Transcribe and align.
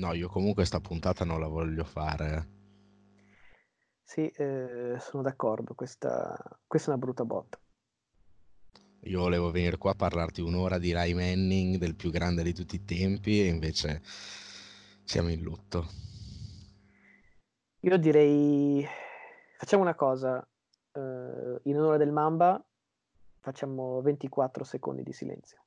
No, 0.00 0.14
io 0.14 0.30
comunque 0.30 0.64
sta 0.64 0.80
puntata 0.80 1.26
non 1.26 1.40
la 1.40 1.46
voglio 1.46 1.84
fare. 1.84 2.48
Sì, 4.02 4.26
eh, 4.28 4.96
sono 4.98 5.22
d'accordo, 5.22 5.74
questa, 5.74 6.34
questa 6.66 6.90
è 6.90 6.94
una 6.94 7.04
brutta 7.04 7.26
botta. 7.26 7.60
Io 9.04 9.20
volevo 9.20 9.50
venire 9.50 9.76
qua 9.76 9.90
a 9.90 9.94
parlarti 9.94 10.40
un'ora 10.40 10.78
di 10.78 10.92
Rai 10.92 11.12
Manning, 11.12 11.76
del 11.76 11.96
più 11.96 12.10
grande 12.10 12.42
di 12.42 12.54
tutti 12.54 12.76
i 12.76 12.84
tempi, 12.86 13.42
e 13.42 13.48
invece 13.48 14.00
siamo 15.04 15.28
in 15.28 15.42
lutto. 15.42 15.86
Io 17.80 17.98
direi, 17.98 18.82
facciamo 19.58 19.82
una 19.82 19.94
cosa, 19.94 20.38
uh, 20.92 21.60
in 21.64 21.78
onore 21.78 21.98
del 21.98 22.10
Mamba 22.10 22.62
facciamo 23.38 24.00
24 24.00 24.64
secondi 24.64 25.02
di 25.02 25.12
silenzio. 25.12 25.62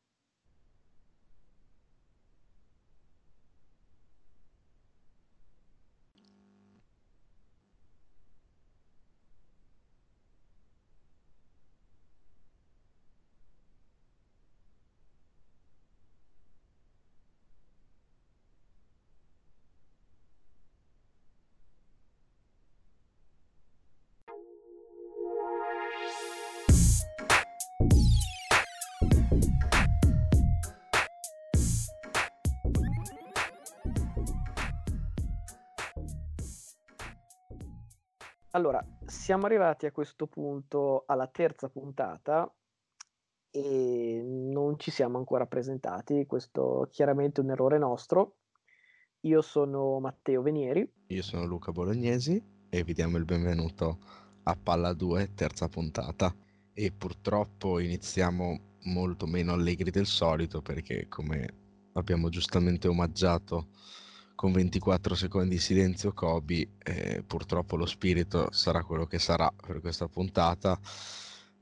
Siamo 39.24 39.46
arrivati 39.46 39.85
a 39.85 39.91
questo 39.93 40.27
punto 40.27 41.05
alla 41.07 41.27
terza 41.27 41.70
puntata 41.70 42.54
e 43.49 44.21
non 44.21 44.77
ci 44.77 44.91
siamo 44.91 45.18
ancora 45.18 45.46
presentati, 45.46 46.26
questo 46.26 46.84
è 46.84 46.90
chiaramente 46.90 47.40
un 47.40 47.49
errore 47.49 47.77
nostro. 47.77 48.40
Io 49.21 49.41
sono 49.41 50.02
Matteo 50.02 50.41
Venieri. 50.41 50.85
Io 51.07 51.21
sono 51.21 51.46
Luca 51.46 51.71
Bolognesi 51.71 52.43
e 52.70 52.84
vi 52.84 52.91
diamo 52.91 53.15
il 53.15 53.24
benvenuto 53.24 53.99
a 54.43 54.57
Palla 54.62 54.91
2, 54.91 55.34
terza 55.35 55.70
puntata. 55.70 56.35
E 56.74 56.91
purtroppo 56.91 57.80
iniziamo 57.80 58.80
molto 58.87 59.26
meno 59.26 59.54
allegri 59.54 59.90
del 59.90 60.05
solito 60.05 60.62
perché 60.62 61.08
come 61.08 61.90
abbiamo 61.93 62.27
giustamente 62.27 62.90
omaggiato 62.90 63.70
con 64.35 64.51
24 64.51 65.16
secondi 65.16 65.50
di 65.56 65.59
silenzio 65.59 66.13
Kobe, 66.13 66.69
eh, 66.84 67.23
purtroppo 67.25 67.75
lo 67.75 67.85
spirito 67.85 68.51
sarà 68.51 68.84
quello 68.84 69.06
che 69.06 69.19
sarà 69.19 69.51
per 69.51 69.79
questa 69.79 70.07
puntata. 70.07 70.79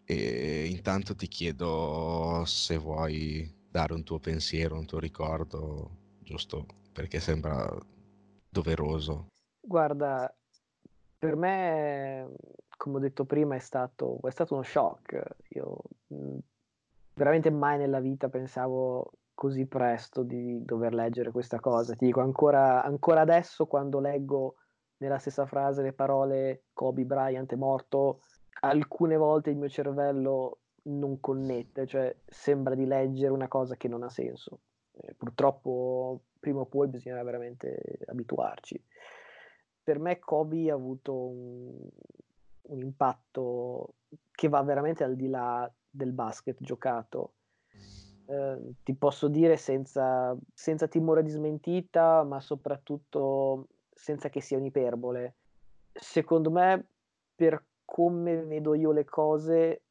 E 0.03 0.67
intanto 0.69 1.16
ti 1.16 1.28
chiedo 1.28 2.44
se 2.45 2.78
vuoi 2.78 3.50
dare 3.69 3.94
un 3.94 4.03
tuo 4.03 4.19
pensiero, 4.19 4.78
un 4.78 4.86
tuo 4.86 5.00
ricordo, 5.00 5.97
giusto 6.19 6.66
perché 6.91 7.19
sembra 7.19 7.73
doveroso. 8.50 9.28
Guarda, 9.59 10.33
per 11.17 11.35
me, 11.35 12.30
come 12.78 12.97
ho 12.97 13.00
detto 13.00 13.25
prima, 13.25 13.56
è 13.56 13.59
stato, 13.59 14.19
è 14.23 14.31
stato 14.31 14.56
uno 14.56 14.63
shock. 14.63 15.23
Io 15.50 15.78
veramente 17.13 17.50
mai 17.50 17.78
nella 17.78 18.00
vita 18.00 18.30
pensavo 18.30 19.11
così 19.42 19.66
presto 19.66 20.22
di 20.22 20.64
dover 20.64 20.94
leggere 20.94 21.31
questa 21.31 21.59
cosa. 21.59 21.95
Ti 21.95 22.06
dico 22.06 22.22
ancora, 22.22 22.84
ancora 22.84 23.22
adesso 23.22 23.66
quando 23.66 24.00
leggo 24.00 24.58
nella 24.97 25.17
stessa 25.17 25.47
frase 25.47 25.81
le 25.81 25.94
parole 25.94 26.66
Kobe 26.73 27.06
Bryant 27.06 27.52
è 27.52 27.56
morto, 27.56 28.19
alcune 28.59 29.17
volte 29.17 29.50
il 29.50 29.58
mio 29.58 29.67
cervello 29.67 30.59
non 30.84 31.19
connette, 31.19 31.88
cioè 31.88 32.16
sembra 32.24 32.75
di 32.75 32.85
leggere 32.85 33.34
una 33.34 33.47
cosa 33.47 33.75
che 33.78 33.88
non 33.88 34.03
ha 34.03 34.09
senso. 34.09 34.59
Eh, 34.91 35.16
purtroppo 35.16 36.22
prima 36.40 36.59
o 36.59 36.66
poi 36.68 36.90
bisognerà 36.90 37.23
veramente 37.23 37.97
abituarci. 38.06 38.79
Per 39.81 39.97
me 39.97 40.19
Kobe 40.19 40.69
ha 40.69 40.75
avuto 40.75 41.16
un, 41.16 41.90
un 42.62 42.79
impatto 42.79 43.96
che 44.29 44.50
va 44.50 44.62
veramente 44.62 45.03
al 45.03 45.16
di 45.16 45.29
là 45.29 45.68
del 45.90 46.12
basket 46.12 46.58
giocato 46.59 47.34
Ehm, 48.31 48.75
ti 48.84 48.96
posso 48.96 49.28
dire 49.28 49.58
senza, 49.58 50.36
senza 50.53 50.88
timore 50.88 51.22
di 51.22 51.30
smentita, 51.30 52.24
ma 52.24 52.40
soprattutto 52.40 53.68
senza 53.94 54.30
che 54.30 54.40
sia 54.42 54.58
un'iperbole. 54.58 55.36
Secondo 55.92 56.50
me, 56.50 56.86
per 57.36 57.62
come 57.84 58.44
vedo 58.44 58.74
io 58.74 58.91
le 58.94 59.03
cose, 59.03 59.84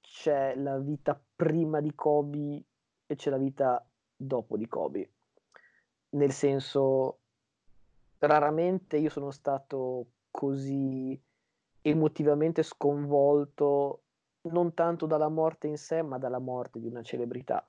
c'è 0.00 0.54
la 0.54 0.78
vita 0.78 1.20
prima 1.34 1.80
di 1.80 1.92
Kobe 1.94 2.64
e 3.06 3.14
c'è 3.16 3.30
la 3.30 3.36
vita 3.36 3.84
dopo 4.14 4.56
di 4.56 4.68
Kobe. 4.68 5.10
Nel 6.10 6.30
senso, 6.30 7.18
raramente 8.18 8.96
io 8.96 9.10
sono 9.10 9.32
stato 9.32 10.06
così 10.30 11.20
emotivamente 11.82 12.62
sconvolto 12.62 14.02
non 14.42 14.72
tanto 14.72 15.06
dalla 15.06 15.28
morte 15.28 15.66
in 15.66 15.76
sé, 15.76 16.02
ma 16.02 16.16
dalla 16.18 16.38
morte 16.38 16.78
di 16.78 16.86
una 16.86 17.02
celebrità 17.02 17.68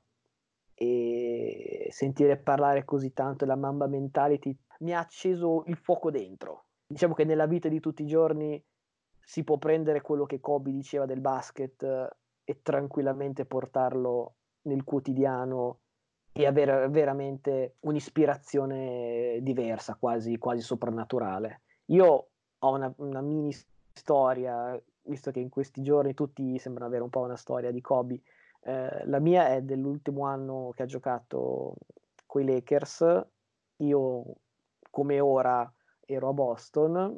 e 0.82 1.90
sentire 1.90 2.38
parlare 2.38 2.86
così 2.86 3.12
tanto 3.12 3.44
della 3.44 3.58
Mamba 3.58 3.86
Mentality 3.88 4.58
mi 4.80 4.94
ha 4.94 5.00
acceso 5.00 5.64
il 5.66 5.76
fuoco 5.76 6.10
dentro. 6.10 6.68
Diciamo 6.88 7.14
che 7.14 7.26
nella 7.26 7.48
vita 7.48 7.68
di 7.68 7.82
tutti 7.82 8.04
i 8.04 8.08
giorni 8.08 8.64
si 9.20 9.44
può 9.44 9.58
prendere 9.58 10.00
quello 10.00 10.26
che 10.26 10.40
Kobe 10.40 10.72
diceva 10.72 11.06
del 11.06 11.20
basket 11.20 11.84
eh, 11.84 12.10
e 12.46 12.62
tranquillamente 12.62 13.46
portarlo 13.46 14.36
nel 14.64 14.86
quotidiano 14.86 15.82
e 16.32 16.46
avere 16.46 16.88
veramente 16.88 17.76
un'ispirazione 17.82 19.40
diversa, 19.42 19.96
quasi, 19.96 20.38
quasi 20.38 20.62
soprannaturale. 20.62 21.64
Io 21.88 22.30
ho 22.58 22.74
una, 22.74 22.92
una 22.98 23.22
mini 23.22 23.52
storia, 23.92 24.82
visto 25.02 25.32
che 25.32 25.42
in 25.42 25.50
questi 25.50 25.82
giorni 25.82 26.14
tutti 26.14 26.58
sembrano 26.58 26.88
avere 26.88 27.04
un 27.04 27.10
po' 27.10 27.20
una 27.20 27.36
storia 27.36 27.72
di 27.72 27.82
Kobe 27.82 28.22
eh, 28.62 29.06
la 29.06 29.20
mia 29.20 29.50
è 29.50 29.62
dell'ultimo 29.62 30.26
anno 30.26 30.72
che 30.76 30.84
ha 30.84 30.86
giocato 30.86 31.76
con 32.26 32.42
i 32.42 32.46
Lakers. 32.46 33.26
Io, 33.78 34.26
come 34.90 35.20
ora, 35.20 35.72
ero 36.06 36.30
a 36.30 36.34
Boston 36.34 37.18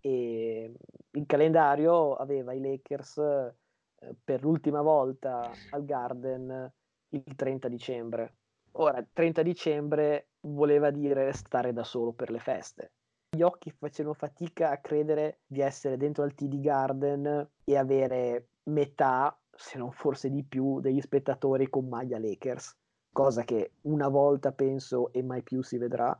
e 0.00 0.72
il 1.10 1.26
calendario 1.26 2.14
aveva 2.14 2.52
i 2.52 2.60
Lakers 2.60 3.18
eh, 3.18 4.14
per 4.22 4.42
l'ultima 4.42 4.82
volta 4.82 5.50
al 5.70 5.84
Garden 5.84 6.72
il 7.08 7.34
30 7.34 7.68
dicembre. 7.68 8.34
Ora, 8.72 8.98
il 8.98 9.08
30 9.12 9.42
dicembre 9.42 10.28
voleva 10.40 10.90
dire 10.90 11.32
stare 11.32 11.72
da 11.72 11.82
solo 11.82 12.12
per 12.12 12.30
le 12.30 12.38
feste. 12.38 12.92
Gli 13.30 13.42
occhi 13.42 13.70
facevano 13.70 14.14
fatica 14.14 14.70
a 14.70 14.78
credere 14.78 15.40
di 15.46 15.60
essere 15.60 15.96
dentro 15.96 16.22
al 16.22 16.34
TD 16.34 16.60
Garden 16.60 17.50
e 17.64 17.76
avere 17.76 18.48
metà 18.64 19.36
se 19.56 19.78
non 19.78 19.90
forse 19.92 20.30
di 20.30 20.42
più, 20.44 20.80
degli 20.80 21.00
spettatori 21.00 21.68
con 21.68 21.88
maglia 21.88 22.18
Lakers, 22.18 22.76
cosa 23.12 23.44
che 23.44 23.72
una 23.82 24.08
volta 24.08 24.52
penso 24.52 25.12
e 25.12 25.22
mai 25.22 25.42
più 25.42 25.62
si 25.62 25.78
vedrà. 25.78 26.18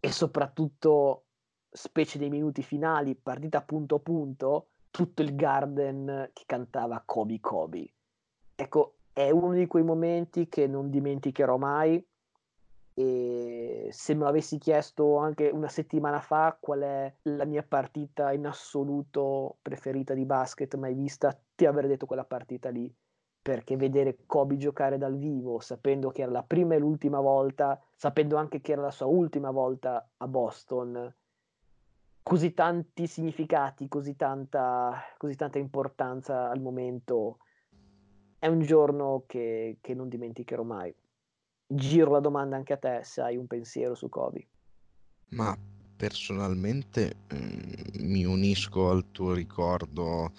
E 0.00 0.12
soprattutto, 0.12 1.24
specie 1.70 2.18
dei 2.18 2.30
minuti 2.30 2.62
finali, 2.62 3.14
partita 3.14 3.62
punto 3.62 3.96
a 3.96 4.00
punto, 4.00 4.68
tutto 4.90 5.22
il 5.22 5.34
Garden 5.34 6.30
che 6.32 6.44
cantava 6.46 7.02
Kobe 7.04 7.40
Kobe. 7.40 7.92
Ecco, 8.54 8.96
è 9.12 9.30
uno 9.30 9.52
di 9.54 9.66
quei 9.66 9.82
momenti 9.82 10.48
che 10.48 10.66
non 10.66 10.90
dimenticherò 10.90 11.56
mai 11.56 12.04
e 12.96 13.88
se 13.90 14.14
me 14.14 14.20
lo 14.20 14.28
avessi 14.28 14.58
chiesto 14.58 15.16
anche 15.16 15.48
una 15.48 15.68
settimana 15.68 16.20
fa 16.20 16.56
qual 16.60 16.80
è 16.80 17.14
la 17.22 17.44
mia 17.44 17.64
partita 17.64 18.32
in 18.32 18.46
assoluto 18.46 19.56
preferita 19.62 20.14
di 20.14 20.24
basket 20.24 20.76
mai 20.76 20.94
vista, 20.94 21.36
ti 21.54 21.66
avrei 21.66 21.88
detto 21.88 22.06
quella 22.06 22.24
partita 22.24 22.68
lì 22.68 22.92
perché 23.42 23.76
vedere 23.76 24.16
Kobe 24.24 24.56
giocare 24.56 24.96
dal 24.96 25.16
vivo, 25.16 25.60
sapendo 25.60 26.10
che 26.10 26.22
era 26.22 26.30
la 26.30 26.42
prima 26.42 26.74
e 26.74 26.78
l'ultima 26.78 27.20
volta, 27.20 27.78
sapendo 27.94 28.36
anche 28.36 28.62
che 28.62 28.72
era 28.72 28.80
la 28.80 28.90
sua 28.90 29.06
ultima 29.06 29.50
volta 29.50 30.08
a 30.16 30.26
Boston, 30.26 31.14
così 32.22 32.54
tanti 32.54 33.06
significati, 33.06 33.86
così 33.86 34.16
tanta, 34.16 34.98
così 35.18 35.36
tanta 35.36 35.58
importanza 35.58 36.48
al 36.48 36.60
momento, 36.60 37.36
è 38.38 38.46
un 38.46 38.62
giorno 38.62 39.24
che, 39.26 39.76
che 39.82 39.92
non 39.92 40.08
dimenticherò 40.08 40.62
mai 40.62 40.94
giro 41.66 42.12
la 42.12 42.20
domanda 42.20 42.56
anche 42.56 42.72
a 42.74 42.76
te 42.76 43.00
se 43.02 43.20
hai 43.20 43.36
un 43.36 43.46
pensiero 43.46 43.94
su 43.94 44.08
Kobe. 44.08 44.46
Ma 45.30 45.56
personalmente 45.96 47.16
eh, 47.28 48.00
mi 48.00 48.24
unisco 48.24 48.90
al 48.90 49.10
tuo 49.10 49.32
ricordo 49.32 50.32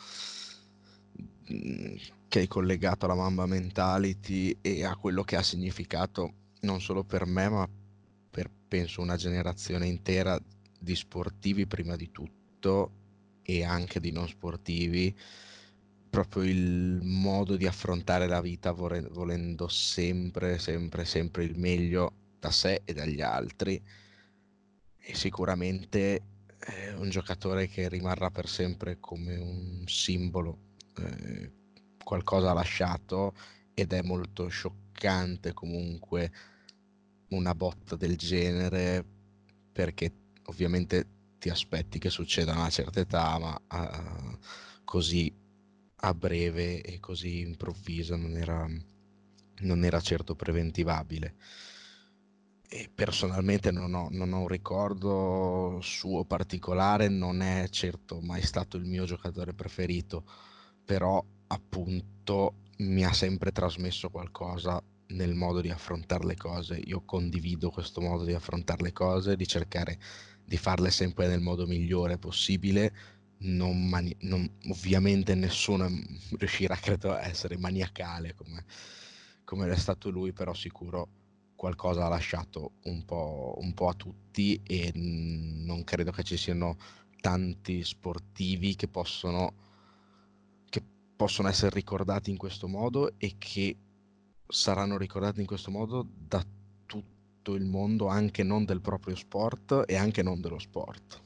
che 2.28 2.40
hai 2.40 2.48
collegato 2.48 3.06
alla 3.06 3.16
Mamba 3.16 3.46
Mentality 3.46 4.58
e 4.62 4.84
a 4.84 4.96
quello 4.96 5.24
che 5.24 5.36
ha 5.36 5.44
significato 5.44 6.34
non 6.62 6.82
solo 6.82 7.04
per 7.04 7.26
me 7.26 7.50
ma 7.50 7.70
per 8.30 8.50
penso 8.68 9.02
una 9.02 9.16
generazione 9.16 9.86
intera 9.88 10.40
di 10.80 10.96
sportivi 10.96 11.66
prima 11.66 11.96
di 11.96 12.12
tutto 12.12 12.92
e 13.42 13.64
anche 13.64 14.00
di 14.00 14.12
non 14.12 14.28
sportivi, 14.28 15.16
proprio 16.10 16.44
il 16.44 17.00
modo 17.04 17.56
di 17.56 17.68
affrontare 17.68 18.28
la 18.28 18.42
vita 18.42 18.72
volendo 18.72 19.68
sempre, 19.68 20.58
sempre, 20.58 21.06
sempre 21.06 21.44
il 21.44 21.58
meglio 21.58 22.14
da 22.40 22.50
sé 22.52 22.82
e 22.86 22.94
dagli 22.94 23.22
altri. 23.22 23.82
E 24.98 25.14
sicuramente 25.14 26.22
è 26.58 26.94
un 26.98 27.10
giocatore 27.10 27.68
che 27.68 27.88
rimarrà 27.88 28.32
per 28.32 28.48
sempre 28.50 29.00
come 29.00 29.38
un 29.38 29.84
simbolo, 29.86 30.58
eh, 30.98 31.52
qualcosa 32.04 32.52
ha 32.52 32.54
lasciato 32.54 33.34
ed 33.74 33.94
è 33.94 34.02
molto 34.02 34.48
scioccante 34.48 35.54
comunque 35.54 36.32
una 37.30 37.54
botta 37.56 37.96
del 37.96 38.16
genere 38.18 39.04
perché 39.72 40.14
ovviamente 40.46 41.08
ti 41.46 41.50
aspetti 41.50 42.00
che 42.00 42.10
succeda 42.10 42.54
a 42.54 42.60
una 42.60 42.70
certa 42.70 43.00
età, 43.00 43.38
ma 43.38 43.62
uh, 43.72 44.38
così 44.84 45.32
a 45.98 46.14
breve 46.14 46.82
e 46.82 47.00
così 47.00 47.42
improvviso 47.42 48.16
non 48.16 48.36
era, 48.36 48.68
non 49.60 49.84
era 49.84 50.00
certo 50.02 50.36
preventivabile. 50.36 51.36
E 52.68 52.90
personalmente 52.94 53.70
non 53.72 53.94
ho, 53.94 54.08
non 54.10 54.34
ho 54.34 54.42
un 54.42 54.48
ricordo 54.48 55.80
suo 55.82 56.26
particolare, 56.26 57.10
non 57.10 57.42
è 57.42 57.68
certo 57.70 58.20
mai 58.22 58.42
stato 58.42 58.78
il 58.78 58.86
mio 58.86 59.06
giocatore 59.06 59.54
preferito, 59.54 60.26
però 60.86 61.24
appunto 61.48 62.54
mi 62.78 63.04
ha 63.04 63.14
sempre 63.14 63.52
trasmesso 63.52 64.10
qualcosa 64.10 64.82
nel 65.08 65.36
modo 65.36 65.62
di 65.62 65.70
affrontare 65.70 66.26
le 66.26 66.36
cose. 66.36 66.80
Io 66.86 67.02
condivido 67.06 67.70
questo 67.70 68.02
modo 68.02 68.24
di 68.24 68.34
affrontare 68.34 68.84
le 68.84 68.94
cose, 68.94 69.36
di 69.36 69.48
cercare 69.48 69.98
di 70.44 70.58
farle 70.58 70.92
sempre 70.92 71.28
nel 71.28 71.42
modo 71.42 71.66
migliore 71.66 72.18
possibile. 72.18 72.94
Non 73.38 73.88
mani- 73.88 74.16
non, 74.22 74.50
ovviamente 74.70 75.36
nessuno 75.36 75.90
riuscirà, 76.38 76.76
credo, 76.76 77.12
a 77.12 77.26
essere 77.28 77.58
maniacale 77.58 78.34
come, 78.36 78.64
come 79.44 79.70
è 79.70 79.76
stato 79.76 80.10
lui, 80.10 80.32
però 80.32 80.54
sicuro 80.54 81.08
qualcosa 81.56 82.06
ha 82.06 82.10
lasciato 82.10 82.74
un 82.84 83.06
po', 83.06 83.56
un 83.60 83.74
po' 83.74 83.88
a 83.88 83.94
tutti 83.94 84.60
e 84.64 84.92
non 84.94 85.84
credo 85.84 86.12
che 86.12 86.24
ci 86.24 86.38
siano 86.38 86.78
tanti 87.22 87.84
sportivi 87.84 88.76
che 88.76 88.88
possono, 88.88 89.54
possono 91.16 91.48
essere 91.48 91.74
ricordati 91.74 92.30
in 92.30 92.38
questo 92.38 92.68
modo 92.68 93.14
e 93.18 93.36
che 93.38 93.78
saranno 94.48 94.98
ricordati 94.98 95.40
in 95.40 95.48
questo 95.48 95.72
modo 95.72 96.06
da 96.10 96.44
tutto 96.86 97.54
il 97.54 97.66
mondo, 97.66 98.08
anche 98.08 98.44
non 98.44 98.66
del 98.66 98.82
proprio 98.82 99.16
sport 99.16 99.84
e 99.86 99.96
anche 99.96 100.22
non 100.22 100.42
dello 100.42 100.60
sport. 100.60 101.22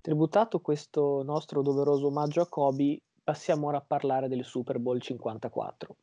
Tributato 0.00 0.60
questo 0.60 1.22
nostro 1.24 1.62
doveroso 1.62 2.06
omaggio 2.06 2.40
a 2.40 2.48
Kobe, 2.48 3.02
passiamo 3.22 3.66
ora 3.66 3.78
a 3.78 3.84
parlare 3.84 4.28
del 4.28 4.44
Super 4.44 4.78
Bowl 4.78 5.00
54. 5.00 5.96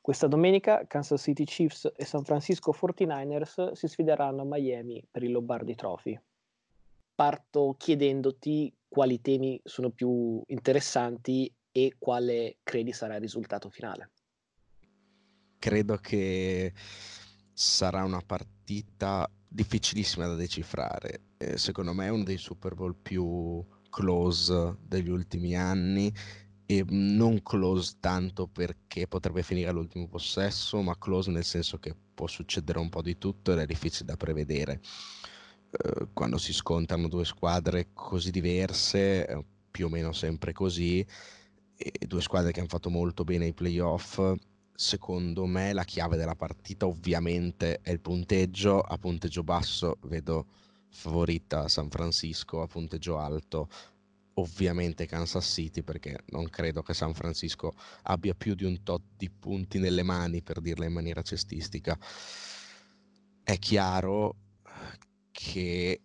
Questa 0.00 0.26
domenica 0.26 0.86
Kansas 0.86 1.22
City 1.22 1.44
Chiefs 1.44 1.90
e 1.96 2.04
San 2.04 2.24
Francisco 2.24 2.72
49ers 2.72 3.72
si 3.72 3.88
sfideranno 3.88 4.42
a 4.42 4.44
Miami 4.44 5.02
per 5.10 5.22
il 5.22 5.32
Lombardi 5.32 5.74
Trophy. 5.74 6.18
Parto 7.14 7.74
chiedendoti 7.78 8.74
quali 8.88 9.20
temi 9.20 9.60
sono 9.64 9.90
più 9.90 10.42
interessanti 10.46 11.52
e 11.70 11.96
quale 11.98 12.58
credi 12.62 12.92
sarà 12.92 13.14
il 13.14 13.20
risultato 13.20 13.68
finale 13.68 14.10
credo 15.64 15.96
che 15.96 16.74
sarà 17.54 18.04
una 18.04 18.20
partita 18.20 19.26
difficilissima 19.48 20.26
da 20.26 20.34
decifrare. 20.34 21.36
Secondo 21.54 21.94
me 21.94 22.04
è 22.04 22.10
uno 22.10 22.22
dei 22.22 22.36
Super 22.36 22.74
Bowl 22.74 22.94
più 22.94 23.64
close 23.88 24.76
degli 24.82 25.08
ultimi 25.08 25.56
anni 25.56 26.12
e 26.66 26.84
non 26.86 27.42
close 27.42 27.94
tanto 27.98 28.46
perché 28.46 29.08
potrebbe 29.08 29.42
finire 29.42 29.70
all'ultimo 29.70 30.06
possesso, 30.06 30.82
ma 30.82 30.98
close 30.98 31.30
nel 31.30 31.44
senso 31.44 31.78
che 31.78 31.96
può 32.12 32.26
succedere 32.26 32.78
un 32.78 32.90
po' 32.90 33.00
di 33.00 33.16
tutto 33.16 33.52
ed 33.52 33.60
è 33.60 33.64
difficile 33.64 34.04
da 34.04 34.18
prevedere. 34.18 34.82
Eh, 35.76 36.08
quando 36.12 36.38
si 36.38 36.52
scontrano 36.52 37.08
due 37.08 37.24
squadre 37.24 37.88
così 37.92 38.30
diverse, 38.30 39.44
più 39.70 39.86
o 39.86 39.88
meno 39.88 40.12
sempre 40.12 40.52
così, 40.52 41.04
e 41.76 41.92
due 42.06 42.22
squadre 42.22 42.52
che 42.52 42.60
hanno 42.60 42.68
fatto 42.68 42.90
molto 42.90 43.24
bene 43.24 43.46
i 43.46 43.52
playoff, 43.52 44.20
secondo 44.72 45.46
me 45.46 45.72
la 45.72 45.84
chiave 45.84 46.16
della 46.16 46.36
partita 46.36 46.86
ovviamente 46.86 47.80
è 47.80 47.90
il 47.90 48.00
punteggio, 48.00 48.80
a 48.80 48.96
punteggio 48.98 49.42
basso 49.42 49.98
vedo 50.02 50.46
favorita 50.90 51.66
San 51.68 51.90
Francisco, 51.90 52.62
a 52.62 52.66
punteggio 52.66 53.18
alto 53.18 53.68
ovviamente 54.34 55.06
Kansas 55.06 55.46
City 55.46 55.82
perché 55.82 56.18
non 56.30 56.48
credo 56.48 56.82
che 56.82 56.94
San 56.94 57.14
Francisco 57.14 57.72
abbia 58.02 58.34
più 58.34 58.54
di 58.54 58.64
un 58.64 58.82
tot 58.82 59.02
di 59.16 59.30
punti 59.30 59.78
nelle 59.78 60.02
mani 60.02 60.42
per 60.42 60.60
dirla 60.60 60.84
in 60.86 60.92
maniera 60.92 61.22
cestistica. 61.22 61.96
È 63.42 63.58
chiaro 63.58 64.36
che 65.34 66.00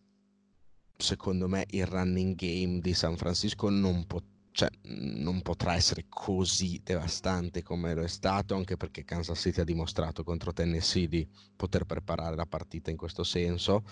secondo 0.98 1.48
me 1.48 1.66
il 1.70 1.86
running 1.86 2.36
game 2.36 2.80
di 2.80 2.96
San 2.96 3.16
Francisco 3.16 3.70
non 3.70 4.08
potrebbe 4.08 4.38
cioè, 4.52 4.70
non 4.82 5.42
potrà 5.42 5.76
essere 5.76 6.08
così 6.10 6.82
devastante 6.84 7.62
come 7.62 7.94
lo 7.94 8.02
è 8.02 8.08
stato, 8.08 8.56
anche 8.56 8.76
perché 8.76 9.06
Kansas 9.06 9.40
City 9.40 9.62
ha 9.62 9.64
dimostrato 9.64 10.24
contro 10.24 10.52
Tennessee 10.52 11.08
di 11.08 11.26
poter 11.56 11.86
preparare 11.86 12.36
la 12.36 12.46
partita 12.46 12.90
in 12.90 12.98
questo 12.98 13.24
senso. 13.24 13.84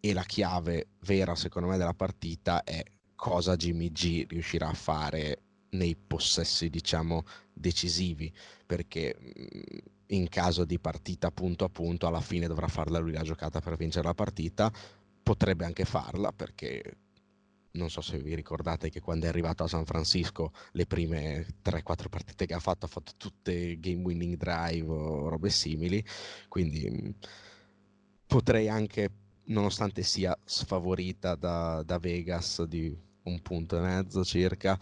E 0.00 0.12
la 0.12 0.24
chiave 0.24 0.88
vera, 1.00 1.34
secondo 1.36 1.68
me, 1.68 1.76
della 1.76 1.94
partita 1.94 2.64
è 2.64 2.82
cosa 3.14 3.54
Jimmy 3.54 3.92
G 3.92 4.24
riuscirà 4.26 4.68
a 4.70 4.74
fare 4.74 5.42
nei 5.70 5.94
possessi, 5.94 6.70
diciamo, 6.70 7.22
decisivi, 7.52 8.32
perché 8.66 9.14
in 10.10 10.28
caso 10.28 10.64
di 10.64 10.78
partita 10.78 11.30
punto 11.30 11.64
a 11.64 11.68
punto, 11.68 12.06
alla 12.06 12.20
fine 12.20 12.46
dovrà 12.46 12.68
farla 12.68 12.98
lui 12.98 13.12
la 13.12 13.22
giocata 13.22 13.60
per 13.60 13.76
vincere 13.76 14.06
la 14.06 14.14
partita. 14.14 14.72
Potrebbe 15.22 15.64
anche 15.64 15.84
farla 15.84 16.32
perché 16.32 16.96
non 17.72 17.90
so 17.90 18.00
se 18.00 18.18
vi 18.18 18.34
ricordate 18.34 18.90
che 18.90 19.00
quando 19.00 19.26
è 19.26 19.28
arrivato 19.28 19.62
a 19.62 19.68
San 19.68 19.84
Francisco 19.84 20.52
le 20.72 20.86
prime 20.86 21.46
3-4 21.64 22.08
partite 22.08 22.46
che 22.46 22.54
ha 22.54 22.58
fatto 22.58 22.86
ha 22.86 22.88
fatto 22.88 23.12
tutte 23.16 23.78
game 23.78 24.02
winning 24.02 24.36
drive 24.36 24.90
o 24.90 25.28
robe 25.28 25.50
simili 25.50 26.04
quindi 26.48 26.90
mm, 26.90 27.10
potrei 28.26 28.68
anche 28.68 29.10
nonostante 29.44 30.02
sia 30.02 30.36
sfavorita 30.44 31.36
da, 31.36 31.82
da 31.84 31.98
Vegas 31.98 32.64
di 32.64 32.92
un 33.22 33.40
punto 33.40 33.76
e 33.76 33.80
mezzo 33.80 34.24
circa 34.24 34.76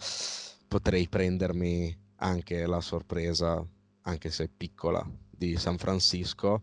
potrei 0.67 1.07
prendermi 1.07 1.95
anche 2.15 2.65
la 2.65 2.81
sorpresa 2.81 3.63
anche 4.09 4.31
se 4.31 4.49
piccola 4.49 5.05
di 5.29 5.55
San 5.57 5.77
Francisco 5.77 6.61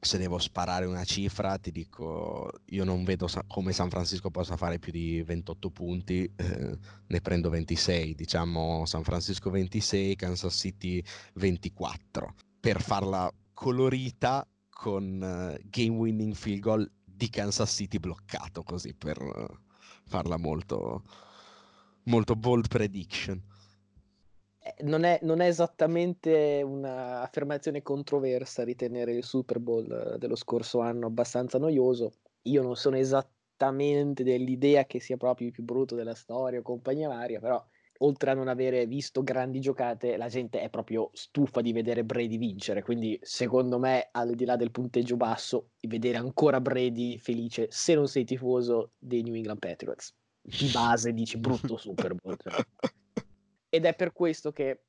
se 0.00 0.16
devo 0.18 0.38
sparare 0.38 0.86
una 0.86 1.04
cifra, 1.04 1.58
ti 1.58 1.72
dico, 1.72 2.50
io 2.66 2.84
non 2.84 3.02
vedo 3.04 3.26
sa- 3.26 3.44
come 3.46 3.72
San 3.72 3.90
Francisco 3.90 4.30
possa 4.30 4.56
fare 4.56 4.78
più 4.78 4.92
di 4.92 5.22
28 5.22 5.70
punti, 5.70 6.30
eh, 6.36 6.78
ne 7.06 7.20
prendo 7.20 7.50
26, 7.50 8.14
diciamo 8.14 8.84
San 8.86 9.02
Francisco 9.02 9.50
26, 9.50 10.14
Kansas 10.14 10.54
City 10.54 11.02
24, 11.34 12.34
per 12.60 12.80
farla 12.80 13.30
colorita 13.52 14.46
con 14.70 15.20
uh, 15.20 15.68
game 15.68 15.96
winning 15.96 16.34
field 16.34 16.60
goal 16.60 16.92
di 17.04 17.28
Kansas 17.28 17.74
City 17.74 17.98
bloccato, 17.98 18.62
così 18.62 18.94
per 18.94 19.20
uh, 19.20 19.46
farla 20.06 20.36
molto, 20.36 21.02
molto 22.04 22.36
bold 22.36 22.68
prediction. 22.68 23.42
Eh, 24.68 24.84
non 24.84 25.04
è, 25.04 25.18
non 25.22 25.40
è 25.40 25.46
esattamente 25.46 26.62
un'affermazione 26.62 27.82
controversa 27.82 28.64
ritenere 28.64 29.12
il 29.12 29.24
Super 29.24 29.60
Bowl 29.60 30.16
dello 30.18 30.36
scorso 30.36 30.80
anno 30.80 31.06
abbastanza 31.06 31.58
noioso. 31.58 32.12
Io 32.42 32.62
non 32.62 32.76
sono 32.76 32.96
esattamente 32.96 34.22
dell'idea 34.22 34.84
che 34.84 35.00
sia 35.00 35.16
proprio 35.16 35.46
il 35.46 35.52
più 35.52 35.62
brutto 35.64 35.94
della 35.94 36.14
storia 36.14 36.58
o 36.58 36.62
compagnia 36.62 37.08
varia, 37.08 37.40
però 37.40 37.64
oltre 38.00 38.30
a 38.30 38.34
non 38.34 38.48
avere 38.48 38.86
visto 38.86 39.22
grandi 39.22 39.60
giocate, 39.60 40.16
la 40.16 40.28
gente 40.28 40.60
è 40.60 40.68
proprio 40.68 41.10
stufa 41.14 41.60
di 41.60 41.72
vedere 41.72 42.04
Brady 42.04 42.36
vincere. 42.36 42.82
Quindi, 42.82 43.18
secondo 43.22 43.78
me, 43.78 44.08
al 44.12 44.34
di 44.34 44.44
là 44.44 44.56
del 44.56 44.70
punteggio 44.70 45.16
basso, 45.16 45.70
vedere 45.80 46.18
ancora 46.18 46.60
Brady 46.60 47.18
felice 47.18 47.68
se 47.70 47.94
non 47.94 48.06
sei 48.06 48.24
tifoso 48.24 48.92
dei 48.98 49.22
New 49.22 49.34
England 49.34 49.60
Patriots. 49.60 50.14
Di 50.42 50.70
base 50.72 51.12
dici 51.12 51.38
brutto 51.38 51.76
Super 51.78 52.14
Bowl. 52.14 52.36
Cioè. 52.36 52.52
Ed 53.68 53.84
è 53.84 53.94
per 53.94 54.12
questo 54.12 54.52
che 54.52 54.84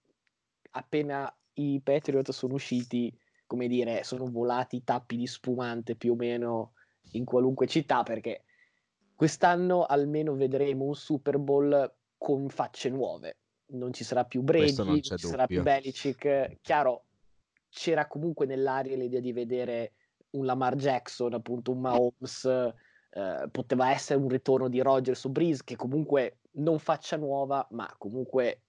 appena 0.72 1.34
i 1.54 1.82
Patriot 1.84 2.32
sono 2.32 2.54
usciti, 2.54 3.14
come 3.46 3.68
dire, 3.68 4.04
sono 4.04 4.26
volati 4.26 4.84
tappi 4.84 5.18
di 5.18 5.28
spumante 5.28 5.96
più 5.96 6.14
o 6.14 6.16
meno 6.16 6.74
in 7.12 7.26
qualunque 7.26 7.68
città, 7.68 8.04
perché 8.04 8.44
quest'anno 9.16 9.86
almeno 9.86 10.36
vedremo 10.36 10.86
un 10.86 10.96
Super 10.96 11.38
Bowl 11.38 11.94
con 12.18 12.50
facce 12.50 12.90
nuove. 12.90 13.38
Non 13.72 13.94
ci 13.94 14.04
sarà 14.04 14.24
più 14.26 14.42
Brady, 14.42 14.76
non, 14.76 14.88
non 14.88 15.02
ci 15.02 15.10
dubbio. 15.10 15.28
sarà 15.28 15.46
più 15.46 15.62
Belichick. 15.62 16.60
Chiaro, 16.62 17.06
c'era 17.70 18.08
comunque 18.08 18.46
nell'aria 18.46 18.96
l'idea 18.96 19.20
di 19.20 19.32
vedere 19.32 19.94
un 20.32 20.46
Lamar 20.46 20.76
Jackson, 20.76 21.34
appunto 21.34 21.72
un 21.72 21.80
Mahomes, 21.82 22.46
eh, 22.46 23.48
poteva 23.52 23.92
essere 23.92 24.20
un 24.20 24.30
ritorno 24.30 24.70
di 24.70 24.82
Rogers 24.82 25.24
o 25.26 25.30
Breeze 25.30 25.64
che 25.64 25.76
comunque 25.76 26.40
non 26.54 26.80
faccia 26.80 27.18
nuova, 27.18 27.66
ma 27.72 27.94
comunque 27.98 28.62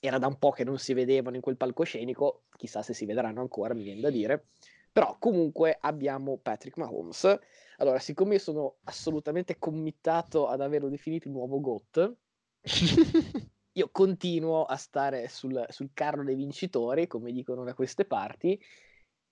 era 0.00 0.18
da 0.18 0.26
un 0.26 0.38
po' 0.38 0.50
che 0.50 0.64
non 0.64 0.78
si 0.78 0.94
vedevano 0.94 1.36
in 1.36 1.42
quel 1.42 1.56
palcoscenico, 1.56 2.44
chissà 2.56 2.82
se 2.82 2.94
si 2.94 3.04
vedranno 3.04 3.40
ancora, 3.40 3.74
mi 3.74 3.82
viene 3.82 4.00
da 4.00 4.10
dire. 4.10 4.46
Però 4.90 5.16
comunque 5.18 5.76
abbiamo 5.78 6.38
Patrick 6.38 6.76
Mahomes. 6.78 7.38
Allora, 7.76 7.98
siccome 8.00 8.34
io 8.34 8.40
sono 8.40 8.76
assolutamente 8.84 9.58
committato 9.58 10.48
ad 10.48 10.60
averlo 10.60 10.88
definito 10.88 11.28
il 11.28 11.34
nuovo 11.34 11.60
GOAT, 11.60 12.16
io 13.72 13.88
continuo 13.92 14.64
a 14.64 14.76
stare 14.76 15.28
sul, 15.28 15.64
sul, 15.68 15.90
carro 15.94 16.24
dei 16.24 16.34
vincitori, 16.34 17.06
come 17.06 17.30
dicono 17.30 17.62
da 17.62 17.74
queste 17.74 18.04
parti, 18.04 18.60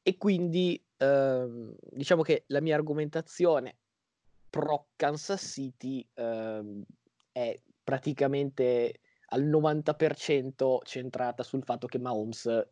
e 0.03 0.17
quindi 0.17 0.83
ehm, 0.97 1.75
diciamo 1.91 2.23
che 2.23 2.45
la 2.49 2.61
mia 2.61 2.77
argomentazione 2.77 3.77
pro 4.49 4.89
Kansas 4.97 5.43
City 5.43 6.07
ehm, 6.15 6.83
è 7.33 7.61
praticamente 7.83 9.01
al 9.31 9.45
90% 9.45 10.79
centrata 10.85 11.43
sul 11.43 11.63
fatto 11.63 11.87
che 11.87 11.99
Mahomes 11.99 12.67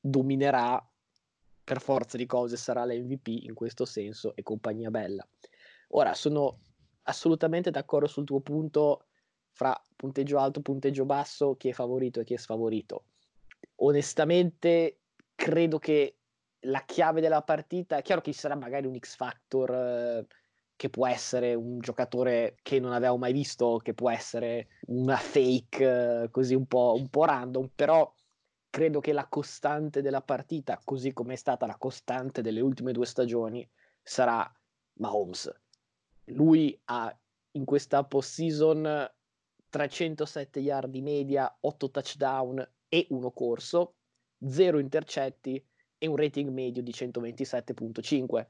dominerà 0.00 0.84
per 1.62 1.80
forza 1.80 2.16
di 2.16 2.26
cose 2.26 2.56
sarà 2.56 2.84
l'MVP 2.84 3.44
in 3.44 3.54
questo 3.54 3.84
senso 3.84 4.34
e 4.34 4.42
compagnia 4.42 4.90
bella. 4.90 5.26
Ora 5.88 6.14
sono 6.14 6.58
assolutamente 7.02 7.70
d'accordo 7.70 8.06
sul 8.06 8.24
tuo 8.24 8.40
punto 8.40 9.06
fra 9.50 9.80
punteggio 9.94 10.38
alto, 10.38 10.60
punteggio 10.62 11.04
basso, 11.04 11.56
chi 11.56 11.68
è 11.68 11.72
favorito 11.72 12.20
e 12.20 12.24
chi 12.24 12.34
è 12.34 12.38
sfavorito. 12.38 13.04
Onestamente 13.76 14.98
credo 15.34 15.78
che 15.78 16.16
la 16.64 16.82
chiave 16.84 17.20
della 17.20 17.42
partita, 17.42 17.96
è 17.96 18.02
chiaro 18.02 18.20
che 18.20 18.32
ci 18.32 18.38
sarà 18.38 18.54
magari 18.54 18.86
un 18.86 18.98
X 18.98 19.16
Factor 19.16 19.70
eh, 19.70 20.26
che 20.80 20.88
può 20.88 21.06
essere 21.06 21.52
un 21.52 21.78
giocatore 21.78 22.56
che 22.62 22.80
non 22.80 22.94
avevo 22.94 23.18
mai 23.18 23.34
visto, 23.34 23.76
che 23.82 23.92
può 23.92 24.08
essere 24.08 24.78
una 24.86 25.18
fake 25.18 26.22
eh, 26.22 26.30
così 26.30 26.54
un 26.54 26.64
po', 26.64 26.94
un 26.96 27.10
po' 27.10 27.26
random, 27.26 27.68
però 27.74 28.10
credo 28.70 28.98
che 29.00 29.12
la 29.12 29.26
costante 29.26 30.00
della 30.00 30.22
partita, 30.22 30.80
così 30.82 31.12
come 31.12 31.34
è 31.34 31.36
stata 31.36 31.66
la 31.66 31.76
costante 31.76 32.40
delle 32.40 32.62
ultime 32.62 32.92
due 32.92 33.04
stagioni, 33.04 33.68
sarà 34.02 34.50
Mahomes. 34.94 35.54
Lui 36.28 36.80
ha 36.86 37.14
in 37.50 37.66
questa 37.66 38.02
post-season 38.02 39.06
307 39.68 40.60
yard 40.60 40.90
di 40.90 41.02
media, 41.02 41.58
8 41.60 41.90
touchdown 41.90 42.66
e 42.88 43.06
uno 43.10 43.30
corso, 43.32 43.96
0 44.48 44.78
intercetti 44.78 45.62
e 45.98 46.06
un 46.06 46.16
rating 46.16 46.48
medio 46.48 46.82
di 46.82 46.90
127.5 46.90 48.46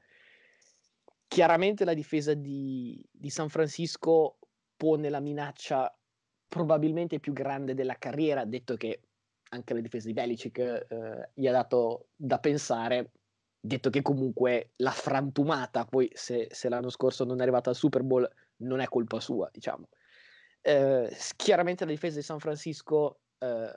Chiaramente 1.31 1.85
la 1.85 1.93
difesa 1.93 2.33
di, 2.33 3.01
di 3.09 3.29
San 3.29 3.47
Francisco 3.47 4.35
pone 4.75 5.07
la 5.07 5.21
minaccia 5.21 5.89
probabilmente 6.45 7.21
più 7.21 7.31
grande 7.31 7.73
della 7.73 7.95
carriera, 7.97 8.43
detto 8.43 8.75
che 8.75 8.99
anche 9.51 9.73
la 9.73 9.79
difesa 9.79 10.07
di 10.07 10.13
Belichick 10.13 10.57
eh, 10.57 11.29
gli 11.33 11.47
ha 11.47 11.53
dato 11.53 12.07
da 12.17 12.37
pensare, 12.39 13.11
detto 13.61 13.89
che 13.89 14.01
comunque 14.01 14.71
l'ha 14.75 14.91
frantumata, 14.91 15.85
poi 15.85 16.11
se, 16.13 16.49
se, 16.51 16.67
l'anno 16.67 16.89
scorso 16.89 17.23
non 17.23 17.39
è 17.39 17.43
arrivata 17.43 17.69
al 17.69 17.77
Super 17.77 18.03
Bowl 18.03 18.29
non 18.57 18.81
è 18.81 18.89
colpa 18.89 19.21
sua, 19.21 19.49
diciamo. 19.53 19.87
Eh, 20.59 21.15
chiaramente 21.37 21.85
la 21.85 21.91
difesa 21.91 22.17
di 22.17 22.25
San 22.25 22.39
Francisco 22.39 23.21
eh, 23.37 23.73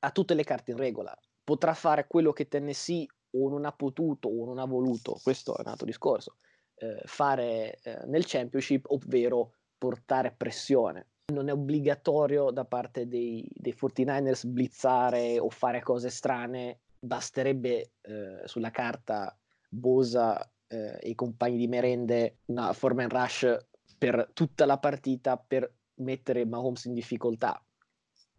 ha 0.00 0.10
tutte 0.10 0.34
le 0.34 0.42
carte 0.42 0.72
in 0.72 0.78
regola, 0.78 1.16
potrà 1.44 1.74
fare 1.74 2.08
quello 2.08 2.32
che 2.32 2.48
Tennessee 2.48 3.06
o 3.32 3.48
non 3.48 3.64
ha 3.64 3.72
potuto 3.72 4.28
o 4.28 4.44
non 4.44 4.58
ha 4.58 4.64
voluto, 4.64 5.18
questo 5.22 5.56
è 5.56 5.60
un 5.60 5.68
altro 5.68 5.86
discorso, 5.86 6.36
eh, 6.76 7.00
fare 7.04 7.78
eh, 7.82 8.00
nel 8.06 8.24
championship, 8.26 8.86
ovvero 8.90 9.54
portare 9.78 10.34
pressione. 10.36 11.06
Non 11.32 11.48
è 11.48 11.52
obbligatorio 11.52 12.50
da 12.50 12.64
parte 12.64 13.06
dei, 13.06 13.48
dei 13.52 13.74
49ers 13.74 14.46
blizzare 14.46 15.38
o 15.38 15.48
fare 15.48 15.80
cose 15.80 16.10
strane, 16.10 16.80
basterebbe 16.98 17.92
eh, 18.00 18.42
sulla 18.44 18.70
carta 18.70 19.34
Bosa 19.68 20.40
eh, 20.66 20.98
e 21.00 21.10
i 21.10 21.14
compagni 21.14 21.56
di 21.56 21.68
merende 21.68 22.38
una 22.46 22.72
forma 22.72 23.06
rush 23.06 23.56
per 23.96 24.30
tutta 24.32 24.66
la 24.66 24.78
partita 24.78 25.36
per 25.36 25.72
mettere 25.96 26.44
Mahomes 26.44 26.86
in 26.86 26.94
difficoltà. 26.94 27.62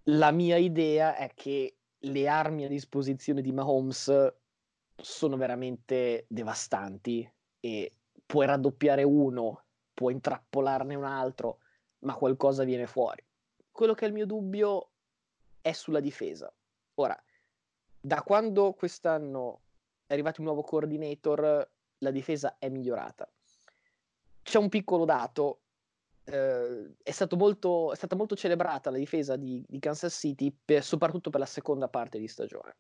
La 0.06 0.32
mia 0.32 0.58
idea 0.58 1.16
è 1.16 1.32
che 1.34 1.78
le 2.00 2.28
armi 2.28 2.66
a 2.66 2.68
disposizione 2.68 3.42
di 3.42 3.52
Mahomes 3.52 4.34
sono 5.02 5.38
veramente 5.38 6.26
devastanti 6.28 7.30
e 7.60 7.96
puoi 8.26 8.46
raddoppiare 8.46 9.04
uno, 9.04 9.64
puoi 9.94 10.14
intrappolarne 10.14 10.96
un 10.96 11.04
altro, 11.04 11.60
ma 12.00 12.16
qualcosa 12.16 12.64
viene 12.64 12.88
fuori. 12.88 13.24
Quello 13.72 13.94
che 13.94 14.06
è 14.06 14.08
il 14.08 14.14
mio 14.14 14.26
dubbio 14.26 14.90
è 15.62 15.72
sulla 15.72 16.00
difesa. 16.00 16.52
Ora, 16.96 17.22
da 18.00 18.22
quando 18.24 18.74
quest'anno 18.74 19.62
è 20.08 20.14
arrivato 20.14 20.42
un 20.42 20.48
nuovo 20.48 20.62
coordinator, 20.62 21.70
la 22.00 22.12
difesa 22.12 22.56
è 22.58 22.70
migliorata. 22.70 23.30
C'è 24.42 24.58
un 24.58 24.70
piccolo 24.70 25.06
dato, 25.06 25.62
eh, 26.24 26.96
è, 27.04 27.14
molto, 27.36 27.92
è, 27.92 27.96
stata 27.96 28.16
molto 28.16 28.36
celebrata 28.36 28.90
la 28.90 28.98
difesa 28.98 29.36
di, 29.36 29.64
di 29.68 29.80
Kansas 29.80 30.14
City, 30.14 30.56
per, 30.66 30.84
soprattutto 30.84 31.30
per 31.30 31.40
la 31.40 31.46
seconda 31.46 31.88
parte 31.88 32.18
di 32.18 32.28
stagione. 32.28 32.76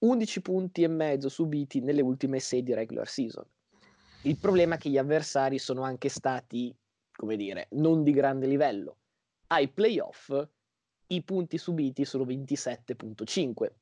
11 0.00 0.40
punti 0.40 0.82
e 0.82 0.88
mezzo 0.88 1.28
subiti 1.28 1.80
nelle 1.80 2.00
ultime 2.00 2.38
6 2.38 2.62
di 2.62 2.74
regular 2.74 3.08
season. 3.08 3.44
Il 4.22 4.38
problema 4.38 4.74
è 4.74 4.78
che 4.78 4.90
gli 4.90 4.98
avversari 4.98 5.58
sono 5.58 5.82
anche 5.82 6.08
stati, 6.08 6.74
come 7.12 7.36
dire, 7.36 7.68
non 7.72 8.02
di 8.02 8.12
grande 8.12 8.46
livello. 8.46 8.96
Ai 9.48 9.68
playoff 9.68 10.32
i 11.08 11.22
punti 11.22 11.58
subiti 11.58 12.04
sono 12.04 12.24
27.5, 12.24 13.72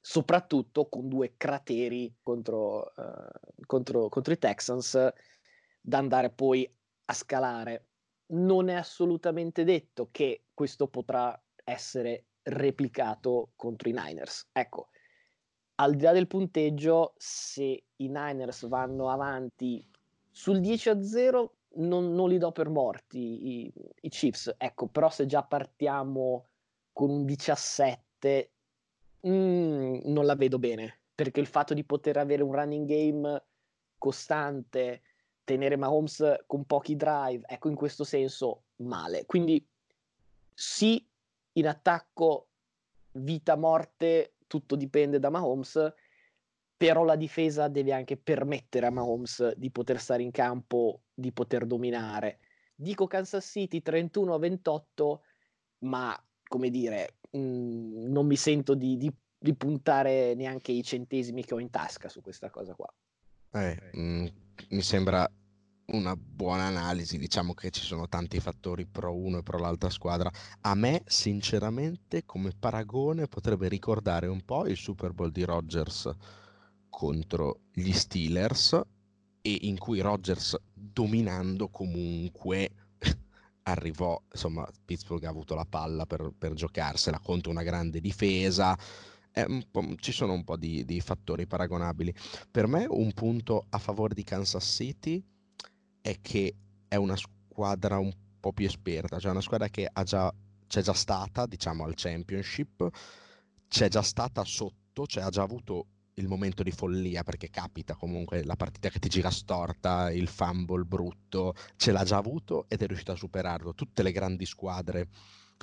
soprattutto 0.00 0.88
con 0.88 1.08
due 1.08 1.34
crateri 1.36 2.14
contro, 2.22 2.92
uh, 2.96 3.64
contro, 3.66 4.08
contro 4.08 4.32
i 4.32 4.38
Texans 4.38 5.12
da 5.80 5.98
andare 5.98 6.30
poi 6.30 6.68
a 7.06 7.12
scalare. 7.12 7.88
Non 8.26 8.68
è 8.68 8.74
assolutamente 8.74 9.64
detto 9.64 10.08
che 10.10 10.46
questo 10.54 10.88
potrà 10.88 11.38
essere 11.62 12.26
replicato 12.42 13.52
contro 13.56 13.88
i 13.88 13.92
Niners. 13.92 14.48
Ecco, 14.52 14.88
al 15.76 15.94
di 15.94 16.02
là 16.02 16.12
del 16.12 16.26
punteggio, 16.26 17.14
se 17.16 17.84
i 17.96 18.08
Niners 18.08 18.66
vanno 18.68 19.10
avanti 19.10 19.84
sul 20.30 20.60
10 20.60 20.88
a 20.90 21.02
0, 21.02 21.54
non, 21.76 22.14
non 22.14 22.28
li 22.28 22.38
do 22.38 22.52
per 22.52 22.68
morti 22.68 23.18
i, 23.18 23.72
i, 24.00 24.08
Chiefs. 24.08 24.54
Ecco, 24.56 24.86
però 24.86 25.10
se 25.10 25.26
già 25.26 25.42
partiamo 25.42 26.46
con 26.92 27.10
un 27.10 27.24
17, 27.24 28.50
mm, 29.26 29.98
non 30.04 30.24
la 30.24 30.34
vedo 30.34 30.58
bene. 30.58 31.00
Perché 31.14 31.40
il 31.40 31.46
fatto 31.46 31.74
di 31.74 31.84
poter 31.84 32.16
avere 32.16 32.42
un 32.42 32.52
running 32.52 32.86
game 32.86 33.44
costante, 33.98 35.02
tenere 35.44 35.76
Mahomes 35.76 36.44
con 36.46 36.64
pochi 36.64 36.96
drive, 36.96 37.44
ecco, 37.46 37.68
in 37.68 37.74
questo 37.74 38.04
senso 38.04 38.64
male. 38.76 39.24
Quindi 39.26 39.64
sì, 40.52 41.04
in 41.52 41.68
attacco 41.68 42.48
vita-morte 43.12 44.33
tutto 44.46 44.76
dipende 44.76 45.18
da 45.18 45.30
Mahomes, 45.30 45.92
però 46.76 47.04
la 47.04 47.16
difesa 47.16 47.68
deve 47.68 47.92
anche 47.92 48.16
permettere 48.16 48.86
a 48.86 48.90
Mahomes 48.90 49.54
di 49.56 49.70
poter 49.70 50.00
stare 50.00 50.22
in 50.22 50.30
campo, 50.30 51.02
di 51.14 51.32
poter 51.32 51.66
dominare. 51.66 52.40
Dico 52.74 53.06
Kansas 53.06 53.46
City 53.46 53.82
31 53.82 54.34
a 54.34 54.38
28, 54.38 55.22
ma 55.80 56.16
come 56.46 56.70
dire, 56.70 57.16
mh, 57.30 57.38
mm, 57.38 58.10
non 58.10 58.26
mi 58.26 58.36
sento 58.36 58.74
di, 58.74 58.96
di, 58.96 59.12
di, 59.38 59.54
puntare 59.54 60.34
neanche 60.34 60.72
i 60.72 60.82
centesimi 60.82 61.44
che 61.44 61.54
ho 61.54 61.60
in 61.60 61.70
tasca 61.70 62.08
su 62.08 62.20
questa 62.20 62.50
cosa 62.50 62.74
qua. 62.74 62.92
Eh, 63.52 63.90
mh, 63.92 64.00
mm, 64.00 64.26
mi 64.70 64.82
sembra 64.82 65.28
una 65.86 66.16
buona 66.16 66.64
analisi, 66.64 67.18
diciamo 67.18 67.52
che 67.52 67.70
ci 67.70 67.82
sono 67.82 68.08
tanti 68.08 68.40
fattori 68.40 68.86
pro 68.86 69.14
uno 69.14 69.38
e 69.38 69.42
pro 69.42 69.58
l'altra 69.58 69.90
squadra. 69.90 70.30
A 70.62 70.74
me, 70.74 71.02
sinceramente, 71.06 72.24
come 72.24 72.52
paragone 72.58 73.28
potrebbe 73.28 73.68
ricordare 73.68 74.26
un 74.26 74.42
po' 74.42 74.66
il 74.66 74.76
Super 74.76 75.12
Bowl 75.12 75.30
di 75.30 75.44
Rodgers 75.44 76.10
contro 76.88 77.60
gli 77.72 77.92
Steelers 77.92 78.80
e 79.42 79.58
in 79.62 79.78
cui 79.78 80.00
Rodgers 80.00 80.56
dominando 80.72 81.68
comunque 81.68 82.70
arrivò, 83.64 84.20
insomma, 84.32 84.66
Pittsburgh 84.84 85.24
ha 85.24 85.28
avuto 85.28 85.54
la 85.54 85.66
palla 85.66 86.06
per, 86.06 86.32
per 86.36 86.54
giocarsela 86.54 87.18
contro 87.18 87.50
una 87.50 87.62
grande 87.62 88.00
difesa. 88.00 88.76
ci 89.96 90.12
sono 90.12 90.32
un 90.32 90.44
po' 90.44 90.56
di, 90.56 90.84
di 90.84 91.00
fattori 91.00 91.46
paragonabili. 91.46 92.14
Per 92.50 92.66
me 92.68 92.86
un 92.88 93.12
punto 93.12 93.66
a 93.68 93.78
favore 93.78 94.14
di 94.14 94.24
Kansas 94.24 94.64
City 94.64 95.22
è 96.04 96.18
che 96.20 96.54
è 96.86 96.96
una 96.96 97.16
squadra 97.16 97.96
un 97.96 98.12
po' 98.38 98.52
più 98.52 98.66
esperta, 98.66 99.18
cioè 99.18 99.30
una 99.30 99.40
squadra 99.40 99.68
che 99.68 99.90
già, 100.02 100.30
c'è 100.66 100.82
già 100.82 100.92
stata, 100.92 101.46
diciamo, 101.46 101.82
al 101.82 101.94
championship, 101.96 102.86
c'è 103.66 103.88
già 103.88 104.02
stata 104.02 104.44
sotto, 104.44 105.06
cioè 105.06 105.22
ha 105.22 105.30
già 105.30 105.40
avuto 105.40 105.86
il 106.16 106.28
momento 106.28 106.62
di 106.62 106.72
follia 106.72 107.22
perché 107.22 107.48
capita 107.48 107.94
comunque 107.94 108.44
la 108.44 108.54
partita 108.54 108.90
che 108.90 108.98
ti 108.98 109.08
gira 109.08 109.30
storta, 109.30 110.12
il 110.12 110.28
fumble 110.28 110.84
brutto, 110.84 111.54
ce 111.76 111.90
l'ha 111.90 112.04
già 112.04 112.18
avuto 112.18 112.66
ed 112.68 112.82
è 112.82 112.86
riuscito 112.86 113.12
a 113.12 113.16
superarlo. 113.16 113.72
Tutte 113.72 114.02
le 114.02 114.12
grandi 114.12 114.44
squadre 114.44 115.08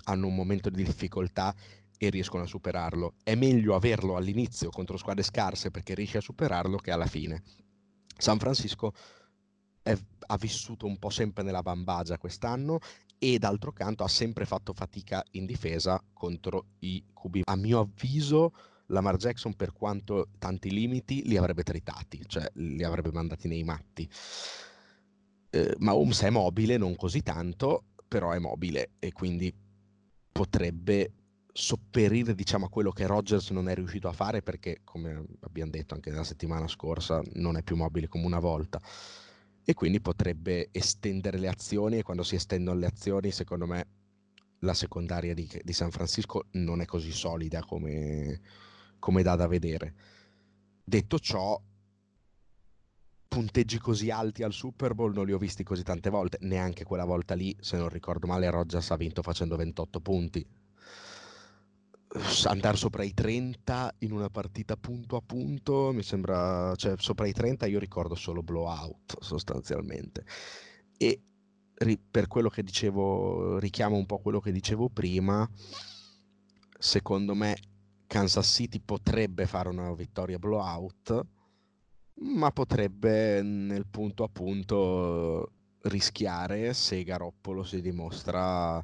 hanno 0.05 0.25
un 0.25 0.33
momento 0.33 0.71
di 0.71 0.83
difficoltà 0.83 1.53
e 1.99 2.09
riescono 2.09 2.41
a 2.41 2.47
superarlo. 2.47 3.13
È 3.21 3.35
meglio 3.35 3.75
averlo 3.75 4.15
all'inizio 4.15 4.71
contro 4.71 4.97
squadre 4.97 5.21
scarse 5.21 5.69
perché 5.69 5.93
riesci 5.93 6.17
a 6.17 6.21
superarlo 6.21 6.77
che 6.77 6.89
alla 6.89 7.05
fine. 7.05 7.43
San 8.17 8.39
Francisco 8.39 8.93
è, 9.81 9.97
ha 10.27 10.37
vissuto 10.37 10.85
un 10.85 10.97
po' 10.97 11.09
sempre 11.09 11.43
nella 11.43 11.61
bambagia 11.61 12.17
quest'anno 12.17 12.79
e 13.17 13.37
d'altro 13.37 13.71
canto 13.71 14.03
ha 14.03 14.07
sempre 14.07 14.45
fatto 14.45 14.73
fatica 14.73 15.23
in 15.31 15.45
difesa 15.45 16.01
contro 16.13 16.65
i 16.79 17.03
QB. 17.13 17.41
A 17.43 17.55
mio 17.55 17.79
avviso 17.79 18.53
Lamar 18.87 19.17
Jackson 19.17 19.55
per 19.55 19.73
quanto 19.73 20.29
tanti 20.37 20.71
limiti 20.71 21.27
li 21.27 21.37
avrebbe 21.37 21.63
tritati, 21.63 22.21
cioè 22.25 22.49
li 22.55 22.83
avrebbe 22.83 23.11
mandati 23.11 23.47
nei 23.47 23.63
matti. 23.63 24.09
Eh, 25.49 25.75
Mahomes 25.77 26.21
è 26.21 26.29
mobile, 26.29 26.77
non 26.77 26.95
così 26.95 27.21
tanto, 27.21 27.85
però 28.07 28.31
è 28.31 28.39
mobile 28.39 28.91
e 28.99 29.11
quindi 29.11 29.53
potrebbe 30.31 31.13
sopperire 31.53 32.33
diciamo 32.33 32.65
a 32.65 32.69
quello 32.69 32.91
che 32.91 33.05
Rodgers 33.05 33.49
non 33.51 33.67
è 33.67 33.75
riuscito 33.75 34.07
a 34.07 34.13
fare 34.13 34.41
perché 34.41 34.81
come 34.83 35.25
abbiamo 35.41 35.69
detto 35.69 35.93
anche 35.93 36.09
nella 36.09 36.23
settimana 36.23 36.65
scorsa 36.67 37.21
non 37.33 37.57
è 37.57 37.61
più 37.61 37.75
mobile 37.75 38.07
come 38.07 38.25
una 38.25 38.39
volta 38.39 38.81
e 39.63 39.73
quindi 39.73 40.01
potrebbe 40.01 40.69
estendere 40.71 41.37
le 41.37 41.47
azioni 41.47 41.97
e 41.97 42.03
quando 42.03 42.23
si 42.23 42.35
estendono 42.35 42.79
le 42.79 42.87
azioni 42.87 43.31
secondo 43.31 43.65
me 43.65 43.87
la 44.59 44.73
secondaria 44.73 45.33
di, 45.33 45.49
di 45.63 45.73
San 45.73 45.91
Francisco 45.91 46.47
non 46.51 46.81
è 46.81 46.85
così 46.85 47.11
solida 47.11 47.63
come, 47.63 48.39
come 48.99 49.23
dà 49.23 49.35
da 49.35 49.47
vedere. 49.47 49.93
Detto 50.83 51.19
ciò, 51.19 51.59
punteggi 53.27 53.79
così 53.79 54.11
alti 54.11 54.43
al 54.43 54.53
Super 54.53 54.93
Bowl 54.93 55.13
non 55.13 55.25
li 55.25 55.33
ho 55.33 55.37
visti 55.37 55.63
così 55.63 55.83
tante 55.83 56.09
volte, 56.09 56.37
neanche 56.41 56.83
quella 56.83 57.05
volta 57.05 57.33
lì, 57.33 57.55
se 57.59 57.77
non 57.77 57.89
ricordo 57.89 58.27
male, 58.27 58.49
Rodgers 58.49 58.91
ha 58.91 58.97
vinto 58.97 59.21
facendo 59.21 59.55
28 59.55 59.99
punti. 60.01 60.45
Andare 62.45 62.75
sopra 62.75 63.03
i 63.03 63.13
30 63.13 63.95
in 63.99 64.11
una 64.11 64.29
partita 64.29 64.75
punto 64.75 65.15
a 65.15 65.21
punto 65.21 65.93
mi 65.93 66.03
sembra, 66.03 66.75
cioè 66.75 66.95
sopra 66.97 67.25
i 67.25 67.31
30 67.31 67.67
io 67.67 67.79
ricordo 67.79 68.15
solo 68.15 68.43
blowout 68.43 69.21
sostanzialmente. 69.21 70.25
E 70.97 71.21
per 72.11 72.27
quello 72.27 72.49
che 72.49 72.63
dicevo, 72.63 73.59
richiamo 73.59 73.95
un 73.95 74.05
po' 74.05 74.19
quello 74.19 74.41
che 74.41 74.51
dicevo 74.51 74.89
prima, 74.89 75.49
secondo 76.77 77.33
me 77.33 77.57
Kansas 78.07 78.45
City 78.45 78.81
potrebbe 78.81 79.47
fare 79.47 79.69
una 79.69 79.93
vittoria 79.93 80.37
blowout, 80.37 81.25
ma 82.15 82.51
potrebbe 82.51 83.41
nel 83.41 83.87
punto 83.87 84.25
a 84.25 84.29
punto 84.29 85.53
rischiare 85.83 86.73
se 86.73 87.03
Garoppolo 87.03 87.63
si 87.63 87.81
dimostra 87.81 88.83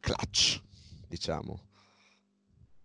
clutch, 0.00 0.62
diciamo. 1.06 1.68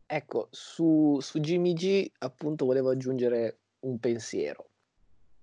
Ecco, 0.09 0.47
su, 0.51 1.19
su 1.21 1.39
Jimmy 1.39 1.73
G 1.73 2.09
appunto 2.19 2.65
volevo 2.65 2.89
aggiungere 2.89 3.59
un 3.81 3.99
pensiero. 3.99 4.69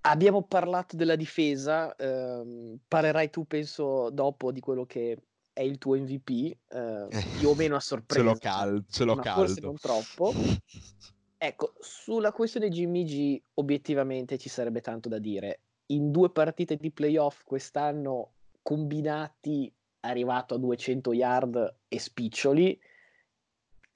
Abbiamo 0.07 0.43
parlato 0.43 0.97
della 0.97 1.17
difesa, 1.17 1.95
ehm, 1.95 2.79
parlerai 2.89 3.29
tu 3.29 3.47
penso 3.47 4.09
dopo 4.11 4.53
di 4.53 4.61
quello 4.61 4.87
che 4.87 5.19
è 5.53 5.61
il 5.61 5.77
tuo 5.77 5.97
MVP, 5.97 6.57
eh, 6.69 7.09
più 7.39 7.51
o 7.51 7.55
meno 7.55 7.77
a 7.77 7.81
sorpresa. 7.81 8.23
ce 8.23 8.27
l'ho, 8.27 8.39
cal- 8.39 8.85
ce 8.89 9.05
l'ho 9.05 9.17
caldo. 9.17 9.47
Forse 9.47 9.61
non 9.61 9.77
troppo. 9.77 10.33
Ecco, 11.37 11.75
sulla 11.79 12.33
questione 12.33 12.71
Jimmy 12.71 13.05
G, 13.05 13.43
obiettivamente 13.55 14.39
ci 14.39 14.49
sarebbe 14.49 14.81
tanto 14.81 15.11
da 15.11 15.19
dire. 15.19 15.61
In 15.89 16.11
due 16.11 16.31
partite 16.31 16.77
di 16.77 16.91
playoff 16.91 17.43
quest'anno 17.45 18.31
combinati, 18.63 19.71
arrivato 20.01 20.55
a 20.55 20.59
200 20.59 21.13
yard 21.13 21.77
e 21.87 21.99
spiccioli. 21.99 22.81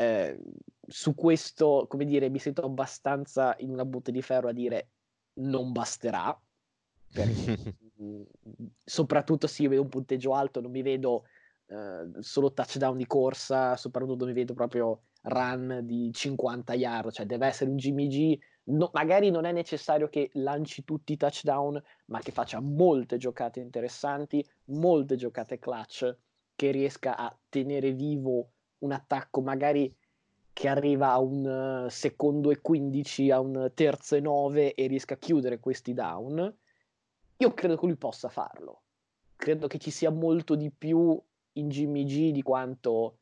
Eh, 0.01 0.39
su 0.87 1.15
questo, 1.15 1.87
come 1.89 2.05
dire, 2.05 2.29
mi 2.29 2.39
sento 2.39 2.63
abbastanza 2.63 3.57
in 3.59 3.71
una 3.71 3.85
botte 3.85 4.13
di 4.13 4.23
ferro 4.23 4.49
a 4.49 4.53
dire 4.53 4.91
non 5.35 5.73
basterà. 5.73 6.41
Perché, 7.13 7.77
soprattutto 8.85 9.49
se 9.49 9.63
io 9.63 9.71
vedo 9.71 9.83
un 9.83 9.89
punteggio 9.89 10.35
alto, 10.35 10.61
non 10.61 10.71
mi 10.71 10.83
vedo 10.83 11.25
eh, 11.67 12.09
solo 12.21 12.53
touchdown 12.53 12.97
di 12.97 13.07
corsa, 13.07 13.77
soprattutto 13.77 14.25
mi 14.25 14.33
vedo 14.33 14.55
proprio 14.55 15.03
run 15.23 15.81
di 15.83 16.13
50 16.13 16.75
yard, 16.75 17.11
cioè 17.11 17.27
deve 17.27 17.47
essere 17.47 17.71
un 17.71 17.77
Jimmy 17.77 18.07
G. 18.07 18.39
No, 18.71 18.91
magari 18.93 19.31
non 19.31 19.47
è 19.47 19.53
necessario 19.53 20.09
che 20.09 20.31
lanci 20.35 20.85
tutti 20.85 21.15
i 21.15 21.17
touchdown, 21.17 21.83
ma 22.07 22.21
che 22.21 22.31
faccia 22.31 22.61
molte 22.61 23.17
giocate 23.17 23.59
interessanti, 23.61 24.47
molte 24.67 25.17
giocate 25.17 25.59
clutch, 25.59 26.17
che 26.55 26.71
riesca 26.71 27.17
a 27.17 27.37
tenere 27.49 27.93
vivo 27.93 28.53
un 28.79 28.93
attacco 28.93 29.41
magari 29.41 29.95
che 30.53 30.69
arriva 30.69 31.13
a 31.13 31.21
un 31.21 31.85
uh, 31.85 31.89
secondo 31.89 32.51
e 32.51 32.61
15, 32.61 33.31
a 33.31 33.39
un 33.39 33.71
terzo 33.75 34.17
e 34.17 34.21
9 34.21 34.75
e 34.75 34.87
riesca 34.89 35.15
a 35.15 35.19
chiudere 35.19 35.61
questi 35.61 35.95
down. 35.95 36.57
Io 37.37 37.55
credo 37.55 37.77
che 37.77 37.87
lui 37.87 37.97
possa 37.97 38.29
farlo. 38.29 38.83
Credo 39.37 39.69
che 39.69 39.79
ci 39.79 39.93
sia 39.93 40.11
molto 40.11 40.57
di 40.57 40.71
più 40.71 41.21
in 41.53 41.69
Jimmy 41.69 42.05
G 42.05 42.33
di 42.33 42.43
quanto 42.43 43.19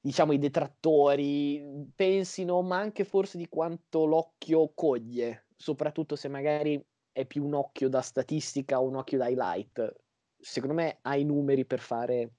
diciamo 0.00 0.32
i 0.32 0.38
detrattori 0.38 1.90
pensino, 1.94 2.62
ma 2.62 2.78
anche 2.78 3.04
forse 3.04 3.36
di 3.36 3.48
quanto 3.48 4.06
l'occhio 4.06 4.72
coglie, 4.74 5.46
soprattutto 5.56 6.16
se 6.16 6.28
magari 6.28 6.82
è 7.12 7.26
più 7.26 7.44
un 7.44 7.54
occhio 7.54 7.88
da 7.88 8.00
statistica 8.00 8.80
o 8.80 8.88
un 8.88 8.96
occhio 8.96 9.18
da 9.18 9.28
highlight. 9.28 9.94
Secondo 10.38 10.74
me 10.74 10.98
ha 11.02 11.16
i 11.16 11.24
numeri 11.24 11.66
per 11.66 11.80
fare, 11.80 12.30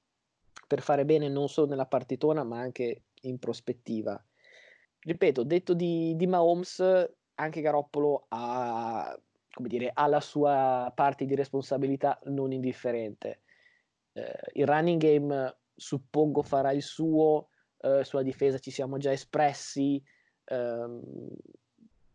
per 0.71 0.81
fare 0.81 1.03
bene 1.03 1.27
non 1.27 1.49
solo 1.49 1.67
nella 1.67 1.85
partitona, 1.85 2.45
ma 2.45 2.59
anche 2.59 3.03
in 3.23 3.39
prospettiva. 3.39 4.17
Ripeto, 4.99 5.43
detto 5.43 5.73
di, 5.73 6.15
di 6.15 6.27
Mahomes, 6.27 6.81
anche 7.35 7.59
Garoppolo 7.59 8.27
ha, 8.29 9.19
dire, 9.57 9.91
ha 9.93 10.07
la 10.07 10.21
sua 10.21 10.89
parte 10.95 11.25
di 11.25 11.35
responsabilità 11.35 12.17
non 12.25 12.53
indifferente 12.53 13.41
eh, 14.13 14.39
il 14.53 14.65
running 14.65 15.01
game 15.01 15.57
suppongo 15.75 16.41
farà 16.41 16.71
il 16.71 16.81
suo, 16.81 17.49
eh, 17.81 18.05
sulla 18.05 18.23
difesa 18.23 18.59
ci 18.59 18.71
siamo 18.71 18.97
già 18.97 19.11
espressi. 19.11 20.01
Um, 20.49 21.01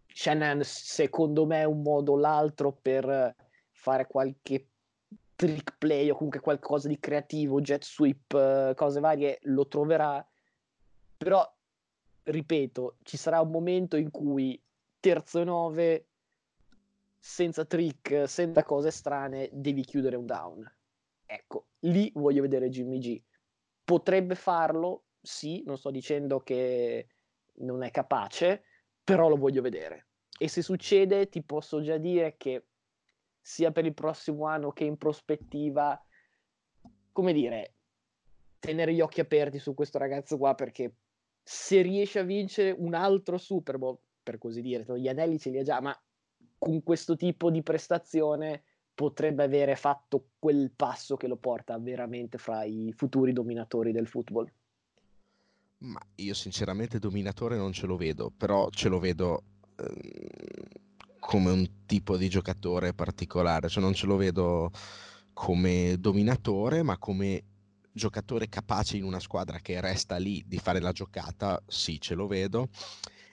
Shannon 0.06 0.62
secondo 0.62 1.44
me 1.44 1.60
è 1.60 1.64
un 1.64 1.82
modo 1.82 2.12
o 2.12 2.16
l'altro 2.16 2.72
per 2.72 3.34
fare 3.70 4.06
qualche 4.06 4.68
trick 5.36 5.76
play 5.78 6.10
o 6.10 6.14
comunque 6.14 6.40
qualcosa 6.40 6.88
di 6.88 6.98
creativo, 6.98 7.60
jet 7.60 7.84
sweep, 7.84 8.32
uh, 8.32 8.74
cose 8.74 9.00
varie, 9.00 9.38
lo 9.42 9.68
troverà. 9.68 10.26
Però, 11.16 11.56
ripeto, 12.24 12.96
ci 13.02 13.16
sarà 13.16 13.40
un 13.40 13.50
momento 13.50 13.96
in 13.96 14.10
cui 14.10 14.60
terzo 14.98 15.40
e 15.40 15.44
nove, 15.44 16.08
senza 17.18 17.64
trick, 17.64 18.28
senza 18.28 18.62
cose 18.64 18.90
strane, 18.90 19.48
devi 19.52 19.82
chiudere 19.84 20.16
un 20.16 20.26
down. 20.26 20.74
Ecco, 21.26 21.66
lì 21.80 22.10
voglio 22.14 22.42
vedere 22.42 22.68
Jimmy 22.68 22.98
G. 22.98 23.22
Potrebbe 23.84 24.34
farlo, 24.34 25.04
sì, 25.20 25.62
non 25.64 25.76
sto 25.76 25.90
dicendo 25.90 26.40
che 26.40 27.08
non 27.58 27.82
è 27.82 27.90
capace, 27.90 28.62
però 29.02 29.28
lo 29.28 29.36
voglio 29.36 29.62
vedere. 29.62 30.06
E 30.38 30.48
se 30.48 30.62
succede, 30.62 31.28
ti 31.28 31.42
posso 31.42 31.80
già 31.82 31.96
dire 31.96 32.36
che 32.36 32.66
sia 33.46 33.70
per 33.70 33.84
il 33.84 33.94
prossimo 33.94 34.46
anno 34.46 34.72
che 34.72 34.82
in 34.82 34.96
prospettiva, 34.96 35.96
come 37.12 37.32
dire, 37.32 37.74
tenere 38.58 38.92
gli 38.92 39.00
occhi 39.00 39.20
aperti 39.20 39.60
su 39.60 39.72
questo 39.72 39.98
ragazzo 39.98 40.36
qua 40.36 40.56
perché 40.56 40.96
se 41.44 41.80
riesce 41.80 42.18
a 42.18 42.24
vincere 42.24 42.74
un 42.76 42.92
altro 42.94 43.38
Super 43.38 43.78
Bowl, 43.78 43.98
per 44.20 44.38
così 44.38 44.60
dire, 44.62 44.84
gli 44.98 45.06
anelli 45.06 45.38
ce 45.38 45.50
li 45.50 45.60
ha 45.60 45.62
già, 45.62 45.80
ma 45.80 45.96
con 46.58 46.82
questo 46.82 47.14
tipo 47.14 47.52
di 47.52 47.62
prestazione 47.62 48.64
potrebbe 48.92 49.44
avere 49.44 49.76
fatto 49.76 50.30
quel 50.40 50.72
passo 50.74 51.16
che 51.16 51.28
lo 51.28 51.36
porta 51.36 51.78
veramente 51.78 52.38
fra 52.38 52.64
i 52.64 52.92
futuri 52.96 53.32
dominatori 53.32 53.92
del 53.92 54.08
football? 54.08 54.50
Ma 55.78 56.00
io 56.16 56.34
sinceramente 56.34 56.98
dominatore 56.98 57.56
non 57.56 57.70
ce 57.70 57.86
lo 57.86 57.96
vedo, 57.96 58.28
però 58.36 58.68
ce 58.70 58.88
lo 58.88 58.98
vedo 58.98 59.42
eh, 59.76 60.84
come 61.26 61.50
un 61.50 61.68
tipo 61.86 62.16
di 62.16 62.28
giocatore 62.28 62.94
particolare, 62.94 63.68
cioè 63.68 63.82
non 63.82 63.94
ce 63.94 64.06
lo 64.06 64.14
vedo 64.16 64.70
come 65.32 65.96
dominatore, 65.98 66.84
ma 66.84 66.98
come 66.98 67.42
giocatore 67.90 68.48
capace 68.48 68.96
in 68.96 69.02
una 69.02 69.18
squadra 69.18 69.58
che 69.58 69.80
resta 69.80 70.18
lì 70.18 70.44
di 70.46 70.58
fare 70.58 70.80
la 70.80 70.92
giocata, 70.92 71.60
sì, 71.66 72.00
ce 72.00 72.14
lo 72.14 72.28
vedo. 72.28 72.68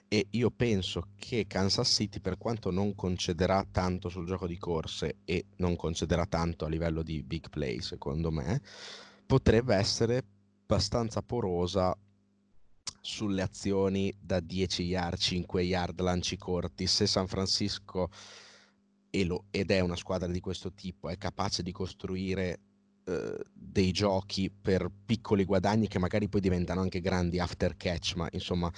E 0.08 0.26
io 0.30 0.50
penso 0.50 1.10
che 1.14 1.46
Kansas 1.46 1.88
City 1.88 2.18
per 2.18 2.36
quanto 2.36 2.72
non 2.72 2.96
concederà 2.96 3.64
tanto 3.70 4.08
sul 4.08 4.26
gioco 4.26 4.48
di 4.48 4.58
corse 4.58 5.18
e 5.24 5.46
non 5.58 5.76
concederà 5.76 6.26
tanto 6.26 6.64
a 6.64 6.68
livello 6.68 7.02
di 7.02 7.22
big 7.22 7.48
play 7.48 7.80
secondo 7.80 8.30
me 8.30 8.60
potrebbe 9.26 9.74
essere 9.74 10.22
abbastanza 10.62 11.22
porosa 11.22 11.96
sulle 13.04 13.42
azioni 13.42 14.12
da 14.18 14.40
10 14.40 14.82
yard, 14.82 15.18
5 15.18 15.62
yard, 15.62 16.00
lanci 16.00 16.38
corti. 16.38 16.86
Se 16.86 17.06
San 17.06 17.26
Francisco, 17.26 18.08
ed 19.10 19.70
è 19.70 19.80
una 19.80 19.94
squadra 19.94 20.26
di 20.26 20.40
questo 20.40 20.72
tipo, 20.72 21.10
è 21.10 21.18
capace 21.18 21.62
di 21.62 21.70
costruire 21.70 22.60
eh, 23.04 23.44
dei 23.52 23.92
giochi 23.92 24.50
per 24.50 24.90
piccoli 25.04 25.44
guadagni 25.44 25.86
che 25.86 25.98
magari 25.98 26.28
poi 26.28 26.40
diventano 26.40 26.80
anche 26.80 27.02
grandi 27.02 27.38
after 27.38 27.76
catch, 27.76 28.14
ma 28.16 28.26
insomma 28.32 28.72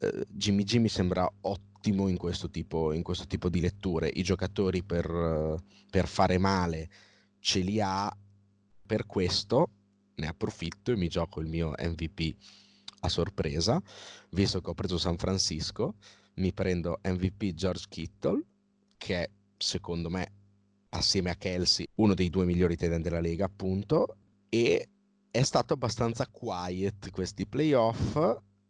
eh, 0.00 0.26
Jimmy 0.28 0.64
G 0.64 0.76
mi 0.78 0.88
sembra 0.88 1.30
ottimo 1.42 2.08
in 2.08 2.16
questo 2.16 2.50
tipo, 2.50 2.92
in 2.92 3.02
questo 3.04 3.26
tipo 3.26 3.48
di 3.48 3.60
letture. 3.60 4.08
I 4.12 4.22
giocatori 4.24 4.82
per, 4.82 5.62
per 5.88 6.08
fare 6.08 6.36
male 6.36 6.90
ce 7.38 7.60
li 7.60 7.80
ha, 7.80 8.12
per 8.84 9.06
questo 9.06 9.70
ne 10.16 10.26
approfitto 10.26 10.90
e 10.90 10.96
mi 10.96 11.06
gioco 11.06 11.40
il 11.40 11.46
mio 11.46 11.74
MVP 11.78 12.34
a 13.00 13.08
sorpresa, 13.08 13.80
visto 14.30 14.60
che 14.60 14.70
ho 14.70 14.74
preso 14.74 14.98
San 14.98 15.16
Francisco, 15.16 15.94
mi 16.34 16.52
prendo 16.52 17.00
MVP 17.02 17.54
George 17.54 17.86
Kittle, 17.88 18.42
che 18.96 19.22
è 19.22 19.30
secondo 19.56 20.08
me 20.08 20.32
assieme 20.90 21.30
a 21.30 21.34
Kelsey 21.34 21.86
uno 21.96 22.14
dei 22.14 22.30
due 22.30 22.44
migliori 22.44 22.76
tight 22.76 22.96
della 22.96 23.20
Lega 23.20 23.44
appunto 23.44 24.16
e 24.48 24.88
è 25.30 25.42
stato 25.42 25.74
abbastanza 25.74 26.26
quiet 26.26 27.10
questi 27.10 27.46
playoff 27.46 28.18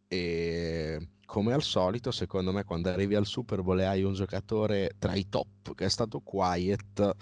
e 0.08 1.08
come 1.24 1.52
al 1.52 1.62
solito 1.62 2.10
secondo 2.10 2.52
me 2.52 2.64
quando 2.64 2.88
arrivi 2.88 3.14
al 3.14 3.26
Super 3.26 3.62
Bowl 3.62 3.78
e 3.80 3.84
hai 3.84 4.02
un 4.02 4.14
giocatore 4.14 4.94
tra 4.98 5.14
i 5.14 5.28
top 5.28 5.74
che 5.74 5.84
è 5.84 5.88
stato 5.88 6.20
quiet 6.20 7.14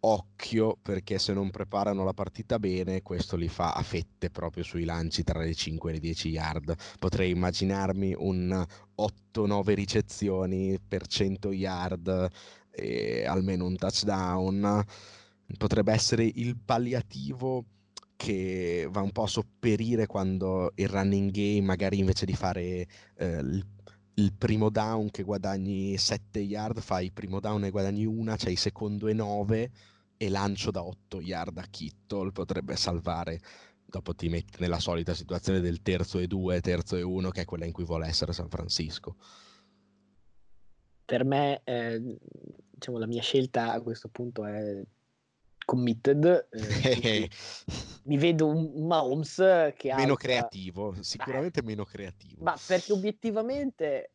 occhio 0.00 0.76
perché 0.80 1.18
se 1.18 1.32
non 1.32 1.50
preparano 1.50 2.04
la 2.04 2.14
partita 2.14 2.58
bene 2.58 3.02
questo 3.02 3.36
li 3.36 3.48
fa 3.48 3.72
a 3.72 3.82
fette 3.82 4.30
proprio 4.30 4.62
sui 4.62 4.84
lanci 4.84 5.22
tra 5.22 5.40
le 5.40 5.54
5 5.54 5.90
e 5.90 5.94
le 5.94 6.00
10 6.00 6.28
yard. 6.28 6.74
Potrei 6.98 7.30
immaginarmi 7.30 8.14
un 8.16 8.64
8-9 8.96 9.74
ricezioni 9.74 10.78
per 10.86 11.06
100 11.06 11.52
yard 11.52 12.28
e 12.70 13.24
almeno 13.26 13.66
un 13.66 13.76
touchdown. 13.76 14.84
Potrebbe 15.58 15.92
essere 15.92 16.24
il 16.24 16.56
palliativo 16.56 17.64
che 18.16 18.86
va 18.90 19.00
un 19.00 19.12
po' 19.12 19.22
a 19.22 19.26
sopperire 19.26 20.06
quando 20.06 20.72
il 20.74 20.88
running 20.88 21.30
game 21.30 21.62
magari 21.62 21.98
invece 21.98 22.26
di 22.26 22.34
fare 22.34 22.86
eh, 23.16 23.38
il, 23.38 23.66
il, 24.20 24.32
primo 24.32 24.70
down 24.70 25.10
che 25.10 25.22
guadagni 25.22 25.96
7 25.96 26.38
yard 26.38 26.80
fai 26.80 27.06
il 27.06 27.12
primo 27.12 27.40
down 27.40 27.64
e 27.64 27.70
guadagni 27.70 28.04
una 28.04 28.36
c'hai 28.36 28.52
il 28.52 28.58
secondo 28.58 29.08
e 29.08 29.12
9 29.12 29.70
e 30.16 30.28
lancio 30.28 30.70
da 30.70 30.82
8 30.82 31.20
yard 31.20 31.58
a 31.58 31.66
Kittle 31.68 32.32
potrebbe 32.32 32.76
salvare 32.76 33.40
dopo 33.90 34.14
ti 34.14 34.28
metti 34.28 34.60
nella 34.60 34.78
solita 34.78 35.14
situazione 35.14 35.60
del 35.60 35.82
terzo 35.82 36.18
e 36.18 36.26
2 36.26 36.60
terzo 36.60 36.96
e 36.96 37.02
1 37.02 37.30
che 37.30 37.42
è 37.42 37.44
quella 37.44 37.64
in 37.64 37.72
cui 37.72 37.84
vuole 37.84 38.06
essere 38.06 38.32
San 38.32 38.48
Francisco. 38.48 39.16
Per 41.04 41.24
me 41.24 41.60
eh, 41.64 42.18
diciamo, 42.70 42.98
la 42.98 43.06
mia 43.06 43.20
scelta 43.20 43.72
a 43.72 43.80
questo 43.80 44.08
punto 44.08 44.44
è 44.44 44.80
committed. 45.70 46.48
Eh, 46.50 47.30
mi 48.04 48.16
vedo 48.16 48.48
un 48.48 48.86
Mahomes 48.86 49.36
che 49.76 49.92
ha... 49.92 49.96
Meno 49.96 50.12
altra... 50.12 50.28
creativo, 50.28 50.96
sicuramente 50.98 51.60
Beh, 51.62 51.68
meno 51.68 51.84
creativo. 51.84 52.42
Ma 52.42 52.58
perché 52.66 52.92
obiettivamente 52.92 54.10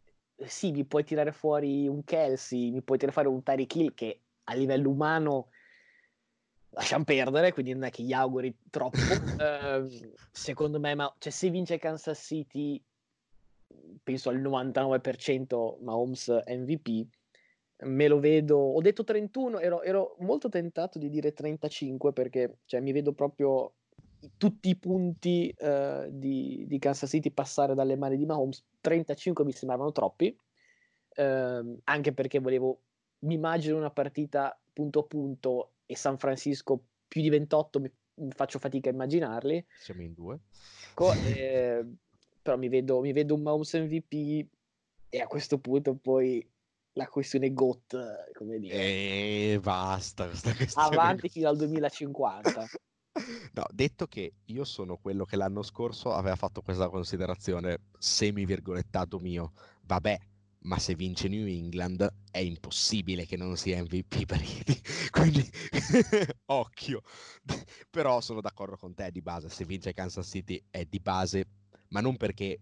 sì, 0.45 0.71
mi 0.71 0.83
puoi 0.83 1.05
tirare 1.05 1.31
fuori 1.31 1.87
un 1.87 2.03
Kelsey, 2.03 2.71
mi 2.71 2.81
puoi 2.81 2.97
tirare 2.97 3.15
fuori 3.15 3.29
un 3.29 3.41
Tyreek 3.41 3.75
Hill 3.75 3.93
che 3.93 4.19
a 4.43 4.53
livello 4.53 4.89
umano 4.89 5.47
lasciamo 6.71 7.05
perdere, 7.05 7.53
quindi 7.53 7.71
non 7.71 7.83
è 7.83 7.89
che 7.89 8.03
gli 8.03 8.11
auguri 8.11 8.53
troppo. 8.69 8.97
eh, 9.39 10.11
secondo 10.31 10.77
me, 10.77 10.93
ma, 10.93 11.15
cioè, 11.17 11.31
se 11.31 11.49
vince 11.49 11.77
Kansas 11.77 12.19
City 12.19 12.83
penso 14.03 14.27
al 14.29 14.41
99% 14.41 15.81
Mahomes 15.81 16.27
MVP, 16.47 17.07
me 17.83 18.07
lo 18.07 18.19
vedo, 18.19 18.57
ho 18.57 18.81
detto 18.81 19.03
31, 19.03 19.59
ero, 19.59 19.81
ero 19.81 20.15
molto 20.19 20.49
tentato 20.49 20.97
di 20.97 21.09
dire 21.09 21.33
35 21.33 22.13
perché 22.13 22.59
cioè, 22.65 22.79
mi 22.79 22.91
vedo 22.91 23.13
proprio 23.13 23.73
tutti 24.37 24.69
i 24.69 24.75
punti 24.75 25.53
uh, 25.59 26.07
di, 26.09 26.65
di, 26.67 26.79
Kansas 26.79 27.09
City 27.09 27.31
passare 27.31 27.75
dalle 27.75 27.95
mani 27.95 28.17
di 28.17 28.25
Mahomes, 28.25 28.63
35 28.81 29.43
mi 29.43 29.51
sembravano 29.51 29.91
troppi, 29.91 30.35
uh, 31.17 31.79
anche 31.83 32.13
perché 32.13 32.39
volevo, 32.39 32.81
mi 33.19 33.35
immagino 33.35 33.77
una 33.77 33.91
partita 33.91 34.57
punto 34.73 34.99
a 34.99 35.03
punto 35.03 35.71
e 35.85 35.95
San 35.95 36.17
Francisco 36.17 36.81
più 37.07 37.21
di 37.21 37.29
28 37.29 37.79
mi, 37.79 37.91
mi 38.15 38.31
faccio 38.31 38.57
fatica 38.57 38.89
a 38.89 38.93
immaginarli. 38.93 39.65
Siamo 39.77 40.01
in 40.01 40.13
due. 40.13 40.39
Co- 40.93 41.13
eh, 41.21 41.85
però 42.41 42.57
mi 42.57 42.69
vedo, 42.69 43.01
mi 43.01 43.11
vedo 43.11 43.35
un 43.35 43.41
Mahomes 43.41 43.73
MVP 43.73 44.47
e 45.09 45.19
a 45.19 45.27
questo 45.27 45.59
punto 45.59 45.95
poi 45.95 46.45
la 46.95 47.07
questione 47.07 47.53
GOT, 47.53 48.31
come 48.33 48.59
dire. 48.59 48.73
E 48.73 49.51
eh, 49.53 49.59
basta. 49.59 50.29
Avanti 50.75 51.29
fino 51.29 51.49
al 51.49 51.57
2050. 51.57 52.67
No, 53.53 53.65
detto 53.71 54.07
che 54.07 54.33
io 54.45 54.65
sono 54.65 54.97
quello 54.97 55.23
che 55.23 55.37
l'anno 55.37 55.61
scorso 55.61 56.13
aveva 56.13 56.35
fatto 56.35 56.61
questa 56.61 56.89
considerazione 56.89 57.85
semi-virgolettato 57.97 59.19
mio, 59.19 59.53
vabbè, 59.83 60.17
ma 60.63 60.77
se 60.79 60.95
vince 60.95 61.29
New 61.29 61.47
England 61.47 62.13
è 62.31 62.39
impossibile 62.39 63.25
che 63.25 63.37
non 63.37 63.55
sia 63.55 63.81
MVP 63.81 64.25
Iti. 64.41 64.81
Quindi, 65.11 65.49
occhio. 66.47 67.01
Però 67.89 68.19
sono 68.19 68.41
d'accordo 68.41 68.75
con 68.75 68.93
te 68.93 69.11
di 69.11 69.21
base, 69.21 69.49
se 69.49 69.63
vince 69.63 69.93
Kansas 69.93 70.27
City 70.27 70.61
è 70.69 70.83
di 70.83 70.99
base 70.99 71.45
ma 71.89 72.01
non 72.01 72.17
perché, 72.17 72.59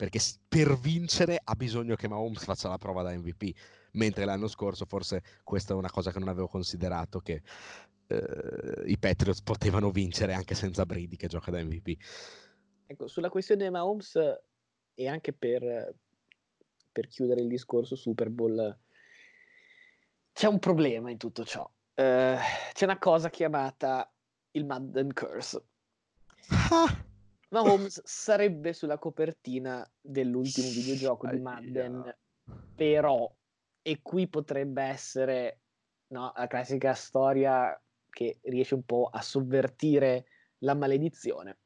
perché 0.00 0.18
per 0.48 0.78
vincere 0.78 1.38
ha 1.44 1.54
bisogno 1.54 1.94
che 1.94 2.08
Mahomes 2.08 2.42
faccia 2.42 2.70
la 2.70 2.78
prova 2.78 3.02
da 3.02 3.14
MVP, 3.14 3.50
mentre 3.92 4.24
l'anno 4.24 4.48
scorso 4.48 4.86
forse 4.86 5.22
questa 5.44 5.74
è 5.74 5.76
una 5.76 5.90
cosa 5.90 6.10
che 6.10 6.18
non 6.18 6.28
avevo 6.28 6.48
considerato, 6.48 7.20
che 7.20 7.42
eh, 8.06 8.82
i 8.86 8.96
Patriots 8.98 9.42
potevano 9.42 9.90
vincere 9.90 10.32
anche 10.32 10.54
senza 10.54 10.86
Brady 10.86 11.16
che 11.16 11.26
gioca 11.26 11.50
da 11.50 11.62
MVP. 11.62 12.02
Ecco, 12.86 13.08
sulla 13.08 13.28
questione 13.28 13.68
Mahomes 13.68 14.18
e 14.94 15.06
anche 15.06 15.34
per, 15.34 15.94
per 16.90 17.06
chiudere 17.06 17.42
il 17.42 17.48
discorso 17.48 17.94
Super 17.94 18.30
Bowl, 18.30 18.78
c'è 20.32 20.46
un 20.46 20.58
problema 20.60 21.10
in 21.10 21.18
tutto 21.18 21.44
ciò. 21.44 21.70
Uh, 21.94 22.38
c'è 22.72 22.84
una 22.84 22.98
cosa 22.98 23.28
chiamata 23.28 24.10
il 24.52 24.64
Madden 24.64 25.12
Curse. 25.12 25.62
Ah. 26.70 27.08
Mahomes 27.50 28.00
sarebbe 28.04 28.72
sulla 28.72 28.98
copertina 28.98 29.88
dell'ultimo 30.00 30.68
videogioco 30.68 31.26
di 31.26 31.40
Madden, 31.40 32.16
però, 32.74 33.30
e 33.82 34.00
qui 34.02 34.28
potrebbe 34.28 34.82
essere 34.82 35.60
no, 36.08 36.32
la 36.36 36.46
classica 36.46 36.94
storia 36.94 37.78
che 38.08 38.38
riesce 38.42 38.74
un 38.74 38.84
po' 38.84 39.08
a 39.12 39.20
sovvertire 39.20 40.26
la 40.58 40.74
maledizione. 40.74 41.58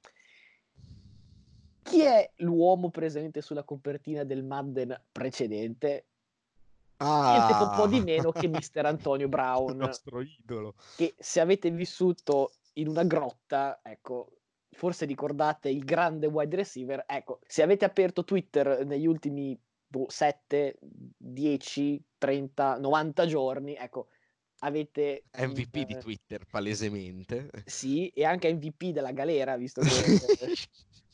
Chi 1.82 2.00
è 2.00 2.30
l'uomo 2.36 2.90
presente 2.90 3.42
sulla 3.42 3.62
copertina 3.62 4.24
del 4.24 4.42
Madden 4.42 4.98
precedente? 5.12 6.06
Ah, 6.96 7.30
Niente 7.30 7.62
un 7.62 7.76
po' 7.76 7.86
di 7.86 8.00
meno 8.00 8.32
che 8.32 8.46
Mister 8.46 8.86
Antonio 8.86 9.28
Brown. 9.28 9.72
Il 9.72 9.76
nostro 9.76 10.22
idolo. 10.22 10.74
Che 10.96 11.14
se 11.18 11.40
avete 11.40 11.70
vissuto 11.70 12.52
in 12.74 12.88
una 12.88 13.04
grotta, 13.04 13.80
ecco, 13.82 14.43
forse 14.74 15.06
ricordate 15.06 15.68
il 15.68 15.84
grande 15.84 16.26
wide 16.26 16.56
receiver. 16.56 17.04
Ecco, 17.06 17.40
se 17.46 17.62
avete 17.62 17.84
aperto 17.84 18.24
Twitter 18.24 18.84
negli 18.84 19.06
ultimi 19.06 19.58
boh, 19.86 20.06
7, 20.08 20.78
10, 21.16 22.04
30, 22.18 22.78
90 22.78 23.26
giorni, 23.26 23.74
ecco, 23.74 24.08
avete... 24.58 25.24
MVP 25.36 25.76
eh, 25.76 25.84
di 25.84 25.98
Twitter, 25.98 26.44
palesemente. 26.50 27.50
Sì, 27.64 28.08
e 28.08 28.24
anche 28.24 28.52
MVP 28.52 28.86
della 28.86 29.12
galera, 29.12 29.56
visto 29.56 29.80
che 29.80 29.88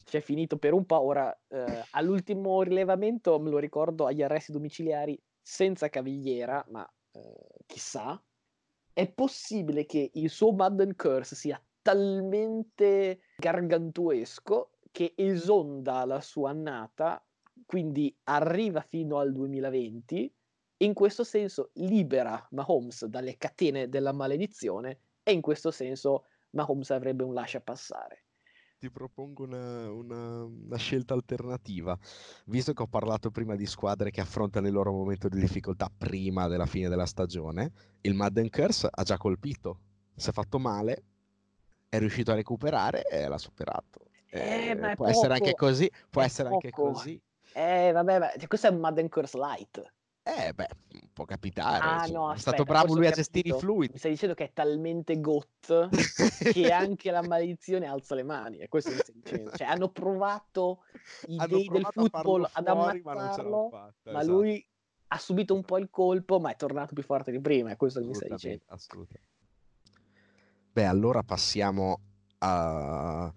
c'è 0.05 0.20
finito 0.20 0.57
per 0.57 0.73
un 0.73 0.87
po'. 0.87 1.01
Ora, 1.01 1.37
eh, 1.49 1.85
all'ultimo 1.90 2.62
rilevamento, 2.62 3.38
me 3.38 3.51
lo 3.51 3.59
ricordo, 3.59 4.07
agli 4.07 4.23
arresti 4.23 4.53
domiciliari 4.53 5.20
senza 5.40 5.88
cavigliera, 5.88 6.64
ma 6.70 6.90
eh, 7.12 7.64
chissà. 7.66 8.23
È 8.92 9.09
possibile 9.09 9.87
che 9.87 10.11
il 10.14 10.31
suo 10.31 10.53
Madden 10.53 10.94
Curse 10.96 11.35
sia 11.35 11.62
talmente 11.81 13.20
gargantuesco 13.40 14.70
che 14.92 15.14
esonda 15.16 16.05
la 16.05 16.20
sua 16.20 16.50
annata, 16.50 17.20
quindi 17.66 18.16
arriva 18.24 18.83
fino 18.83 19.18
al 19.18 19.33
2020 19.33 20.33
e 20.76 20.85
in 20.85 20.94
questo 20.94 21.24
senso 21.24 21.70
libera 21.74 22.46
Mahomes 22.53 23.07
dalle 23.07 23.37
catene 23.37 23.88
della 23.88 24.12
maledizione 24.12 25.00
e 25.24 25.33
in 25.33 25.40
questo 25.40 25.72
senso 25.72 26.26
Mahomes 26.50 26.90
avrebbe 26.90 27.24
un 27.24 27.35
lascia 27.35 27.61
passare 27.61 28.26
ti 28.81 28.90
propongo 28.90 29.42
una, 29.42 29.92
una, 29.92 30.42
una, 30.42 30.76
scelta 30.79 31.12
alternativa. 31.12 31.96
Visto 32.46 32.72
che 32.72 32.83
ho 32.83 32.87
parlato 32.87 33.31
prima 33.31 33.55
di 33.55 33.66
squadre 33.66 34.11
che 34.11 34.22
affrontano 34.22 34.68
il 34.68 34.72
loro 34.72 34.90
momento 34.90 35.29
di 35.29 35.38
difficoltà 35.38 35.92
prima 35.94 36.48
della 36.48 36.64
fine 36.64 36.88
della 36.88 37.05
stagione, 37.05 37.72
il 38.00 38.14
Madden 38.14 38.48
Curse 38.48 38.88
ha 38.90 39.03
già 39.03 39.18
colpito. 39.18 39.81
Si 40.14 40.31
è 40.31 40.33
fatto 40.33 40.59
male, 40.59 41.10
è 41.90 41.98
riuscito 41.98 42.31
a 42.31 42.35
recuperare 42.35 43.03
e 43.03 43.26
l'ha 43.26 43.37
superato. 43.37 44.07
Eh, 44.31 44.76
può 44.79 44.94
poco, 44.94 45.09
essere 45.09 45.35
anche 45.35 45.55
così, 45.55 45.90
può 46.09 46.22
essere 46.22 46.48
poco. 46.48 46.55
anche 46.55 46.70
così. 46.70 47.20
Eh, 47.53 47.90
vabbè, 47.92 48.18
vabbè, 48.18 48.38
cioè, 48.38 48.46
questo 48.46 48.68
è 48.68 48.70
un 48.70 48.79
Madden 48.79 49.09
Curse 49.09 49.37
Light. 49.37 49.92
Eh, 50.22 50.53
beh, 50.55 50.68
può 51.12 51.24
capitare. 51.24 51.83
Ah, 51.83 52.07
no, 52.07 52.29
aspetta, 52.29 52.35
è 52.35 52.38
stato 52.38 52.62
bravo 52.62 52.94
lui 52.94 53.07
a 53.07 53.11
gestire 53.11 53.48
i 53.48 53.59
fluidi. 53.59 53.94
Mi 53.94 53.98
stai 53.98 54.12
dicendo 54.12 54.35
che 54.37 54.44
è 54.44 54.53
talmente 54.53 55.18
got 55.18 55.88
che 56.53 56.70
anche 56.70 57.11
la 57.11 57.22
maledizione 57.22 57.87
alza 57.87 58.14
le 58.14 58.22
mani. 58.22 58.59
E 58.59 58.68
questo 58.68 58.90
mi 58.90 58.98
stai 58.98 59.14
dicendo. 59.16 59.50
Cioè, 59.50 59.66
hanno 59.66 59.88
provato 59.88 60.85
i 61.26 61.37
hanno 61.38 61.57
dei 61.57 61.66
del 61.66 61.88
football 61.90 62.48
ad 62.53 62.68
ammazzarlo, 62.68 63.68
ma, 63.68 63.79
fatta, 63.79 64.12
ma 64.12 64.20
esatto. 64.20 64.33
lui 64.33 64.64
ha 65.09 65.18
subito 65.18 65.55
un 65.55 65.64
po' 65.64 65.79
il 65.79 65.88
colpo, 65.90 66.38
ma 66.38 66.53
è 66.53 66.57
tornato 66.57 66.94
più 66.94 67.03
forte 67.03 67.33
di 67.33 67.40
prima. 67.40 67.70
È 67.72 67.76
questo 67.76 67.98
che 67.98 68.07
mi 68.07 68.14
stai 68.14 68.29
dicendo. 68.29 68.62
Assolutamente. 68.68 69.30
Beh, 70.72 70.85
allora 70.85 71.22
passiamo 71.22 72.00
a 72.38 73.33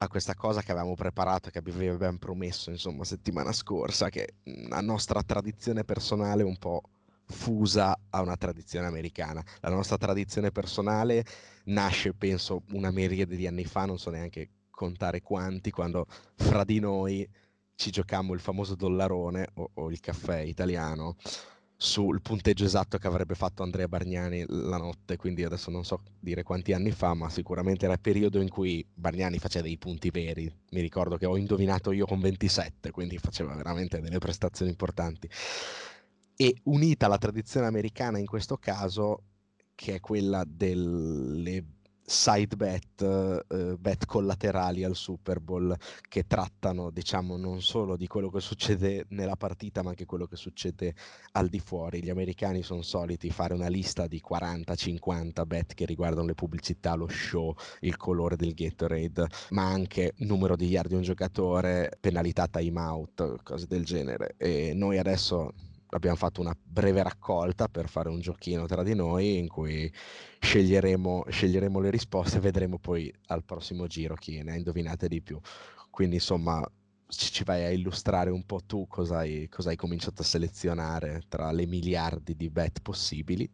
a 0.00 0.08
questa 0.08 0.34
cosa 0.34 0.62
che 0.62 0.70
avevamo 0.70 0.94
preparato, 0.94 1.50
che 1.50 1.60
vi 1.60 1.88
abbiamo 1.88 2.18
promesso, 2.18 2.70
insomma, 2.70 3.04
settimana 3.04 3.52
scorsa, 3.52 4.08
che 4.10 4.34
la 4.68 4.80
nostra 4.80 5.22
tradizione 5.22 5.82
personale 5.84 6.42
è 6.42 6.44
un 6.44 6.56
po' 6.56 6.82
fusa 7.26 7.98
a 8.10 8.20
una 8.22 8.36
tradizione 8.36 8.86
americana. 8.86 9.42
La 9.60 9.70
nostra 9.70 9.96
tradizione 9.96 10.52
personale 10.52 11.24
nasce, 11.64 12.14
penso, 12.14 12.62
una 12.70 12.90
miriade 12.92 13.34
di 13.36 13.46
anni 13.48 13.64
fa, 13.64 13.86
non 13.86 13.98
so 13.98 14.10
neanche 14.10 14.50
contare 14.70 15.20
quanti, 15.20 15.70
quando 15.72 16.06
fra 16.36 16.62
di 16.62 16.78
noi 16.78 17.28
ci 17.74 17.90
giocammo 17.90 18.34
il 18.34 18.40
famoso 18.40 18.76
dollarone 18.76 19.48
o, 19.54 19.70
o 19.74 19.90
il 19.90 19.98
caffè 20.00 20.40
italiano 20.40 21.16
sul 21.80 22.20
punteggio 22.20 22.64
esatto 22.64 22.98
che 22.98 23.06
avrebbe 23.06 23.36
fatto 23.36 23.62
Andrea 23.62 23.86
Bargnani 23.86 24.44
la 24.48 24.78
notte, 24.78 25.16
quindi 25.16 25.44
adesso 25.44 25.70
non 25.70 25.84
so 25.84 26.02
dire 26.18 26.42
quanti 26.42 26.72
anni 26.72 26.90
fa, 26.90 27.14
ma 27.14 27.30
sicuramente 27.30 27.84
era 27.84 27.94
il 27.94 28.00
periodo 28.00 28.40
in 28.40 28.48
cui 28.48 28.84
Bargnani 28.92 29.38
faceva 29.38 29.64
dei 29.64 29.78
punti 29.78 30.10
veri. 30.10 30.52
Mi 30.70 30.80
ricordo 30.80 31.16
che 31.16 31.26
ho 31.26 31.36
indovinato 31.36 31.92
io 31.92 32.04
con 32.04 32.18
27, 32.18 32.90
quindi 32.90 33.16
faceva 33.18 33.54
veramente 33.54 34.00
delle 34.00 34.18
prestazioni 34.18 34.72
importanti. 34.72 35.30
E 36.34 36.56
unita 36.64 37.06
alla 37.06 37.16
tradizione 37.16 37.68
americana 37.68 38.18
in 38.18 38.26
questo 38.26 38.56
caso, 38.56 39.22
che 39.76 39.94
è 39.94 40.00
quella 40.00 40.42
delle 40.44 41.64
side 42.08 42.56
bet, 42.56 43.02
uh, 43.02 43.76
bet 43.78 44.06
collaterali 44.06 44.82
al 44.82 44.96
Super 44.96 45.40
Bowl 45.40 45.76
che 46.08 46.26
trattano, 46.26 46.90
diciamo, 46.90 47.36
non 47.36 47.60
solo 47.60 47.96
di 47.96 48.06
quello 48.06 48.30
che 48.30 48.40
succede 48.40 49.04
nella 49.10 49.36
partita, 49.36 49.82
ma 49.82 49.90
anche 49.90 50.06
quello 50.06 50.26
che 50.26 50.36
succede 50.36 50.94
al 51.32 51.48
di 51.48 51.60
fuori. 51.60 52.02
Gli 52.02 52.08
americani 52.08 52.62
sono 52.62 52.82
soliti 52.82 53.30
fare 53.30 53.52
una 53.52 53.68
lista 53.68 54.06
di 54.06 54.22
40-50 54.26 55.46
bet 55.46 55.74
che 55.74 55.84
riguardano 55.84 56.26
le 56.26 56.34
pubblicità, 56.34 56.94
lo 56.94 57.08
show, 57.08 57.54
il 57.80 57.96
colore 57.96 58.36
del 58.36 58.54
Gatorade, 58.54 59.26
ma 59.50 59.66
anche 59.66 60.14
numero 60.18 60.56
di 60.56 60.66
yard 60.66 60.88
di 60.88 60.94
un 60.94 61.02
giocatore, 61.02 61.90
penalità 62.00 62.46
time 62.46 62.80
out, 62.80 63.42
cose 63.42 63.66
del 63.66 63.84
genere. 63.84 64.34
E 64.38 64.72
noi 64.74 64.96
adesso 64.96 65.52
abbiamo 65.90 66.16
fatto 66.16 66.40
una 66.40 66.56
breve 66.60 67.02
raccolta 67.02 67.68
per 67.68 67.88
fare 67.88 68.08
un 68.08 68.20
giochino 68.20 68.66
tra 68.66 68.82
di 68.82 68.94
noi 68.94 69.38
in 69.38 69.48
cui 69.48 69.90
sceglieremo, 70.40 71.24
sceglieremo 71.28 71.80
le 71.80 71.90
risposte 71.90 72.38
e 72.38 72.40
vedremo 72.40 72.78
poi 72.78 73.12
al 73.26 73.44
prossimo 73.44 73.86
giro 73.86 74.14
chi 74.14 74.42
ne 74.42 74.52
ha 74.52 74.56
indovinate 74.56 75.08
di 75.08 75.22
più. 75.22 75.40
Quindi 75.90 76.16
insomma 76.16 76.64
ci, 77.08 77.44
vai 77.44 77.64
a 77.64 77.70
illustrare 77.70 78.30
un 78.30 78.44
po' 78.44 78.60
tu 78.64 78.86
cosa 78.86 79.18
hai, 79.18 79.48
cosa 79.48 79.70
hai 79.70 79.76
cominciato 79.76 80.22
a 80.22 80.24
selezionare 80.24 81.22
tra 81.28 81.50
le 81.52 81.66
miliardi 81.66 82.36
di 82.36 82.50
bet 82.50 82.80
possibili. 82.82 83.50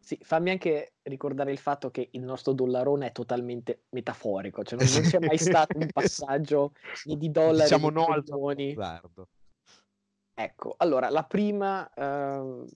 Sì, 0.00 0.18
fammi 0.20 0.50
anche 0.50 0.94
ricordare 1.02 1.52
il 1.52 1.58
fatto 1.58 1.90
che 1.90 2.08
il 2.12 2.22
nostro 2.22 2.52
dollarone 2.52 3.08
è 3.08 3.12
totalmente 3.12 3.84
metaforico, 3.90 4.64
cioè 4.64 4.78
non, 4.78 4.88
non 4.92 5.02
c'è 5.02 5.20
mai 5.20 5.38
stato 5.38 5.78
un 5.78 5.86
passaggio 5.92 6.72
né 7.04 7.16
di 7.16 7.30
dollari 7.30 7.62
diciamo 7.62 7.88
né 7.88 7.94
no 7.94 8.06
al 8.06 8.24
azzardo. 8.26 9.28
Ecco, 10.34 10.74
allora 10.78 11.10
la 11.10 11.24
prima, 11.24 11.90
ehm, 11.94 12.66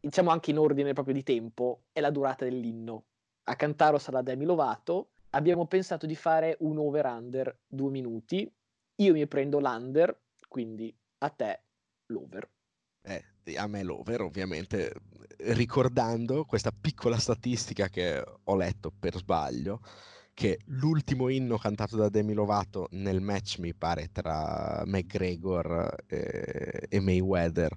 diciamo 0.00 0.30
anche 0.30 0.50
in 0.50 0.58
ordine 0.58 0.92
proprio 0.92 1.14
di 1.14 1.22
tempo, 1.22 1.84
è 1.92 2.00
la 2.00 2.10
durata 2.10 2.44
dell'inno. 2.44 3.04
A 3.44 3.56
Cantaro 3.56 3.98
sarà 3.98 4.22
Demi 4.22 4.44
Lovato. 4.44 5.12
Abbiamo 5.30 5.66
pensato 5.66 6.06
di 6.06 6.14
fare 6.14 6.56
un 6.60 6.78
over-under 6.78 7.60
due 7.66 7.90
minuti. 7.90 8.50
Io 8.96 9.12
mi 9.12 9.26
prendo 9.26 9.58
l'under, 9.58 10.16
quindi 10.48 10.94
a 11.18 11.28
te 11.30 11.62
l'over. 12.06 12.48
Eh, 13.02 13.56
a 13.56 13.66
me 13.66 13.82
l'over, 13.82 14.22
ovviamente, 14.22 14.92
ricordando 15.38 16.44
questa 16.44 16.72
piccola 16.78 17.16
statistica 17.18 17.88
che 17.88 18.22
ho 18.44 18.56
letto 18.56 18.92
per 18.98 19.16
sbaglio 19.16 19.80
che 20.38 20.60
l'ultimo 20.66 21.30
inno 21.30 21.58
cantato 21.58 21.96
da 21.96 22.08
Demi 22.08 22.32
Lovato 22.32 22.86
nel 22.92 23.20
match, 23.20 23.58
mi 23.58 23.74
pare, 23.74 24.10
tra 24.12 24.84
McGregor 24.86 26.04
e, 26.06 26.86
e 26.88 27.00
Mayweather 27.00 27.76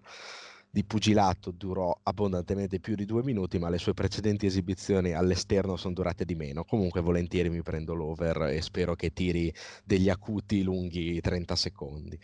di 0.69 0.83
pugilato 0.83 1.49
durò 1.49 1.91
abbondantemente 2.03 2.79
più 2.79 2.93
di 2.93 3.05
due 3.05 3.23
minuti, 3.23 3.57
ma 3.57 3.67
le 3.67 3.79
sue 3.79 3.95
precedenti 3.95 4.45
esibizioni 4.45 5.11
all'esterno 5.11 5.75
sono 5.75 5.95
durate 5.95 6.23
di 6.23 6.35
meno. 6.35 6.63
Comunque, 6.63 7.01
volentieri 7.01 7.49
mi 7.49 7.63
prendo 7.63 7.95
l'over 7.95 8.43
e 8.43 8.61
spero 8.61 8.93
che 8.93 9.11
tiri 9.11 9.51
degli 9.83 10.09
acuti 10.09 10.61
lunghi 10.61 11.19
30 11.19 11.55
secondi. 11.55 12.19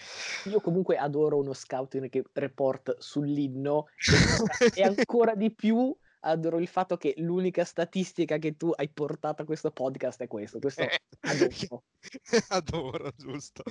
Io 0.52 0.62
comunque 0.62 0.98
adoro 0.98 1.40
uno 1.40 1.54
scouting 1.54 2.30
report 2.34 2.96
sull'inno 3.00 3.88
e 4.76 4.84
ancora 4.84 5.34
di 5.34 5.50
più 5.50 5.98
adoro 6.30 6.60
il 6.60 6.68
fatto 6.68 6.98
che 6.98 7.14
l'unica 7.18 7.64
statistica 7.64 8.38
che 8.38 8.56
tu 8.56 8.72
hai 8.76 8.90
portato 8.90 9.42
a 9.42 9.46
questo 9.46 9.72
podcast 9.72 10.22
è 10.22 10.28
questo. 10.28 10.60
Questo 10.60 10.82
eh, 10.82 11.02
adoro. 11.22 11.84
adoro, 12.50 13.12
giusto. 13.16 13.64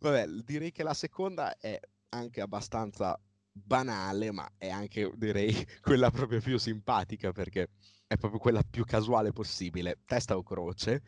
Vabbè, 0.00 0.26
direi 0.44 0.72
che 0.72 0.82
la 0.82 0.94
seconda 0.94 1.56
è 1.56 1.78
anche 2.10 2.40
abbastanza 2.40 3.18
banale, 3.50 4.32
ma 4.32 4.50
è 4.58 4.68
anche, 4.68 5.10
direi, 5.16 5.52
quella 5.80 6.10
proprio 6.10 6.40
più 6.40 6.58
simpatica 6.58 7.32
perché 7.32 7.68
è 8.06 8.16
proprio 8.16 8.40
quella 8.40 8.62
più 8.68 8.84
casuale 8.84 9.32
possibile. 9.32 10.00
Testa 10.04 10.36
o 10.36 10.42
croce? 10.42 11.02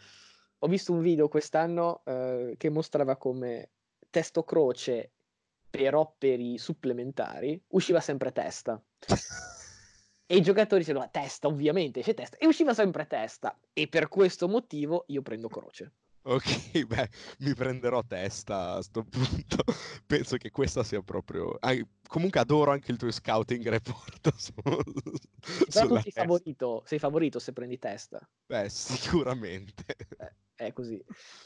Ho 0.59 0.69
visto 0.69 0.93
un 0.93 1.01
video 1.01 1.29
quest'anno 1.29 2.03
eh, 2.05 2.55
che 2.57 2.71
mostrava 2.71 3.17
come 3.17 3.71
testo 4.09 4.45
croce, 4.45 5.13
però 5.69 6.15
per 6.17 6.41
i 6.41 6.57
supplementari, 6.57 7.61
usciva 7.69 8.01
sempre 8.01 8.33
testa. 8.33 8.83
E 10.27 10.37
i 10.37 10.43
giocatori 10.43 10.81
dicevano 10.81 11.05
a 11.05 11.09
testa, 11.09 11.49
ovviamente, 11.49 12.01
c'è 12.01 12.15
testa. 12.15 12.39
E 12.39 12.47
usciva 12.47 12.73
sempre 12.73 13.07
testa. 13.07 13.59
E 13.73 13.89
per 13.89 14.09
questo 14.09 14.49
motivo 14.49 15.05
io 15.09 15.21
prendo 15.21 15.49
croce. 15.49 15.93
Ok, 16.27 16.45
beh, 16.87 17.09
mi 17.41 17.55
prenderò 17.55 18.03
testa 18.03 18.73
a 18.73 18.83
sto 18.83 19.05
punto. 19.09 19.63
Penso 20.07 20.39
che 20.39 20.51
questa 20.51 20.83
sia 20.83 21.03
proprio. 21.03 21.57
Ah, 21.61 21.75
comunque 22.09 22.41
adoro 22.41 22.71
anche 22.71 22.91
il 22.91 22.97
tuo 22.97 23.11
scouting 23.11 23.69
report. 23.69 24.33
Su... 24.37 24.55
Però 24.55 26.01
sei 26.01 26.13
favorito, 26.13 26.83
sei 26.87 26.99
favorito 26.99 27.39
se 27.39 27.53
prendi 27.53 27.79
testa. 27.79 28.27
Beh, 28.47 28.71
sicuramente. 28.71 29.85
Eh, 30.17 30.35
è 30.55 30.73
così. 30.73 31.05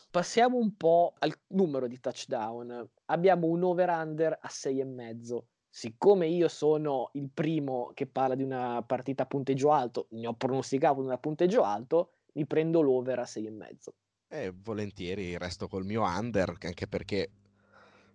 Passiamo 0.08 0.56
un 0.58 0.76
po' 0.76 1.14
al 1.18 1.36
numero 1.48 1.88
di 1.88 1.98
touchdown. 1.98 2.88
Abbiamo 3.06 3.48
un 3.48 3.64
over-under 3.64 4.38
a 4.40 4.48
6,5 4.48 5.42
siccome 5.68 6.26
io 6.26 6.48
sono 6.48 7.10
il 7.14 7.28
primo 7.32 7.90
che 7.94 8.06
parla 8.06 8.34
di 8.34 8.42
una 8.42 8.82
partita 8.82 9.24
a 9.24 9.26
punteggio 9.26 9.72
alto, 9.72 10.06
ne 10.10 10.26
ho 10.26 10.34
pronosticato 10.34 11.00
una 11.00 11.14
a 11.14 11.18
punteggio 11.18 11.62
alto, 11.62 12.12
mi 12.34 12.46
prendo 12.46 12.80
l'over 12.80 13.20
a 13.20 13.24
6,5. 13.24 13.92
Eh, 14.30 14.52
volentieri 14.62 15.38
resto 15.38 15.68
col 15.68 15.84
mio 15.84 16.02
under, 16.02 16.54
anche 16.60 16.86
perché 16.86 17.30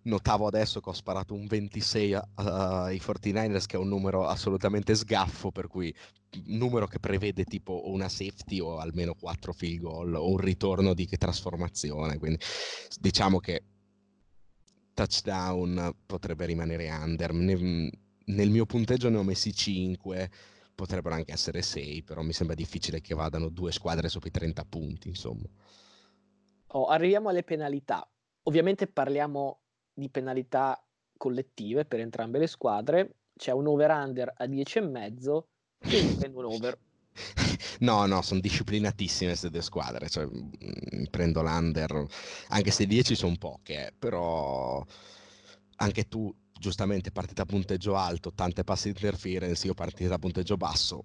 notavo 0.04 0.46
adesso 0.46 0.80
che 0.80 0.90
ho 0.90 0.92
sparato 0.92 1.34
un 1.34 1.46
26 1.46 2.14
ai 2.34 2.98
49ers, 2.98 3.66
che 3.66 3.76
è 3.76 3.80
un 3.80 3.88
numero 3.88 4.26
assolutamente 4.26 4.94
sgaffo, 4.94 5.50
per 5.50 5.66
cui 5.66 5.94
numero 6.46 6.86
che 6.86 6.98
prevede 6.98 7.44
tipo 7.44 7.88
una 7.88 8.08
safety 8.08 8.60
o 8.60 8.78
almeno 8.78 9.14
4 9.14 9.52
field 9.52 9.80
goal 9.80 10.14
o 10.14 10.28
un 10.28 10.38
ritorno 10.38 10.94
di 10.94 11.06
trasformazione. 11.06 12.18
Quindi 12.18 12.38
diciamo 13.00 13.38
che 13.38 13.62
touchdown 14.94 15.94
potrebbe 16.06 16.46
rimanere 16.46 16.88
under. 16.90 17.32
Ne, 17.32 17.90
nel 18.26 18.50
mio 18.50 18.64
punteggio 18.64 19.10
ne 19.10 19.18
ho 19.18 19.22
messi 19.22 19.52
5, 19.52 20.30
potrebbero 20.74 21.14
anche 21.14 21.32
essere 21.32 21.60
6, 21.60 22.02
però 22.02 22.22
mi 22.22 22.32
sembra 22.32 22.56
difficile 22.56 23.00
che 23.00 23.14
vadano 23.14 23.48
due 23.50 23.72
squadre 23.72 24.08
sopra 24.08 24.28
i 24.28 24.32
30 24.32 24.64
punti, 24.64 25.08
insomma. 25.08 25.46
Oh, 26.68 26.86
arriviamo 26.86 27.28
alle 27.28 27.42
penalità. 27.42 28.08
Ovviamente 28.44 28.86
parliamo 28.86 29.60
di 29.92 30.08
penalità 30.08 30.82
collettive 31.16 31.84
per 31.84 32.00
entrambe 32.00 32.38
le 32.38 32.46
squadre. 32.46 33.16
C'è 33.36 33.52
un 33.52 33.66
over-under 33.66 34.32
a 34.36 34.44
10,5, 34.44 35.42
quindi 35.78 36.14
prendo 36.14 36.38
un 36.38 36.44
over. 36.46 36.78
No, 37.80 38.06
no, 38.06 38.22
sono 38.22 38.40
disciplinatissime 38.40 39.30
queste 39.30 39.50
due 39.50 39.62
squadre. 39.62 40.08
Cioè, 40.08 40.24
mm, 40.26 41.04
prendo 41.10 41.42
l'under, 41.42 42.06
anche 42.48 42.70
se 42.70 42.86
10 42.86 43.14
sono 43.14 43.36
poche, 43.38 43.88
eh, 43.88 43.92
però 43.98 44.84
anche 45.76 46.08
tu, 46.08 46.34
giustamente, 46.58 47.10
partita 47.10 47.42
a 47.42 47.46
punteggio 47.46 47.96
alto, 47.96 48.32
tante 48.32 48.64
passe 48.64 48.88
interference, 48.88 49.66
io 49.66 49.74
partita 49.74 50.14
a 50.14 50.18
punteggio 50.18 50.56
basso. 50.56 51.04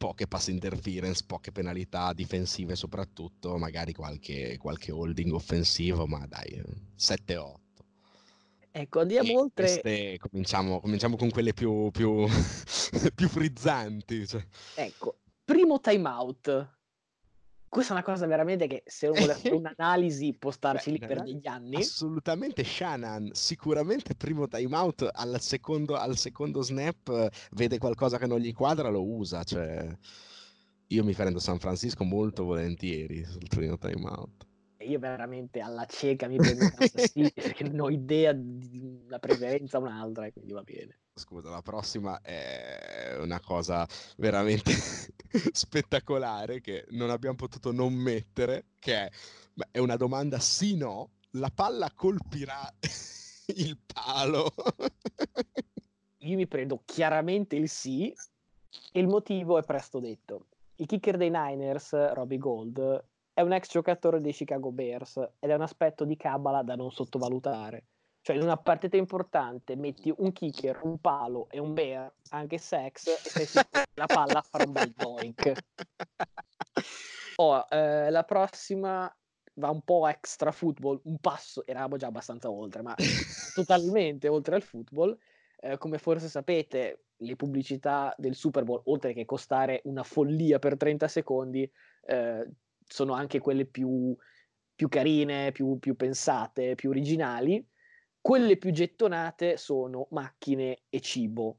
poche 0.00 0.26
pass 0.26 0.46
interference, 0.48 1.24
poche 1.26 1.52
penalità 1.52 2.14
difensive 2.14 2.74
soprattutto, 2.74 3.58
magari 3.58 3.92
qualche, 3.92 4.56
qualche 4.56 4.92
holding 4.92 5.30
offensivo, 5.34 6.06
ma 6.06 6.24
dai, 6.26 6.62
7-8. 6.96 7.58
Ecco, 8.72 9.00
andiamo 9.00 9.28
e 9.28 9.36
oltre. 9.36 9.64
Queste, 9.64 10.18
cominciamo, 10.18 10.80
cominciamo, 10.80 11.16
con 11.16 11.28
quelle 11.30 11.52
più, 11.52 11.90
più, 11.90 12.26
più 13.14 13.28
frizzanti. 13.28 14.26
Cioè. 14.26 14.42
Ecco, 14.76 15.16
primo 15.50 15.80
timeout. 15.80 16.78
Questa 17.68 17.92
è 17.92 17.96
una 17.96 18.04
cosa 18.04 18.26
veramente 18.26 18.68
che 18.68 18.82
se 18.86 19.08
uno 19.08 19.18
vuole 19.18 19.34
fare 19.34 19.54
un'analisi 19.54 20.36
può 20.38 20.52
starci 20.52 20.92
Beh, 20.92 20.98
lì 20.98 21.06
per 21.06 21.22
degli 21.22 21.46
anni. 21.46 21.76
Assolutamente 21.76 22.62
Shannon, 22.62 23.30
sicuramente 23.32 24.14
primo 24.14 24.46
timeout 24.46 25.08
al 25.12 25.40
secondo, 25.40 25.96
al 25.96 26.16
secondo 26.16 26.62
snap 26.62 27.28
vede 27.52 27.78
qualcosa 27.78 28.18
che 28.18 28.26
non 28.26 28.38
gli 28.38 28.52
quadra, 28.52 28.88
lo 28.90 29.04
usa. 29.04 29.42
Cioè, 29.42 29.88
io 30.86 31.04
mi 31.04 31.14
prendo 31.14 31.40
San 31.40 31.58
Francisco 31.58 32.04
molto 32.04 32.44
volentieri 32.44 33.24
sul 33.24 33.46
primo 33.48 33.76
timeout 33.76 34.46
io 34.82 34.98
veramente 34.98 35.60
alla 35.60 35.84
cieca 35.84 36.26
mi 36.26 36.36
prendo 36.36 36.66
Kansas 36.74 37.10
City 37.12 37.32
perché 37.34 37.64
non 37.64 37.80
ho 37.80 37.90
idea 37.90 38.32
di 38.32 38.80
una 39.06 39.18
preferenza 39.18 39.78
o 39.78 39.82
un'altra 39.82 40.26
e 40.26 40.32
quindi 40.32 40.52
va 40.52 40.62
bene. 40.62 40.98
Scusa, 41.20 41.50
la 41.50 41.60
prossima 41.60 42.20
è 42.22 43.16
una 43.20 43.40
cosa 43.40 43.86
veramente 44.16 44.72
spettacolare 45.52 46.60
che 46.60 46.86
non 46.90 47.10
abbiamo 47.10 47.36
potuto 47.36 47.72
non 47.72 47.92
mettere, 47.92 48.68
che 48.78 48.94
è, 48.94 49.10
è 49.70 49.78
una 49.78 49.96
domanda 49.96 50.38
sì-no, 50.38 51.10
la 51.32 51.50
palla 51.54 51.92
colpirà 51.94 52.72
il 53.54 53.78
palo? 53.92 54.50
io 56.20 56.36
mi 56.36 56.46
prendo 56.46 56.80
chiaramente 56.86 57.56
il 57.56 57.68
sì 57.68 58.12
e 58.92 59.00
il 59.00 59.06
motivo 59.06 59.58
è 59.58 59.62
presto 59.62 60.00
detto. 60.00 60.46
Il 60.76 60.86
kicker 60.86 61.18
dei 61.18 61.30
Niners, 61.30 62.12
Robbie 62.14 62.38
Gold, 62.38 63.04
è 63.34 63.42
un 63.42 63.52
ex 63.52 63.70
giocatore 63.70 64.22
dei 64.22 64.32
Chicago 64.32 64.72
Bears 64.72 65.16
ed 65.38 65.50
è 65.50 65.54
un 65.54 65.60
aspetto 65.60 66.04
di 66.04 66.16
Kabbalah 66.16 66.62
da 66.62 66.76
non 66.76 66.90
sottovalutare. 66.90 67.84
Cioè, 68.22 68.36
in 68.36 68.42
una 68.42 68.56
partita 68.56 68.96
importante 68.96 69.76
metti 69.76 70.12
un 70.18 70.32
kicker, 70.32 70.80
un 70.82 70.98
palo 70.98 71.48
e 71.50 71.58
un 71.58 71.72
bear, 71.72 72.12
anche 72.30 72.58
sex, 72.58 73.06
e 73.36 73.46
sei 73.46 73.64
la 73.94 74.06
palla 74.06 74.42
farà 74.42 74.64
un 74.64 74.72
bel 74.72 74.92
doink. 74.96 75.52
Oh, 77.36 77.64
eh, 77.70 78.10
la 78.10 78.22
prossima 78.24 79.10
va 79.54 79.70
un 79.70 79.80
po' 79.80 80.06
extra 80.06 80.52
football, 80.52 81.00
un 81.04 81.18
passo, 81.18 81.64
eravamo 81.66 81.96
già 81.96 82.08
abbastanza 82.08 82.50
oltre, 82.50 82.82
ma 82.82 82.94
totalmente 83.54 84.28
oltre 84.28 84.56
al 84.56 84.62
football. 84.62 85.16
Eh, 85.58 85.78
come 85.78 85.96
forse 85.96 86.28
sapete, 86.28 87.04
le 87.16 87.36
pubblicità 87.36 88.14
del 88.18 88.34
Super 88.34 88.64
Bowl, 88.64 88.82
oltre 88.84 89.14
che 89.14 89.24
costare 89.24 89.80
una 89.84 90.02
follia 90.02 90.58
per 90.58 90.76
30 90.76 91.08
secondi, 91.08 91.70
eh, 92.06 92.46
sono 92.84 93.14
anche 93.14 93.38
quelle 93.38 93.64
più, 93.64 94.14
più 94.74 94.88
carine, 94.88 95.52
più, 95.52 95.78
più 95.78 95.96
pensate, 95.96 96.74
più 96.74 96.90
originali. 96.90 97.66
Quelle 98.20 98.56
più 98.56 98.70
gettonate 98.70 99.56
sono 99.56 100.06
macchine 100.10 100.82
e 100.88 101.00
cibo. 101.00 101.58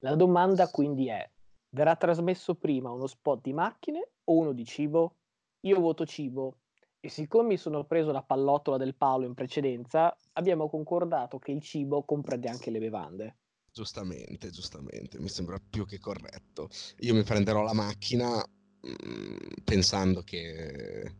La 0.00 0.14
domanda 0.14 0.68
quindi 0.68 1.08
è, 1.08 1.28
verrà 1.70 1.96
trasmesso 1.96 2.54
prima 2.54 2.90
uno 2.90 3.06
spot 3.06 3.40
di 3.42 3.52
macchine 3.52 4.10
o 4.24 4.34
uno 4.34 4.52
di 4.52 4.64
cibo? 4.64 5.16
Io 5.60 5.80
voto 5.80 6.04
cibo 6.04 6.58
e 7.00 7.08
siccome 7.08 7.48
mi 7.48 7.56
sono 7.56 7.84
preso 7.84 8.12
la 8.12 8.22
pallottola 8.22 8.76
del 8.76 8.94
Paolo 8.94 9.26
in 9.26 9.34
precedenza, 9.34 10.16
abbiamo 10.32 10.68
concordato 10.68 11.38
che 11.38 11.52
il 11.52 11.60
cibo 11.60 12.02
comprende 12.04 12.48
anche 12.48 12.70
le 12.70 12.78
bevande. 12.78 13.36
Giustamente, 13.72 14.50
giustamente, 14.50 15.18
mi 15.18 15.28
sembra 15.28 15.58
più 15.58 15.84
che 15.86 15.98
corretto. 15.98 16.68
Io 16.98 17.14
mi 17.14 17.22
prenderò 17.22 17.62
la 17.62 17.72
macchina 17.72 18.42
Mm, 18.86 19.36
pensando 19.64 20.22
che 20.22 21.16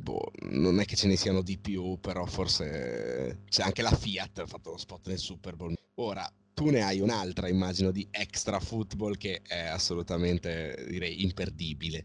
boh, 0.00 0.30
non 0.48 0.80
è 0.80 0.84
che 0.84 0.96
ce 0.96 1.06
ne 1.06 1.16
siano 1.16 1.42
di 1.42 1.58
più, 1.58 1.98
però 2.00 2.24
forse 2.26 3.42
c'è 3.48 3.62
anche 3.62 3.82
la 3.82 3.90
Fiat 3.90 4.38
ha 4.38 4.46
fatto 4.46 4.70
lo 4.70 4.76
spot 4.76 5.08
nel 5.08 5.18
Super 5.18 5.56
Bowl. 5.56 5.74
Ora, 5.96 6.28
tu 6.54 6.70
ne 6.70 6.82
hai 6.82 7.00
un'altra, 7.00 7.48
immagino, 7.48 7.90
di 7.90 8.06
extra 8.10 8.58
football 8.60 9.16
che 9.16 9.42
è 9.46 9.66
assolutamente, 9.66 10.86
direi, 10.88 11.22
imperdibile. 11.22 12.04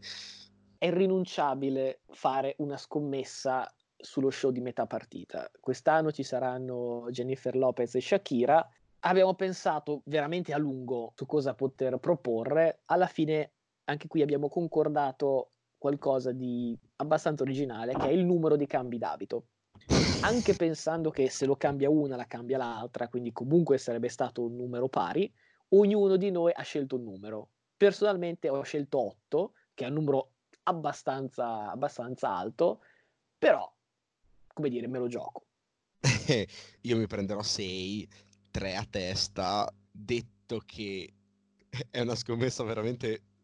È 0.77 0.85
irrinunciabile 0.87 2.01
fare 2.11 2.55
una 2.59 2.77
scommessa 2.77 3.69
sullo 3.97 4.29
show 4.29 4.51
di 4.51 4.61
metà 4.61 4.85
partita. 4.85 5.49
Quest'anno 5.59 6.11
ci 6.11 6.23
saranno 6.23 7.07
Jennifer 7.09 7.55
Lopez 7.55 7.95
e 7.95 8.01
Shakira. 8.01 8.65
Abbiamo 8.99 9.33
pensato 9.33 10.01
veramente 10.05 10.53
a 10.53 10.57
lungo 10.57 11.13
su 11.15 11.25
cosa 11.25 11.53
poter 11.53 11.97
proporre. 11.97 12.81
Alla 12.85 13.07
fine 13.07 13.51
anche 13.85 14.07
qui 14.07 14.21
abbiamo 14.21 14.49
concordato 14.49 15.51
qualcosa 15.85 16.31
di 16.31 16.75
abbastanza 16.95 17.43
originale, 17.43 17.93
che 17.93 18.07
è 18.07 18.11
il 18.11 18.25
numero 18.25 18.55
di 18.55 18.65
cambi 18.65 18.97
d'abito. 18.97 19.49
Anche 20.21 20.55
pensando 20.55 21.11
che 21.11 21.29
se 21.29 21.45
lo 21.45 21.55
cambia 21.55 21.91
una, 21.91 22.15
la 22.15 22.25
cambia 22.25 22.57
l'altra, 22.57 23.07
quindi 23.07 23.31
comunque 23.31 23.77
sarebbe 23.77 24.09
stato 24.09 24.43
un 24.43 24.55
numero 24.55 24.89
pari, 24.89 25.31
ognuno 25.69 26.15
di 26.15 26.31
noi 26.31 26.51
ha 26.55 26.63
scelto 26.63 26.95
un 26.95 27.03
numero. 27.03 27.49
Personalmente 27.77 28.49
ho 28.49 28.63
scelto 28.63 28.97
8, 28.97 29.53
che 29.75 29.85
è 29.85 29.89
un 29.89 29.93
numero 29.93 30.31
abbastanza, 30.63 31.69
abbastanza 31.69 32.35
alto, 32.35 32.81
però, 33.37 33.71
come 34.47 34.69
dire, 34.69 34.87
me 34.87 34.97
lo 34.97 35.07
gioco. 35.07 35.45
Io 36.81 36.97
mi 36.97 37.05
prenderò 37.05 37.43
6, 37.43 38.09
3 38.49 38.75
a 38.75 38.87
testa, 38.89 39.71
detto 39.91 40.63
che 40.65 41.13
è 41.91 41.99
una 41.99 42.15
scommessa 42.15 42.63
veramente 42.63 43.34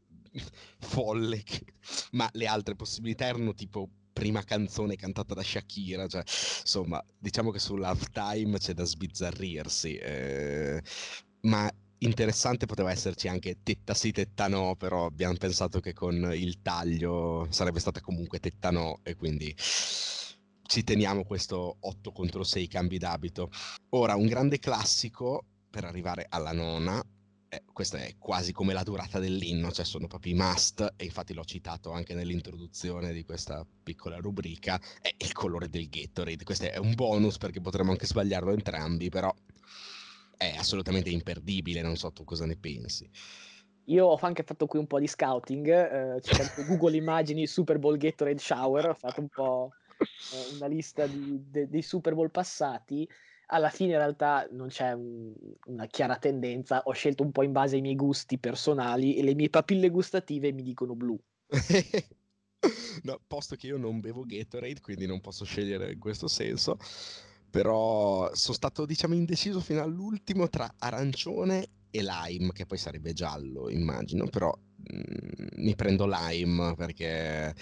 folle, 0.79 1.43
che... 1.43 1.65
ma 2.11 2.29
le 2.33 2.47
altre 2.47 2.75
possibilità 2.75 3.25
erano 3.25 3.53
tipo 3.53 3.89
prima 4.13 4.43
canzone 4.43 4.95
cantata 4.95 5.33
da 5.33 5.43
Shakira, 5.43 6.07
cioè, 6.07 6.21
insomma, 6.21 7.03
diciamo 7.17 7.51
che 7.51 7.59
sull'halftime 7.59 8.57
c'è 8.57 8.73
da 8.73 8.83
sbizzarrirsi, 8.83 9.95
eh, 9.95 10.81
ma 11.41 11.71
interessante 11.99 12.65
poteva 12.65 12.91
esserci 12.91 13.27
anche 13.27 13.59
tetta 13.63 13.93
sì, 13.93 14.11
tetta 14.11 14.47
no, 14.47 14.75
però 14.75 15.05
abbiamo 15.05 15.35
pensato 15.35 15.79
che 15.79 15.93
con 15.93 16.31
il 16.33 16.61
taglio 16.61 17.47
sarebbe 17.49 17.79
stata 17.79 18.01
comunque 18.01 18.39
tetta 18.39 18.71
no 18.71 18.99
e 19.03 19.15
quindi 19.15 19.55
ci 19.57 20.83
teniamo 20.83 21.23
questo 21.25 21.77
8 21.79 22.11
contro 22.11 22.43
6 22.43 22.67
cambi 22.67 22.97
d'abito. 22.97 23.49
Ora, 23.89 24.15
un 24.15 24.25
grande 24.25 24.57
classico 24.57 25.45
per 25.69 25.83
arrivare 25.83 26.25
alla 26.29 26.53
nona 26.53 27.03
eh, 27.53 27.63
questa 27.73 27.97
è 27.97 28.15
quasi 28.17 28.53
come 28.53 28.71
la 28.71 28.81
durata 28.81 29.19
dell'inno, 29.19 29.73
cioè 29.73 29.83
sono 29.83 30.07
proprio 30.07 30.31
i 30.31 30.37
must, 30.37 30.93
e 30.95 31.03
infatti 31.03 31.33
l'ho 31.33 31.43
citato 31.43 31.91
anche 31.91 32.13
nell'introduzione 32.13 33.11
di 33.11 33.25
questa 33.25 33.67
piccola 33.83 34.15
rubrica, 34.19 34.79
è 35.01 35.13
il 35.17 35.33
colore 35.33 35.67
del 35.67 35.89
Gatorade. 35.89 36.45
Questo 36.45 36.71
è 36.71 36.77
un 36.77 36.95
bonus 36.95 37.37
perché 37.37 37.59
potremmo 37.59 37.91
anche 37.91 38.05
sbagliarlo 38.05 38.53
entrambi, 38.53 39.09
però 39.09 39.35
è 40.37 40.55
assolutamente 40.55 41.09
imperdibile, 41.09 41.81
non 41.81 41.97
so 41.97 42.13
tu 42.13 42.23
cosa 42.23 42.45
ne 42.45 42.55
pensi. 42.55 43.09
Io 43.85 44.05
ho 44.05 44.19
anche 44.21 44.43
fatto 44.43 44.65
qui 44.65 44.79
un 44.79 44.87
po' 44.87 44.99
di 44.99 45.07
scouting, 45.07 45.67
eh, 45.67 46.21
cercando 46.21 46.69
Google 46.69 46.95
Immagini 46.95 47.47
Super 47.47 47.79
Bowl 47.79 47.97
Gatorade 47.97 48.39
Shower, 48.39 48.89
ho 48.91 48.93
fatto 48.93 49.19
un 49.19 49.27
po' 49.27 49.71
eh, 49.97 50.55
una 50.55 50.67
lista 50.67 51.05
di, 51.05 51.43
de, 51.49 51.67
dei 51.67 51.81
Super 51.81 52.13
Bowl 52.13 52.31
passati 52.31 53.05
alla 53.53 53.69
fine 53.69 53.91
in 53.91 53.97
realtà 53.97 54.47
non 54.51 54.67
c'è 54.67 54.93
un, 54.93 55.33
una 55.67 55.85
chiara 55.85 56.17
tendenza, 56.17 56.81
ho 56.83 56.91
scelto 56.91 57.23
un 57.23 57.31
po' 57.31 57.43
in 57.43 57.51
base 57.51 57.75
ai 57.75 57.81
miei 57.81 57.95
gusti 57.95 58.37
personali 58.37 59.15
e 59.15 59.23
le 59.23 59.35
mie 59.35 59.49
papille 59.49 59.89
gustative 59.89 60.51
mi 60.51 60.63
dicono 60.63 60.95
blu. 60.95 61.19
no, 63.03 63.19
posto 63.27 63.55
che 63.55 63.67
io 63.67 63.77
non 63.77 63.99
bevo 63.99 64.23
Gatorade, 64.25 64.79
quindi 64.81 65.05
non 65.05 65.19
posso 65.19 65.43
scegliere 65.43 65.91
in 65.91 65.99
questo 65.99 66.27
senso, 66.27 66.77
però 67.49 68.33
sono 68.33 68.55
stato 68.55 68.85
diciamo 68.85 69.15
indeciso 69.15 69.59
fino 69.59 69.81
all'ultimo 69.81 70.47
tra 70.47 70.73
arancione 70.77 71.67
e 71.91 72.01
lime, 72.01 72.53
che 72.53 72.65
poi 72.65 72.77
sarebbe 72.77 73.11
giallo, 73.11 73.69
immagino, 73.69 74.27
però 74.27 74.57
mi 75.55 75.75
prendo 75.75 76.07
lime 76.07 76.75
perché 76.75 77.53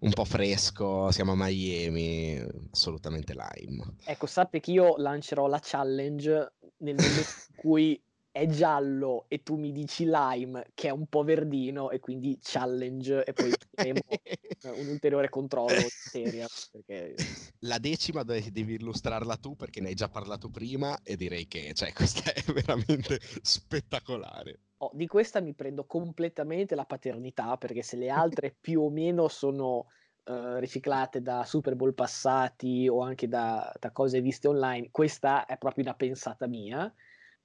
un 0.00 0.10
po' 0.12 0.24
fresco, 0.24 1.10
siamo 1.10 1.32
a 1.32 1.36
Miami, 1.36 2.44
assolutamente 2.70 3.34
lime. 3.34 3.96
Ecco, 4.04 4.26
sappi 4.26 4.60
che 4.60 4.72
io 4.72 4.96
lancerò 4.96 5.46
la 5.46 5.60
challenge 5.62 6.54
nel 6.78 6.96
momento 6.96 7.30
in 7.48 7.54
cui 7.56 8.02
è 8.32 8.46
giallo 8.46 9.26
e 9.28 9.42
tu 9.42 9.56
mi 9.56 9.72
dici 9.72 10.06
lime 10.06 10.70
che 10.72 10.88
è 10.88 10.90
un 10.90 11.06
po' 11.06 11.22
verdino 11.22 11.90
e 11.90 12.00
quindi 12.00 12.38
challenge 12.40 13.24
e 13.24 13.32
poi 13.34 13.52
faremo 13.70 14.00
un 14.80 14.88
ulteriore 14.88 15.28
controllo 15.28 15.74
in 15.74 15.88
seria 15.90 16.48
perché... 16.70 17.14
la 17.58 17.78
decima 17.78 18.22
devi, 18.22 18.50
devi, 18.50 18.74
illustrarla 18.74 19.36
tu 19.36 19.54
perché 19.54 19.82
ne 19.82 19.88
hai 19.88 19.94
già 19.94 20.08
parlato 20.08 20.48
prima 20.48 20.98
e 21.02 21.16
direi 21.16 21.46
che 21.46 21.74
cioè, 21.74 21.92
questa 21.92 22.32
è 22.32 22.40
veramente 22.52 23.20
spettacolare 23.42 24.60
oh, 24.82 24.90
di 24.94 25.06
questa 25.06 25.40
mi 25.40 25.54
prendo 25.54 25.84
completamente 25.84 26.74
la 26.74 26.84
paternità 26.84 27.56
perché 27.56 27.82
se 27.82 27.96
le 27.96 28.10
altre 28.10 28.54
più 28.58 28.82
o 28.82 28.90
meno 28.90 29.28
sono 29.28 29.86
uh, 30.24 30.56
riciclate 30.56 31.22
da 31.22 31.44
Super 31.44 31.74
Bowl 31.74 31.94
passati 31.94 32.88
o 32.88 33.00
anche 33.00 33.28
da, 33.28 33.72
da 33.78 33.90
cose 33.90 34.20
viste 34.20 34.48
online 34.48 34.88
questa 34.90 35.46
è 35.46 35.58
proprio 35.58 35.84
una 35.84 35.94
pensata 35.94 36.46
mia 36.46 36.92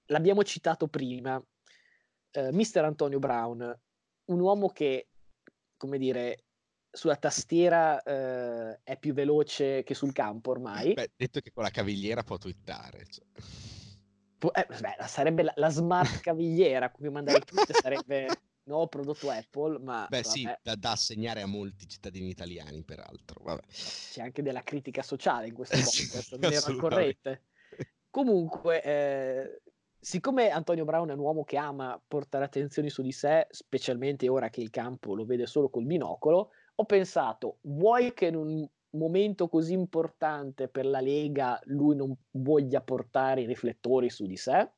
l'abbiamo 0.07 0.43
citato 0.43 0.87
prima, 0.87 1.41
eh, 2.31 2.51
Mister 2.51 2.83
Antonio 2.83 3.19
Brown, 3.19 3.79
un 4.25 4.39
uomo 4.39 4.69
che, 4.69 5.09
come 5.77 5.97
dire, 5.97 6.43
sulla 6.89 7.15
tastiera 7.15 8.01
eh, 8.01 8.79
è 8.83 8.97
più 8.97 9.13
veloce 9.13 9.83
che 9.83 9.93
sul 9.93 10.13
campo 10.13 10.51
ormai. 10.51 10.93
Beh, 10.93 11.11
detto 11.15 11.39
che 11.39 11.51
con 11.51 11.63
la 11.63 11.69
cavigliera 11.69 12.23
può 12.23 12.37
twittare. 12.37 13.05
Cioè. 13.05 13.25
Eh, 14.39 14.67
beh, 14.67 15.07
sarebbe 15.07 15.43
la, 15.43 15.53
la, 15.55 15.69
smart 15.69 16.19
cavigliera, 16.21 16.91
cui 16.91 17.09
mandare 17.09 17.39
tweet 17.39 17.71
sarebbe 17.73 18.27
nuovo 18.67 18.87
prodotto 18.87 19.29
Apple, 19.29 19.79
ma... 19.79 20.05
Beh 20.09 20.21
vabbè. 20.21 20.35
sì, 20.35 20.49
da, 20.61 20.75
da, 20.75 20.91
assegnare 20.91 21.41
a 21.41 21.47
molti 21.47 21.87
cittadini 21.87 22.29
italiani, 22.29 22.83
peraltro. 22.83 23.41
Vabbè. 23.43 23.61
C'è 23.67 24.21
anche 24.21 24.43
della 24.43 24.61
critica 24.61 25.01
sociale 25.01 25.47
in 25.47 25.53
questo 25.53 25.75
podcast, 25.81 26.37
non 26.37 26.51
era 26.51 26.75
corrette. 26.75 27.43
Comunque, 28.09 28.83
eh, 28.83 29.61
siccome 29.99 30.49
Antonio 30.49 30.85
Brown 30.85 31.09
è 31.09 31.13
un 31.13 31.19
uomo 31.19 31.43
che 31.43 31.57
ama 31.57 31.99
portare 32.07 32.45
attenzioni 32.45 32.89
su 32.89 33.01
di 33.01 33.11
sé, 33.11 33.47
specialmente 33.49 34.27
ora 34.29 34.49
che 34.49 34.61
il 34.61 34.69
campo 34.69 35.15
lo 35.15 35.25
vede 35.25 35.47
solo 35.47 35.69
col 35.69 35.85
binocolo, 35.85 36.51
ho 36.75 36.85
pensato, 36.85 37.57
vuoi 37.61 38.13
che 38.13 38.27
in 38.27 38.35
un 38.35 38.67
momento 38.91 39.47
così 39.47 39.73
importante 39.73 40.67
per 40.67 40.85
la 40.85 40.99
Lega 40.99 41.59
lui 41.65 41.95
non 41.95 42.15
voglia 42.31 42.81
portare 42.81 43.41
i 43.41 43.45
riflettori 43.45 44.09
su 44.09 44.25
di 44.25 44.37
sé? 44.37 44.69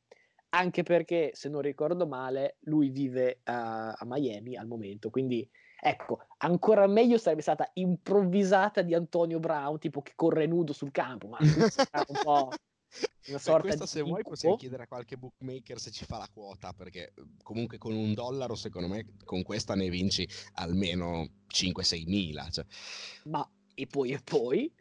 Anche 0.51 0.84
perché, 0.84 1.32
se 1.34 1.47
non 1.47 1.62
ricordo 1.62 2.07
male, 2.07 2.57
lui 2.62 2.89
vive 2.89 3.41
a, 3.43 3.91
a 3.91 4.05
Miami 4.05 4.55
al 4.55 4.66
momento, 4.66 5.10
quindi 5.10 5.47
ecco, 5.80 6.20
ancora 6.38 6.88
meglio 6.88 7.18
sarebbe 7.18 7.41
stata 7.41 7.70
improvvisata 7.74 8.82
di 8.82 8.93
Antonio 8.95 9.39
Brown, 9.39 9.78
tipo 9.78 10.01
che 10.01 10.14
corre 10.16 10.47
nudo 10.47 10.74
sul 10.74 10.91
campo, 10.91 11.28
ma 11.28 11.38
un 11.39 12.20
po' 12.24 12.49
una 13.28 13.38
sorta 13.38 13.68
questo, 13.68 13.86
se 13.86 14.01
vuoi 14.01 14.24
possiamo 14.24 14.55
chiedere 14.55 14.84
a 14.84 14.88
qualche 14.88 15.18
bookmaker 15.18 15.80
se 15.80 15.91
ci 15.91 16.05
fa 16.05 16.18
la 16.18 16.30
quota 16.34 16.74
perché 16.74 17.14
comunque 17.43 17.78
con 17.78 17.93
un 17.93 18.14
dollaro 18.14 18.55
secondo 18.55 18.88
me 18.88 19.05
con 19.24 19.43
questa 19.43 19.76
ne 19.76 19.89
vinci 19.89 20.28
almeno 20.53 21.30
5-6 21.47 22.03
mila 22.07 22.49
cioè. 22.49 22.66
ma 23.26 23.47
e 23.80 23.88
poi 23.88 24.12
e 24.12 24.20
poi 24.22 24.74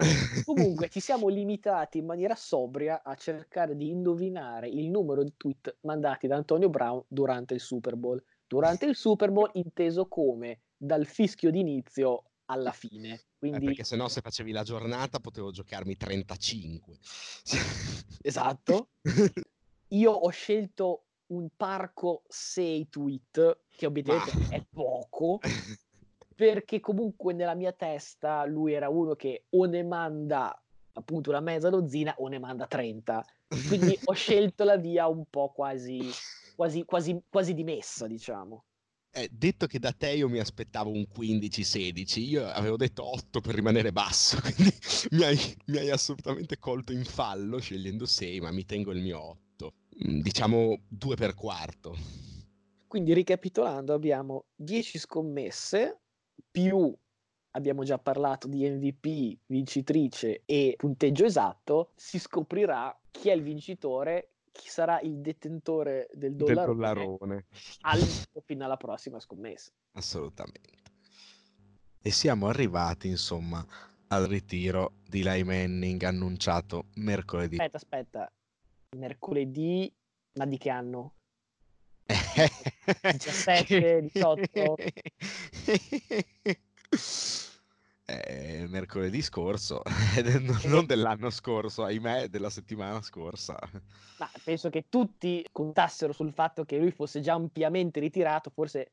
comunque 0.45 0.89
ci 0.89 0.99
siamo 0.99 1.29
limitati 1.29 1.99
in 1.99 2.05
maniera 2.05 2.35
sobria 2.35 3.03
a 3.05 3.15
cercare 3.15 3.77
di 3.77 3.91
indovinare 3.91 4.69
il 4.69 4.91
numero 4.91 5.23
di 5.23 5.35
tweet 5.37 5.79
mandati 5.83 6.27
da 6.27 6.37
Antonio 6.37 6.69
Brown 6.69 7.03
durante 7.07 7.55
il 7.55 7.61
Super 7.61 7.95
Bowl 7.95 8.23
durante 8.47 8.87
il 8.87 8.97
Super 8.97 9.31
Bowl 9.31 9.51
inteso 9.55 10.07
come 10.07 10.63
dal 10.77 11.07
fischio 11.07 11.51
d'inizio 11.51 12.25
alla 12.47 12.73
fine. 12.73 13.15
Eh, 13.15 13.25
Quindi... 13.39 13.59
Eh 13.59 13.65
perché 13.67 13.85
se 13.85 13.97
no 13.97 14.09
se 14.09 14.21
facevi 14.21 14.53
la 14.53 14.63
giornata 14.63 15.21
potevo 15.21 15.51
giocarmi 15.51 15.97
35. 15.97 16.99
esatto. 18.23 18.89
Io 19.89 20.11
ho 20.11 20.29
scelto 20.31 21.05
un 21.29 21.49
parco 21.57 22.23
6 22.29 22.89
tweet, 22.89 23.61
che 23.69 23.87
obiettivamente 23.87 24.55
ah. 24.55 24.57
è 24.57 24.67
poco, 24.71 25.41
perché 26.39 26.79
comunque 26.79 27.35
nella 27.35 27.57
mia 27.57 27.73
testa 27.73 28.45
lui 28.45 28.73
era 28.73 28.89
uno 28.89 29.17
che 29.17 29.47
o 29.51 29.65
ne 29.65 29.83
manda 29.83 30.57
appunto 30.93 31.31
una 31.31 31.41
mezza 31.41 31.69
dozzina 31.69 32.15
o 32.19 32.29
ne 32.29 32.39
manda 32.39 32.69
30. 32.69 33.25
Quindi 33.67 33.99
ho 34.05 34.13
scelto 34.13 34.63
la 34.63 34.77
via 34.77 35.09
un 35.09 35.25
po' 35.29 35.51
quasi, 35.51 35.99
quasi, 36.55 36.85
quasi, 36.85 37.21
quasi 37.29 37.55
dimessa, 37.55 38.07
diciamo. 38.07 38.67
Eh, 39.11 39.29
detto 39.33 39.67
che 39.67 39.81
da 39.81 39.91
te 39.91 40.11
io 40.11 40.29
mi 40.29 40.39
aspettavo 40.39 40.91
un 40.91 41.07
15-16, 41.13 42.21
io 42.21 42.47
avevo 42.47 42.77
detto 42.77 43.05
8 43.05 43.41
per 43.41 43.57
rimanere 43.57 43.91
basso, 43.91 44.39
quindi 44.41 44.73
mi 45.11 45.25
hai, 45.25 45.39
mi 45.67 45.79
hai 45.79 45.91
assolutamente 45.91 46.57
colto 46.59 46.93
in 46.93 47.05
fallo 47.05 47.59
scegliendo 47.59 48.07
6, 48.07 48.39
ma 48.39 48.53
mi 48.53 48.65
tengo 48.65 48.93
il 48.93 49.03
mio 49.03 49.21
8. 49.21 49.73
Mm, 50.07 50.21
diciamo 50.21 50.83
2 50.87 51.17
per 51.17 51.35
quarto. 51.35 51.97
Quindi 52.87 53.13
ricapitolando 53.13 53.93
abbiamo 53.93 54.45
10 54.55 54.99
scommesse 54.99 56.03
più 56.51 56.95
abbiamo 57.53 57.83
già 57.85 57.99
parlato 57.99 58.47
di 58.47 58.69
MVP, 58.69 59.41
vincitrice 59.47 60.43
e 60.45 60.75
punteggio 60.77 61.25
esatto, 61.25 61.93
si 61.97 62.19
scoprirà 62.19 62.97
chi 63.11 63.31
è 63.31 63.33
il 63.33 63.43
vincitore 63.43 64.33
chi 64.59 64.69
sarà 64.69 65.01
il 65.01 65.21
detentore 65.21 66.09
del 66.13 66.35
dollarone, 66.35 66.67
del 66.67 66.77
dollarone. 66.77 67.47
fino 68.45 68.65
alla 68.65 68.77
prossima 68.77 69.21
scommessa. 69.21 69.71
Assolutamente. 69.93 70.83
E 72.01 72.11
siamo 72.11 72.49
arrivati, 72.49 73.09
insomma, 73.09 73.65
al 74.09 74.25
ritiro 74.25 74.95
di 75.07 75.23
Lai 75.23 75.45
Manning 75.45 76.03
annunciato 76.03 76.87
mercoledì. 76.95 77.57
Aspetta, 77.57 77.77
aspetta. 77.77 78.33
Mercoledì, 78.97 79.93
ma 80.35 80.47
di 80.47 80.59
che 80.59 80.71
anno? 80.71 81.15
17, 82.09 84.01
18? 84.13 84.77
Eh, 88.11 88.65
mercoledì 88.69 89.21
scorso, 89.21 89.83
non 90.65 90.87
dell'anno 90.87 91.29
scorso, 91.29 91.85
ahimè, 91.85 92.29
della 92.29 92.49
settimana 92.49 93.03
scorsa. 93.03 93.55
Ma 94.19 94.31
penso 94.43 94.71
che 94.71 94.87
tutti 94.89 95.47
contassero 95.53 96.15
sul 96.15 96.33
fatto 96.33 96.65
che 96.65 96.79
lui 96.79 96.91
fosse 96.91 97.21
già 97.21 97.35
ampiamente 97.35 98.01
ritirato, 98.01 98.49
forse 98.49 98.93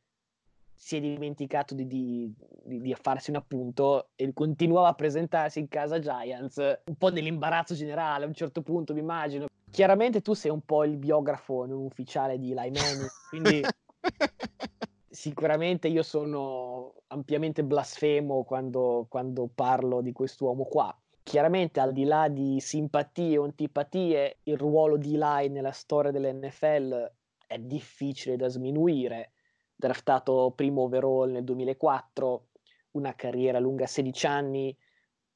si 0.74 0.98
è 0.98 1.00
dimenticato 1.00 1.74
di, 1.74 1.88
di, 1.88 2.34
di, 2.66 2.82
di, 2.82 2.96
farsi 3.02 3.30
un 3.30 3.38
appunto 3.38 4.10
e 4.16 4.34
continuava 4.34 4.90
a 4.90 4.94
presentarsi 4.94 5.60
in 5.60 5.70
casa 5.70 6.00
Giants, 6.00 6.58
un 6.58 6.96
po' 6.98 7.10
nell'imbarazzo 7.10 7.74
generale 7.74 8.26
a 8.26 8.28
un 8.28 8.34
certo 8.34 8.62
punto, 8.62 8.94
mi 8.94 9.00
immagino. 9.00 9.46
Chiaramente 9.76 10.22
tu 10.22 10.32
sei 10.32 10.52
un 10.52 10.62
po' 10.62 10.86
il 10.86 10.96
biografo 10.96 11.66
non 11.66 11.84
ufficiale 11.84 12.40
di 12.40 12.54
Laimani, 12.54 13.08
quindi 13.28 13.62
sicuramente 15.10 15.90
io 15.90 16.02
sono 16.02 16.94
ampiamente 17.08 17.62
blasfemo 17.62 18.46
quando, 18.46 19.06
quando 19.10 19.50
parlo 19.54 20.00
di 20.00 20.14
quest'uomo 20.14 20.64
qua. 20.64 20.98
Chiaramente 21.22 21.82
al 21.82 21.92
di 21.92 22.06
là 22.06 22.30
di 22.30 22.62
simpatie 22.62 23.38
o 23.38 23.44
antipatie, 23.44 24.38
il 24.44 24.56
ruolo 24.56 24.96
di 24.96 25.16
Eli 25.16 25.50
nella 25.50 25.74
storia 25.74 26.12
dell'NFL 26.12 27.12
è 27.46 27.58
difficile 27.58 28.38
da 28.38 28.48
sminuire. 28.48 29.34
Draftato 29.76 30.54
primo 30.56 30.84
overall 30.84 31.32
nel 31.32 31.44
2004, 31.44 32.48
una 32.92 33.14
carriera 33.14 33.60
lunga 33.60 33.88
16 33.88 34.26
anni, 34.26 34.78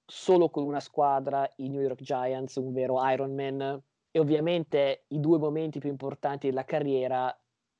solo 0.05 0.49
con 0.49 0.63
una 0.63 0.79
squadra, 0.79 1.45
i 1.57 1.67
New 1.67 1.81
York 1.81 2.01
Giants, 2.01 2.55
un 2.55 2.71
vero 2.71 3.05
Ironman. 3.05 3.83
E 4.11 4.19
ovviamente 4.19 5.05
i 5.09 5.19
due 5.19 5.37
momenti 5.37 5.79
più 5.79 5.89
importanti 5.89 6.47
della 6.47 6.65
carriera, 6.65 7.35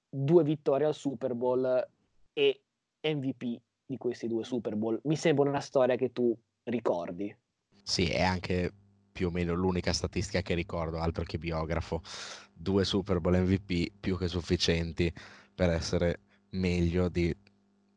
due 0.08 0.44
vittorie 0.44 0.86
al 0.86 0.94
Super 0.94 1.34
Bowl 1.34 1.88
e 2.34 2.62
MVP 3.02 3.62
di 3.86 3.98
questi 3.98 4.28
due 4.28 4.44
Super 4.44 4.76
Bowl. 4.76 5.00
Mi 5.04 5.16
sembra 5.16 5.50
una 5.50 5.60
storia 5.60 5.96
che 5.96 6.12
tu 6.12 6.38
ricordi. 6.64 7.36
Sì, 7.82 8.06
è 8.06 8.22
anche 8.22 8.72
più 9.12 9.28
o 9.28 9.32
meno 9.32 9.54
l'unica 9.54 9.92
statistica 9.92 10.42
che 10.42 10.54
ricordo, 10.54 11.00
altro 11.00 11.24
che 11.24 11.38
biografo. 11.38 12.02
Due 12.54 12.86
Super 12.86 13.20
Bowl 13.20 13.38
MVP 13.38 13.92
più 14.00 14.18
che 14.18 14.28
sufficienti 14.28 15.12
per 15.54 15.72
essere 15.72 16.22
meglio 16.52 17.10
di 17.10 17.36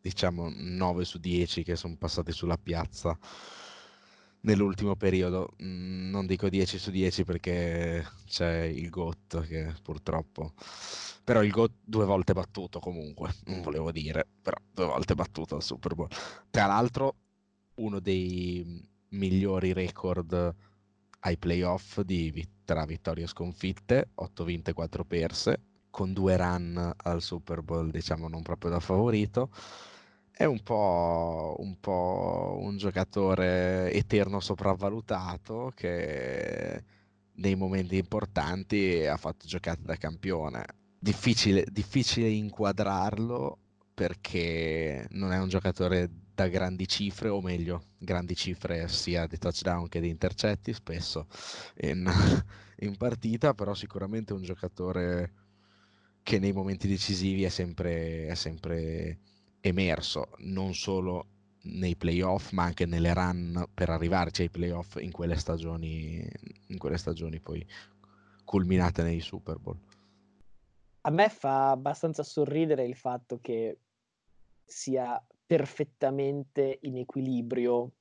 diciamo 0.00 0.50
9 0.52 1.04
su 1.04 1.18
10 1.18 1.62
che 1.62 1.76
sono 1.76 1.96
passati 1.96 2.32
sulla 2.32 2.58
piazza 2.58 3.16
nell'ultimo 4.42 4.96
periodo. 4.96 5.50
Mm, 5.62 6.10
non 6.10 6.26
dico 6.26 6.48
10 6.48 6.78
su 6.78 6.90
10 6.90 7.24
perché 7.24 8.06
c'è 8.26 8.62
il 8.62 8.88
GOT 8.90 9.46
che 9.46 9.74
purtroppo 9.82 10.52
però 11.24 11.42
il 11.42 11.50
GOT 11.50 11.72
due 11.84 12.04
volte 12.04 12.32
battuto 12.32 12.80
comunque, 12.80 13.34
non 13.46 13.62
volevo 13.62 13.92
dire, 13.92 14.26
però 14.42 14.56
due 14.72 14.86
volte 14.86 15.14
battuto 15.14 15.54
al 15.54 15.62
Super 15.62 15.94
Bowl. 15.94 16.08
Tra 16.50 16.66
l'altro 16.66 17.14
uno 17.76 18.00
dei 18.00 18.82
migliori 19.10 19.72
record 19.72 20.54
ai 21.20 21.36
playoff 21.38 22.00
di, 22.00 22.46
tra 22.64 22.84
vittorie 22.84 23.24
e 23.24 23.28
sconfitte, 23.28 24.10
8 24.14 24.44
vinte, 24.44 24.72
4 24.72 25.04
perse, 25.04 25.60
con 25.90 26.12
due 26.12 26.36
run 26.36 26.92
al 26.96 27.22
Super 27.22 27.62
Bowl, 27.62 27.90
diciamo 27.90 28.28
non 28.28 28.42
proprio 28.42 28.72
da 28.72 28.80
favorito. 28.80 29.50
È 30.42 30.44
un 30.44 30.60
po', 30.64 31.54
un 31.60 31.78
po' 31.78 32.58
un 32.62 32.76
giocatore 32.76 33.92
eterno 33.92 34.40
sopravvalutato 34.40 35.70
che 35.72 36.82
nei 37.34 37.54
momenti 37.54 37.96
importanti 37.96 39.06
ha 39.06 39.16
fatto 39.16 39.46
giocate 39.46 39.82
da 39.84 39.94
campione. 39.94 40.64
Difficile, 40.98 41.64
difficile 41.70 42.28
inquadrarlo 42.28 43.56
perché 43.94 45.06
non 45.10 45.30
è 45.30 45.38
un 45.38 45.48
giocatore 45.48 46.10
da 46.34 46.48
grandi 46.48 46.88
cifre, 46.88 47.28
o 47.28 47.40
meglio, 47.40 47.90
grandi 47.96 48.34
cifre 48.34 48.88
sia 48.88 49.28
di 49.28 49.38
touchdown 49.38 49.86
che 49.86 50.00
di 50.00 50.08
intercetti 50.08 50.72
spesso 50.72 51.28
in, 51.82 52.04
in 52.80 52.96
partita, 52.96 53.54
però 53.54 53.74
sicuramente 53.74 54.32
un 54.32 54.42
giocatore 54.42 55.34
che 56.24 56.40
nei 56.40 56.52
momenti 56.52 56.88
decisivi 56.88 57.44
è 57.44 57.48
sempre, 57.48 58.26
è 58.26 58.34
sempre 58.34 59.20
emerso, 59.62 60.32
non 60.40 60.74
solo 60.74 61.26
nei 61.62 61.96
playoff, 61.96 62.50
ma 62.50 62.64
anche 62.64 62.84
nelle 62.84 63.14
run 63.14 63.68
per 63.72 63.88
arrivarci 63.88 64.42
ai 64.42 64.50
playoff 64.50 64.96
in 64.96 65.12
quelle 65.12 65.36
stagioni, 65.36 66.22
in 66.66 66.76
quelle 66.76 66.98
stagioni 66.98 67.40
poi 67.40 67.66
culminate 68.44 69.02
nei 69.02 69.20
Super 69.20 69.58
Bowl 69.58 69.78
a 71.04 71.10
me 71.10 71.28
fa 71.28 71.70
abbastanza 71.70 72.22
sorridere 72.22 72.84
il 72.84 72.94
fatto 72.94 73.40
che 73.40 73.78
sia 74.64 75.24
perfettamente 75.44 76.78
in 76.82 76.96
equilibrio, 76.96 77.92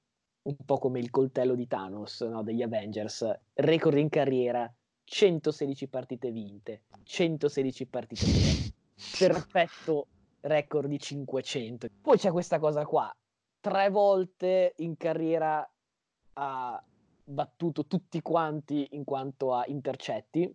un 0.43 0.55
po' 0.63 0.77
come 0.77 0.99
il 0.99 1.09
coltello 1.09 1.55
di 1.55 1.67
Thanos 1.67 2.21
no, 2.21 2.43
degli 2.43 2.61
Avengers. 2.61 3.27
Record 3.53 3.97
in 3.97 4.09
carriera, 4.09 4.71
116 5.03 5.87
partite 5.87 6.31
vinte, 6.31 6.83
116 7.03 7.85
partite 7.87 8.25
vinte. 8.25 8.73
Perfetto 9.17 10.07
record 10.41 10.87
di 10.87 10.99
500. 10.99 11.87
Poi 12.01 12.17
c'è 12.17 12.31
questa 12.31 12.59
cosa 12.59 12.85
qua, 12.85 13.13
tre 13.59 13.89
volte 13.89 14.73
in 14.77 14.97
carriera 14.97 15.67
ha 16.33 16.83
battuto 17.23 17.85
tutti 17.85 18.21
quanti 18.21 18.87
in 18.91 19.03
quanto 19.03 19.53
a 19.53 19.63
intercetti. 19.67 20.53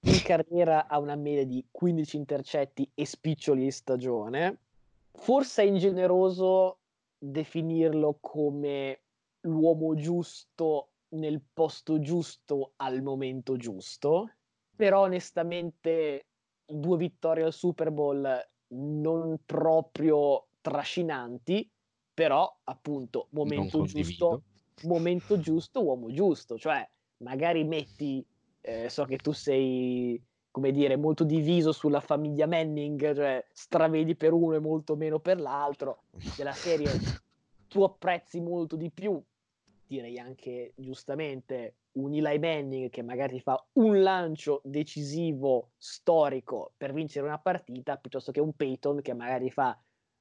In 0.00 0.22
carriera 0.22 0.86
ha 0.86 0.98
una 0.98 1.16
media 1.16 1.44
di 1.44 1.66
15 1.70 2.16
intercetti 2.16 2.88
e 2.94 3.04
spiccioli 3.04 3.64
in 3.64 3.72
stagione. 3.72 4.60
Forse 5.12 5.62
è 5.62 5.66
ingeneroso 5.66 6.78
definirlo 7.18 8.18
come 8.20 9.00
l'uomo 9.40 9.94
giusto 9.94 10.90
nel 11.08 11.40
posto 11.52 11.98
giusto 12.00 12.72
al 12.76 13.02
momento 13.02 13.56
giusto, 13.56 14.30
però 14.74 15.02
onestamente 15.02 16.26
due 16.64 16.96
vittorie 16.96 17.44
al 17.44 17.52
Super 17.52 17.90
Bowl 17.90 18.48
non 18.68 19.38
proprio 19.44 20.46
trascinanti, 20.60 21.70
però 22.12 22.54
appunto 22.64 23.28
momento 23.30 23.82
giusto, 23.84 24.42
momento 24.82 25.38
giusto, 25.38 25.82
uomo 25.82 26.10
giusto, 26.12 26.58
cioè 26.58 26.88
magari 27.18 27.64
metti, 27.64 28.24
eh, 28.60 28.88
so 28.88 29.04
che 29.04 29.18
tu 29.18 29.32
sei 29.32 30.20
come 30.56 30.72
dire, 30.72 30.96
molto 30.96 31.22
diviso 31.22 31.70
sulla 31.70 32.00
famiglia 32.00 32.46
Manning, 32.46 33.14
cioè 33.14 33.44
stravedi 33.52 34.16
per 34.16 34.32
uno 34.32 34.54
e 34.54 34.58
molto 34.58 34.96
meno 34.96 35.18
per 35.18 35.38
l'altro, 35.38 36.04
della 36.34 36.52
serie 36.52 36.90
tu 37.68 37.82
apprezzi 37.82 38.40
molto 38.40 38.74
di 38.74 38.90
più, 38.90 39.22
direi 39.86 40.18
anche 40.18 40.72
giustamente, 40.74 41.74
un 41.96 42.12
Eli 42.14 42.38
Manning 42.38 42.90
che 42.90 43.02
magari 43.02 43.40
fa 43.40 43.62
un 43.74 44.02
lancio 44.02 44.60
decisivo, 44.64 45.72
storico 45.76 46.72
per 46.76 46.92
vincere 46.92 47.26
una 47.26 47.38
partita, 47.38 47.96
piuttosto 47.96 48.32
che 48.32 48.40
un 48.40 48.54
Peyton 48.54 49.00
che 49.02 49.14
magari 49.14 49.50
fa 49.50 49.78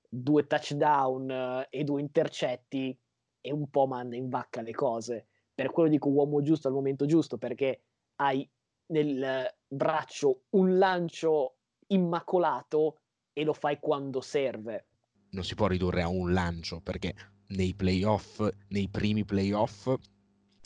due 0.07 0.47
touchdown 0.47 1.30
eh, 1.30 1.67
e 1.69 1.84
due 1.84 2.01
intercetti 2.01 2.97
e 3.41 3.51
un 3.51 3.69
po' 3.69 3.88
manda 3.88 4.15
in 4.15 4.30
vacca 4.30 4.61
le 4.61 4.73
cose. 4.73 5.28
Per 5.53 5.71
quello 5.71 5.89
dico 5.89 6.09
uomo 6.09 6.41
giusto 6.41 6.67
al 6.67 6.73
momento 6.73 7.05
giusto, 7.05 7.38
perché 7.38 7.84
hai 8.15 8.49
nel 8.88 9.53
braccio 9.67 10.43
un 10.51 10.78
lancio 10.78 11.57
immacolato 11.88 12.99
e 13.34 13.43
lo 13.43 13.53
fai 13.53 13.80
quando 13.80 14.21
serve. 14.21 14.88
Non 15.32 15.43
si 15.43 15.55
può 15.55 15.67
ridurre 15.67 16.01
a 16.01 16.07
un 16.07 16.34
lancio 16.34 16.80
perché 16.82 17.13
nei 17.49 17.73
playoff, 17.73 18.47
nei 18.69 18.89
primi 18.89 19.26
playoff, 19.26 19.93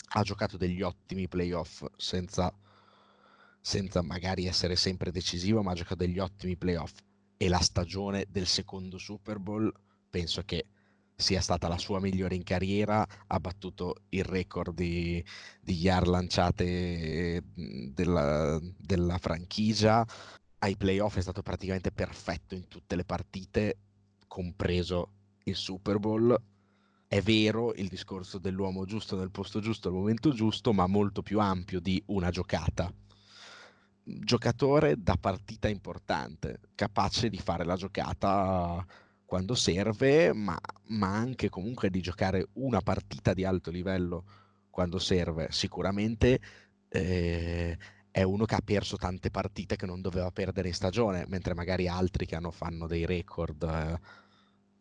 ha 0.10 0.24
giocato 0.24 0.58
degli 0.58 0.82
ottimi 0.82 1.28
playoff 1.28 1.86
senza, 1.96 2.54
senza 3.62 4.02
magari 4.02 4.46
essere 4.46 4.76
sempre 4.76 5.12
decisivo, 5.12 5.62
ma 5.62 5.72
ha 5.72 5.76
giocato 5.76 6.04
degli 6.06 6.20
ottimi 6.20 6.58
playoff. 6.58 6.94
E 7.38 7.48
la 7.48 7.60
stagione 7.60 8.26
del 8.30 8.48
secondo 8.48 8.98
Super 8.98 9.40
Bowl 9.40 9.72
penso 10.10 10.44
che 10.44 10.66
sia 11.16 11.42
stata 11.42 11.68
la 11.68 11.78
sua 11.78 12.00
migliore 12.00 12.36
in 12.36 12.44
carriera, 12.44 13.06
ha 13.28 13.40
battuto 13.40 14.04
il 14.10 14.24
record 14.24 14.74
di, 14.74 15.24
di 15.60 15.74
yard 15.74 16.08
lanciate 16.08 17.44
della, 17.94 18.58
della 18.78 19.18
franchigia, 19.18 20.06
ai 20.60 20.78
playoff 20.78 21.18
è 21.18 21.22
stato 21.22 21.42
praticamente 21.42 21.92
perfetto 21.92 22.56
in 22.56 22.68
tutte 22.68 22.96
le 22.96 23.04
partite, 23.04 23.78
compreso 24.28 25.12
il 25.44 25.56
Super 25.56 26.00
Bowl. 26.00 26.38
È 27.12 27.24
vero 27.24 27.74
il 27.74 27.88
discorso 27.88 28.38
dell'uomo 28.38 28.86
giusto 28.86 29.18
nel 29.18 29.32
posto 29.32 29.60
giusto 29.60 29.88
al 29.88 29.96
momento 29.96 30.32
giusto, 30.32 30.74
ma 30.74 30.86
molto 30.86 31.24
più 31.24 31.40
ampio 31.40 31.80
di 31.80 32.00
una 32.10 32.30
giocata. 32.30 32.94
Giocatore 34.04 34.94
da 34.96 35.18
partita 35.20 35.68
importante, 35.68 36.60
capace 36.76 37.30
di 37.30 37.40
fare 37.40 37.66
la 37.66 37.76
giocata 37.76 38.86
quando 39.26 39.56
serve, 39.56 40.34
ma, 40.34 40.56
ma 40.90 41.08
anche 41.08 41.50
comunque 41.50 41.90
di 41.90 42.00
giocare 42.00 42.50
una 42.54 42.82
partita 42.82 43.34
di 43.34 43.44
alto 43.44 43.72
livello 43.72 44.26
quando 44.70 45.00
serve. 45.00 45.48
Sicuramente 45.50 46.40
eh, 46.90 47.76
è 48.12 48.22
uno 48.22 48.46
che 48.46 48.54
ha 48.54 48.62
perso 48.64 48.98
tante 48.98 49.32
partite 49.32 49.78
che 49.78 49.88
non 49.88 50.02
doveva 50.02 50.30
perdere 50.30 50.68
in 50.68 50.76
stagione, 50.76 51.26
mentre 51.28 51.56
magari 51.56 51.88
altri 51.88 52.28
che 52.28 52.36
hanno 52.36 52.52
fanno 52.52 52.86
dei 52.86 53.08
record 53.08 53.64
eh, 53.64 54.28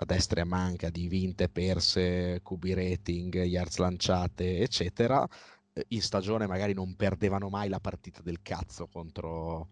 a 0.01 0.05
destra 0.05 0.41
e 0.41 0.43
a 0.43 0.47
manca 0.47 0.91
di 0.91 1.09
vinte, 1.09 1.49
perse, 1.49 2.41
QB 2.43 2.65
rating, 2.75 3.35
yards 3.45 3.79
lanciate, 3.79 4.59
eccetera, 4.61 5.27
eh, 5.73 5.85
in 5.89 6.03
stagione 6.03 6.47
magari 6.47 6.75
non 6.75 6.95
perdevano 6.97 7.49
mai 7.49 7.69
la 7.69 7.81
partita 7.81 8.23
del 8.23 8.41
cazzo 8.43 8.87
contro, 8.87 9.69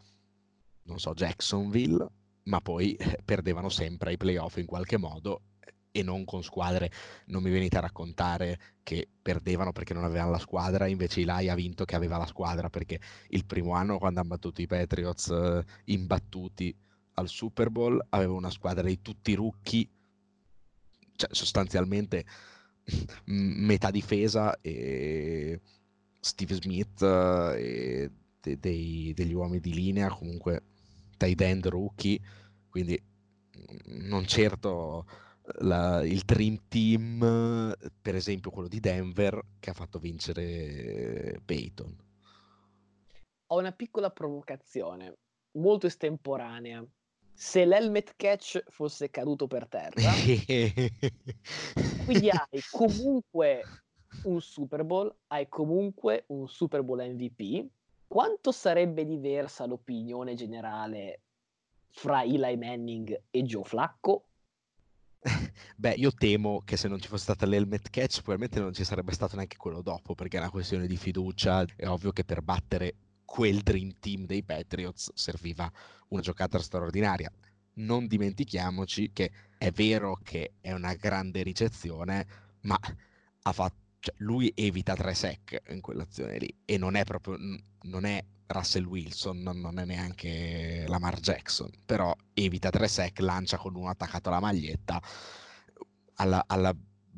non 0.84 0.98
so, 0.98 1.14
Jacksonville 1.14 2.06
ma 2.46 2.60
poi 2.60 2.94
eh, 2.94 3.18
perdevano 3.24 3.68
sempre 3.68 4.10
ai 4.10 4.16
playoff 4.16 4.56
in 4.56 4.66
qualche 4.66 4.96
modo 4.96 5.42
e 5.90 6.02
non 6.02 6.24
con 6.24 6.42
squadre, 6.42 6.90
non 7.26 7.42
mi 7.42 7.50
venite 7.50 7.78
a 7.78 7.80
raccontare 7.80 8.58
che 8.82 9.08
perdevano 9.22 9.72
perché 9.72 9.94
non 9.94 10.04
avevano 10.04 10.30
la 10.30 10.38
squadra, 10.38 10.86
invece 10.86 11.22
Eli 11.22 11.48
ha 11.48 11.54
vinto 11.54 11.84
che 11.86 11.96
aveva 11.96 12.18
la 12.18 12.26
squadra 12.26 12.68
perché 12.68 13.00
il 13.28 13.46
primo 13.46 13.72
anno 13.72 13.98
quando 13.98 14.20
hanno 14.20 14.28
battuto 14.28 14.60
i 14.60 14.66
Patriots 14.66 15.28
eh, 15.28 15.64
imbattuti 15.86 16.76
al 17.14 17.28
Super 17.28 17.70
Bowl 17.70 18.04
aveva 18.10 18.34
una 18.34 18.50
squadra 18.50 18.82
di 18.82 19.00
tutti 19.00 19.34
rookie, 19.34 19.88
cioè 21.16 21.28
sostanzialmente 21.32 22.24
metà 23.26 23.90
difesa 23.90 24.58
e 24.60 25.60
Steve 26.20 26.54
Smith 26.54 27.02
e 27.02 28.10
de- 28.40 28.58
dei, 28.58 29.12
degli 29.14 29.32
uomini 29.32 29.60
di 29.60 29.74
linea 29.74 30.08
comunque 30.08 30.62
tight 31.16 31.40
end 31.40 31.66
rookie, 31.66 32.20
quindi 32.68 33.00
mm, 33.00 34.08
non 34.08 34.26
certo 34.26 35.06
la, 35.60 36.04
il 36.04 36.22
Dream 36.22 36.66
Team, 36.68 37.74
per 38.00 38.14
esempio 38.14 38.50
quello 38.50 38.68
di 38.68 38.80
Denver, 38.80 39.40
che 39.58 39.70
ha 39.70 39.74
fatto 39.74 39.98
vincere 39.98 41.40
Peyton. 41.44 41.96
Ho 43.48 43.58
una 43.58 43.72
piccola 43.72 44.10
provocazione, 44.10 45.18
molto 45.52 45.86
estemporanea. 45.86 46.84
Se 47.39 47.66
l'helmet 47.66 48.14
catch 48.16 48.64
fosse 48.68 49.11
caduto 49.11 49.47
per 49.47 49.68
terra, 49.68 50.01
quindi 52.07 52.30
hai 52.30 52.62
comunque 52.70 53.62
un 54.22 54.41
Super 54.41 54.84
Bowl, 54.84 55.14
hai 55.26 55.47
comunque 55.49 56.24
un 56.28 56.49
Super 56.49 56.82
Bowl 56.82 56.99
MVP, 56.99 57.68
quanto 58.07 58.53
sarebbe 58.53 59.05
diversa 59.05 59.66
l'opinione 59.66 60.34
generale 60.34 61.20
fra 61.91 62.22
Eli 62.22 62.57
Manning 62.57 63.22
e 63.30 63.43
Joe 63.43 63.64
Flacco? 63.64 64.28
Beh, 65.76 65.93
io 65.93 66.12
temo 66.12 66.62
che 66.64 66.76
se 66.76 66.89
non 66.89 67.01
ci 67.01 67.09
fosse 67.09 67.24
stata 67.24 67.45
l'helmet 67.45 67.91
catch, 67.91 68.22
probabilmente 68.22 68.61
non 68.61 68.72
ci 68.72 68.84
sarebbe 68.84 69.12
stato 69.12 69.37
neanche 69.37 69.57
quello 69.57 69.82
dopo, 69.82 70.14
perché 70.14 70.39
è 70.39 70.41
una 70.41 70.51
questione 70.51 70.87
di 70.87 70.97
fiducia. 70.97 71.64
È 71.76 71.87
ovvio 71.87 72.12
che 72.12 72.24
per 72.24 72.43
battere 72.43 72.95
quel 73.26 73.60
dream 73.60 73.92
team 74.00 74.24
dei 74.24 74.42
Patriots 74.42 75.10
serviva 75.14 75.70
una 76.08 76.22
giocata 76.22 76.58
straordinaria. 76.58 77.30
Non 77.74 78.06
dimentichiamoci 78.06 79.10
che 79.12 79.30
è 79.58 79.70
vero 79.70 80.18
che 80.22 80.54
è 80.62 80.72
una 80.72 80.94
grande 80.94 81.42
ricezione, 81.42 82.26
ma 82.62 82.78
fatto 83.52 83.84
cioè, 84.00 84.14
lui 84.18 84.52
evita 84.54 84.94
tre 84.94 85.14
sec 85.14 85.62
in 85.68 85.80
quell'azione 85.80 86.38
lì 86.38 86.54
e 86.64 86.78
non 86.78 86.94
è 86.94 87.04
proprio 87.04 87.36
non 87.82 88.04
è 88.04 88.24
Russell 88.46 88.84
Wilson, 88.84 89.38
non, 89.38 89.58
non 89.58 89.78
è 89.78 89.84
neanche 89.84 90.84
Lamar 90.86 91.18
Jackson, 91.18 91.70
però 91.84 92.14
evita 92.32 92.70
tre 92.70 92.86
sec, 92.86 93.18
lancia 93.18 93.56
con 93.56 93.74
uno 93.74 93.88
attaccato 93.88 94.28
alla 94.28 94.40
maglietta 94.40 95.02
alla, 96.16 96.44
alla 96.46 96.74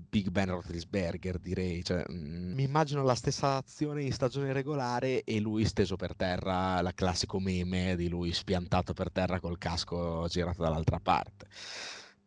Big 0.09 0.29
Ben 0.31 0.51
Roethlisberger 0.51 1.39
direi, 1.39 1.83
cioè, 1.83 2.05
mm, 2.11 2.53
mi 2.55 2.63
immagino 2.63 3.03
la 3.03 3.15
stessa 3.15 3.57
azione 3.57 4.03
in 4.03 4.13
stagione 4.13 4.53
regolare 4.53 5.25
e 5.25 5.41
lui 5.41 5.65
steso 5.65 5.97
per 5.97 6.15
terra, 6.15 6.81
la 6.81 6.93
classico 6.93 7.41
meme 7.41 7.97
di 7.97 8.09
lui 8.09 8.33
spiantato 8.33 8.93
per 8.93 9.11
terra 9.11 9.41
col 9.41 9.59
casco 9.59 10.27
girato 10.29 10.63
dall'altra 10.63 11.01
parte 11.01 11.49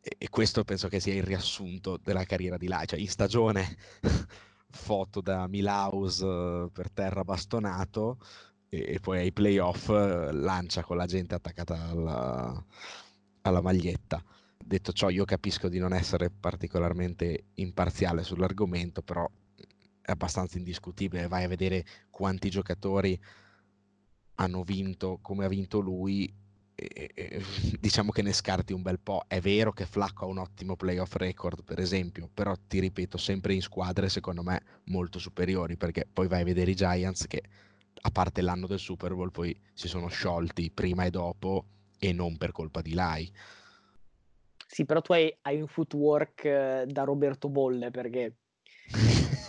e 0.02 0.30
questo 0.30 0.64
penso 0.64 0.88
che 0.88 1.00
sia 1.00 1.14
il 1.14 1.24
riassunto 1.24 1.98
della 2.02 2.24
carriera 2.24 2.58
di 2.58 2.68
Lai, 2.68 2.88
cioè 2.88 3.00
in 3.00 3.08
stagione 3.08 3.78
foto 4.70 5.22
da 5.22 5.48
Milhouse 5.48 6.26
eh, 6.26 6.70
per 6.72 6.90
terra 6.92 7.24
bastonato 7.24 8.18
e, 8.70 8.96
e 8.96 9.00
poi 9.00 9.20
ai 9.20 9.32
playoff 9.32 9.90
eh, 9.90 10.32
lancia 10.32 10.84
con 10.84 10.98
la 10.98 11.06
gente 11.06 11.36
attaccata 11.36 11.90
alla, 11.90 12.66
alla 13.42 13.62
maglietta. 13.62 14.24
Detto 14.72 14.94
ciò, 14.94 15.10
io 15.10 15.26
capisco 15.26 15.68
di 15.68 15.80
non 15.80 15.92
essere 15.92 16.30
particolarmente 16.30 17.48
imparziale 17.56 18.24
sull'argomento, 18.24 19.02
però 19.02 19.30
è 20.02 20.12
abbastanza 20.12 20.58
indiscutibile. 20.58 21.28
Vai 21.28 21.44
a 21.44 21.50
vedere 21.50 21.86
quanti 22.10 22.50
giocatori 22.50 23.20
hanno 24.36 24.64
vinto 24.64 25.20
come 25.22 25.44
ha 25.44 25.50
vinto 25.50 25.82
lui 25.82 26.34
e, 26.74 27.12
e, 27.14 27.44
diciamo 27.82 28.12
che 28.12 28.22
ne 28.22 28.32
scarti 28.32 28.72
un 28.72 28.82
bel 28.82 29.02
po'. 29.02 29.26
È 29.28 29.42
vero 29.42 29.74
che 29.74 29.86
Flacco 29.86 30.24
ha 30.24 30.30
un 30.30 30.38
ottimo 30.38 30.78
playoff 30.78 31.16
record, 31.16 31.66
per 31.66 31.80
esempio, 31.80 32.30
però 32.34 32.56
ti 32.70 32.80
ripeto, 32.80 33.18
sempre 33.18 33.54
in 33.54 33.62
squadre 33.62 34.08
secondo 34.08 34.42
me 34.42 34.64
molto 34.86 35.20
superiori, 35.20 35.76
perché 35.76 36.08
poi 36.10 36.30
vai 36.30 36.44
a 36.44 36.46
vedere 36.46 36.72
i 36.72 36.76
Giants 36.76 37.28
che 37.28 37.44
a 38.04 38.10
parte 38.10 38.42
l'anno 38.42 38.68
del 38.68 38.80
Super 38.80 39.16
Bowl 39.16 39.32
poi 39.32 39.54
si 39.74 39.90
sono 39.90 40.08
sciolti 40.08 40.72
prima 40.72 41.04
e 41.04 41.10
dopo 41.10 41.66
e 42.00 42.14
non 42.14 42.38
per 42.38 42.54
colpa 42.54 42.80
di 42.80 42.94
Lai. 42.94 43.30
Sì, 44.72 44.86
però 44.86 45.02
tu 45.02 45.12
hai, 45.12 45.38
hai 45.42 45.60
un 45.60 45.68
footwork 45.68 46.46
eh, 46.46 46.86
da 46.88 47.04
Roberto 47.04 47.50
Bolle 47.50 47.92
perché 47.92 48.38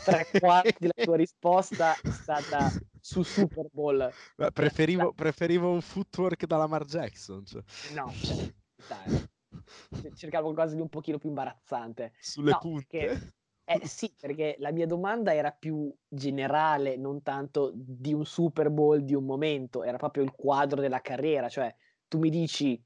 tre 0.04 0.26
quarti 0.40 0.74
della 0.80 1.04
tua 1.04 1.14
risposta 1.14 1.94
è 1.94 2.10
stata 2.10 2.72
su 3.00 3.22
Super 3.22 3.68
Bowl. 3.70 4.10
Preferivo, 4.52 5.12
preferivo, 5.12 5.70
un 5.70 5.80
footwork 5.80 6.44
da 6.46 6.56
Lamar 6.56 6.84
Jackson. 6.84 7.46
Cioè. 7.46 7.62
No, 7.94 8.10
cioè, 8.10 8.52
dai, 8.88 10.12
cercavo 10.16 10.52
qualcosa 10.52 10.74
di 10.74 10.80
un 10.80 10.88
pochino 10.88 11.18
più 11.18 11.28
imbarazzante. 11.28 12.14
Sulle 12.18 12.50
no, 12.50 12.58
punte? 12.58 12.86
Perché, 12.88 13.32
eh 13.62 13.86
sì, 13.86 14.12
perché 14.18 14.56
la 14.58 14.72
mia 14.72 14.86
domanda 14.86 15.32
era 15.32 15.52
più 15.52 15.94
generale, 16.08 16.96
non 16.96 17.22
tanto 17.22 17.70
di 17.72 18.12
un 18.12 18.24
Super 18.24 18.70
Bowl, 18.70 19.04
di 19.04 19.14
un 19.14 19.24
momento, 19.24 19.84
era 19.84 19.98
proprio 19.98 20.24
il 20.24 20.32
quadro 20.32 20.80
della 20.80 21.00
carriera, 21.00 21.48
cioè 21.48 21.72
tu 22.08 22.18
mi 22.18 22.28
dici 22.28 22.84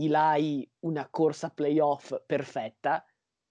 Ilai 0.00 0.68
una 0.80 1.08
corsa 1.10 1.50
playoff 1.50 2.14
perfetta, 2.26 3.04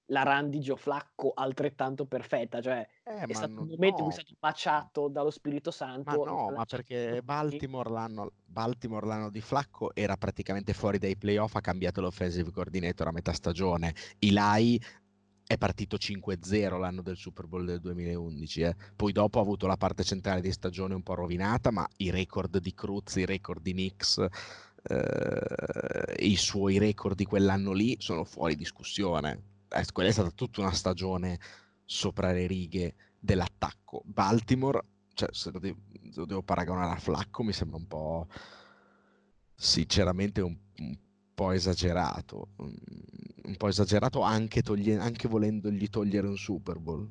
la 0.09 0.23
run 0.23 0.49
di 0.49 0.59
Gio 0.59 0.75
Flacco 0.75 1.31
altrettanto 1.35 2.05
perfetta, 2.05 2.61
cioè 2.61 2.87
eh, 3.03 3.25
è 3.25 3.33
stato 3.33 3.61
un 3.61 3.67
momento 3.67 3.97
no. 4.01 4.05
in 4.05 4.09
cui 4.09 4.09
è 4.09 4.13
stato 4.13 4.35
baciato 4.39 5.07
dallo 5.07 5.29
Spirito 5.29 5.71
Santo. 5.71 6.23
Ma 6.23 6.31
no, 6.31 6.51
ma 6.51 6.65
perché 6.65 7.21
Baltimore 7.23 7.89
l'anno, 7.89 8.31
Baltimore 8.45 9.05
l'anno, 9.05 9.29
di 9.29 9.41
Flacco 9.41 9.93
era 9.93 10.17
praticamente 10.17 10.73
fuori 10.73 10.97
dai 10.97 11.15
playoff, 11.15 11.55
ha 11.55 11.61
cambiato 11.61 12.01
l'offensive 12.01 12.51
coordinator 12.51 13.07
a 13.07 13.11
metà 13.11 13.33
stagione. 13.33 13.93
Ilai 14.19 14.81
è 15.49 15.57
partito 15.57 15.97
5-0 15.97 16.77
l'anno 16.77 17.01
del 17.01 17.17
Super 17.17 17.47
Bowl 17.47 17.65
del 17.65 17.79
2011, 17.79 18.61
eh. 18.61 18.75
poi 18.95 19.11
dopo 19.11 19.39
ha 19.39 19.41
avuto 19.41 19.65
la 19.65 19.77
parte 19.77 20.03
centrale 20.03 20.41
di 20.41 20.51
stagione 20.51 20.93
un 20.93 21.01
po' 21.01 21.15
rovinata, 21.15 21.71
ma 21.71 21.87
i 21.97 22.11
record 22.11 22.59
di 22.59 22.71
Cruz, 22.75 23.15
i 23.15 23.25
record 23.25 23.59
di 23.59 23.71
Knicks, 23.71 24.23
eh, 24.89 26.25
i 26.25 26.35
suoi 26.35 26.77
record 26.77 27.15
di 27.15 27.25
quell'anno 27.25 27.71
lì 27.71 27.95
sono 27.99 28.23
fuori 28.23 28.55
discussione 28.55 29.49
eh, 29.69 29.85
quella 29.93 30.09
è 30.09 30.11
stata 30.11 30.31
tutta 30.31 30.61
una 30.61 30.73
stagione 30.73 31.39
sopra 31.85 32.31
le 32.31 32.47
righe 32.47 32.95
dell'attacco. 33.19 34.01
Baltimore, 34.05 34.81
cioè, 35.13 35.29
se 35.31 35.51
lo, 35.51 35.59
devo, 35.59 35.79
lo 36.15 36.25
devo 36.25 36.41
paragonare 36.41 36.93
a 36.93 36.99
Flacco, 36.99 37.43
mi 37.43 37.53
sembra 37.53 37.77
un 37.77 37.87
po' 37.87 38.27
sinceramente 39.55 40.41
un, 40.41 40.57
un 40.77 40.97
po' 41.33 41.51
esagerato. 41.51 42.49
Un 42.57 43.55
po' 43.57 43.67
esagerato 43.67 44.21
anche, 44.21 44.61
toglie, 44.61 44.97
anche 44.97 45.27
volendogli 45.27 45.89
togliere 45.89 46.27
un 46.27 46.37
Super 46.37 46.79
Bowl. 46.79 47.07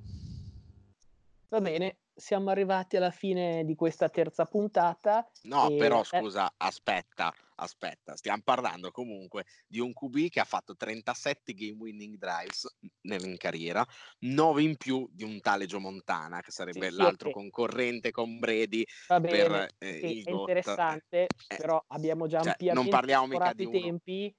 Va 1.49 1.61
bene, 1.61 1.99
siamo 2.15 2.51
arrivati 2.51 2.97
alla 2.97 3.11
fine 3.11 3.65
di 3.65 3.75
questa 3.75 4.09
terza 4.09 4.45
puntata. 4.45 5.29
No, 5.45 5.69
però 5.77 6.05
scusa, 6.05 6.53
aspetta, 6.57 7.33
aspetta, 7.59 8.17
stiamo 8.17 8.43
parlando 8.45 8.91
comunque 8.91 9.45
di 9.67 9.81
un 9.81 9.93
QB 9.93 10.29
che 10.29 10.41
ha 10.41 10.45
fatto 10.45 10.77
37 10.77 11.55
game 11.55 11.77
winning 11.79 12.17
drives 12.17 12.67
in 13.03 13.37
carriera, 13.37 13.87
9 14.21 14.63
in 14.63 14.77
più 14.77 15.09
di 15.11 15.25
un 15.25 15.41
tale 15.41 15.67
Joe 15.67 15.81
Montana, 15.81 16.41
che 16.41 16.51
sarebbe 16.51 16.91
sì, 16.91 16.97
l'altro 16.97 17.31
okay. 17.31 17.43
concorrente 17.43 18.11
con 18.11 18.39
Brady 18.39 18.85
bene, 19.07 19.29
per 19.29 19.69
eh, 19.79 19.99
sì, 19.99 20.23
È 20.23 20.31
interessante, 20.31 21.23
eh, 21.23 21.57
però 21.57 21.83
abbiamo 21.89 22.27
già 22.27 22.41
cioè, 22.41 22.51
ampiamente 22.51 22.91
non 22.91 22.99
parliamo 22.99 23.27
mica 23.27 23.53
di 23.53 23.65
i 23.65 23.71
tempi 23.71 24.37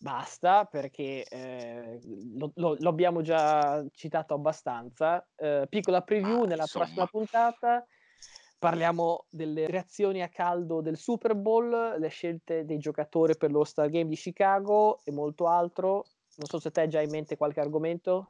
basta 0.00 0.64
perché 0.64 1.24
eh, 1.24 2.00
lo, 2.34 2.52
lo, 2.54 2.76
lo, 2.78 2.88
abbiamo 2.88 3.20
già 3.20 3.84
citato 3.92 4.34
abbastanza. 4.34 5.26
Eh, 5.36 5.66
piccola 5.68 6.00
preview 6.00 6.44
ah, 6.44 6.46
nella 6.46 6.62
insomma. 6.62 6.84
prossima 6.84 7.06
puntata. 7.06 7.84
Parliamo 8.60 9.24
delle 9.30 9.66
reazioni 9.68 10.20
a 10.20 10.28
caldo 10.28 10.82
del 10.82 10.98
Super 10.98 11.34
Bowl, 11.34 11.96
le 11.98 12.08
scelte 12.08 12.66
dei 12.66 12.76
giocatori 12.78 13.34
per 13.34 13.50
lo 13.50 13.64
Star 13.64 13.88
Game 13.88 14.10
di 14.10 14.16
Chicago 14.16 15.00
e 15.02 15.12
molto 15.12 15.48
altro. 15.48 16.04
Non 16.36 16.46
so 16.46 16.60
se 16.60 16.70
te 16.70 16.82
hai 16.82 16.88
già 16.90 17.00
in 17.00 17.08
mente 17.08 17.38
qualche 17.38 17.60
argomento. 17.60 18.28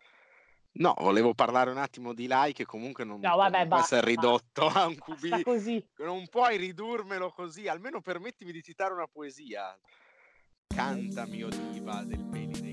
No, 0.74 0.94
volevo 0.98 1.34
parlare 1.34 1.72
un 1.72 1.78
attimo 1.78 2.14
di 2.14 2.28
Lai 2.28 2.52
che 2.52 2.64
comunque 2.64 3.02
non, 3.02 3.18
no, 3.18 3.34
vabbè, 3.34 3.66
può 3.66 3.78
essere 3.78 4.06
ridotto 4.06 4.68
a 4.68 4.86
un 4.86 4.94
QB. 4.94 5.42
Così. 5.42 5.84
Non 5.96 6.28
puoi 6.28 6.56
ridurmelo 6.58 7.32
così, 7.32 7.66
almeno 7.66 8.00
permettimi 8.00 8.52
di 8.52 8.62
citare 8.62 8.94
una 8.94 9.08
poesia. 9.08 9.76
Canta 10.68 11.26
mio 11.26 11.48
diva 11.48 12.04
del 12.04 12.24
peli 12.30 12.60
dei 12.60 12.69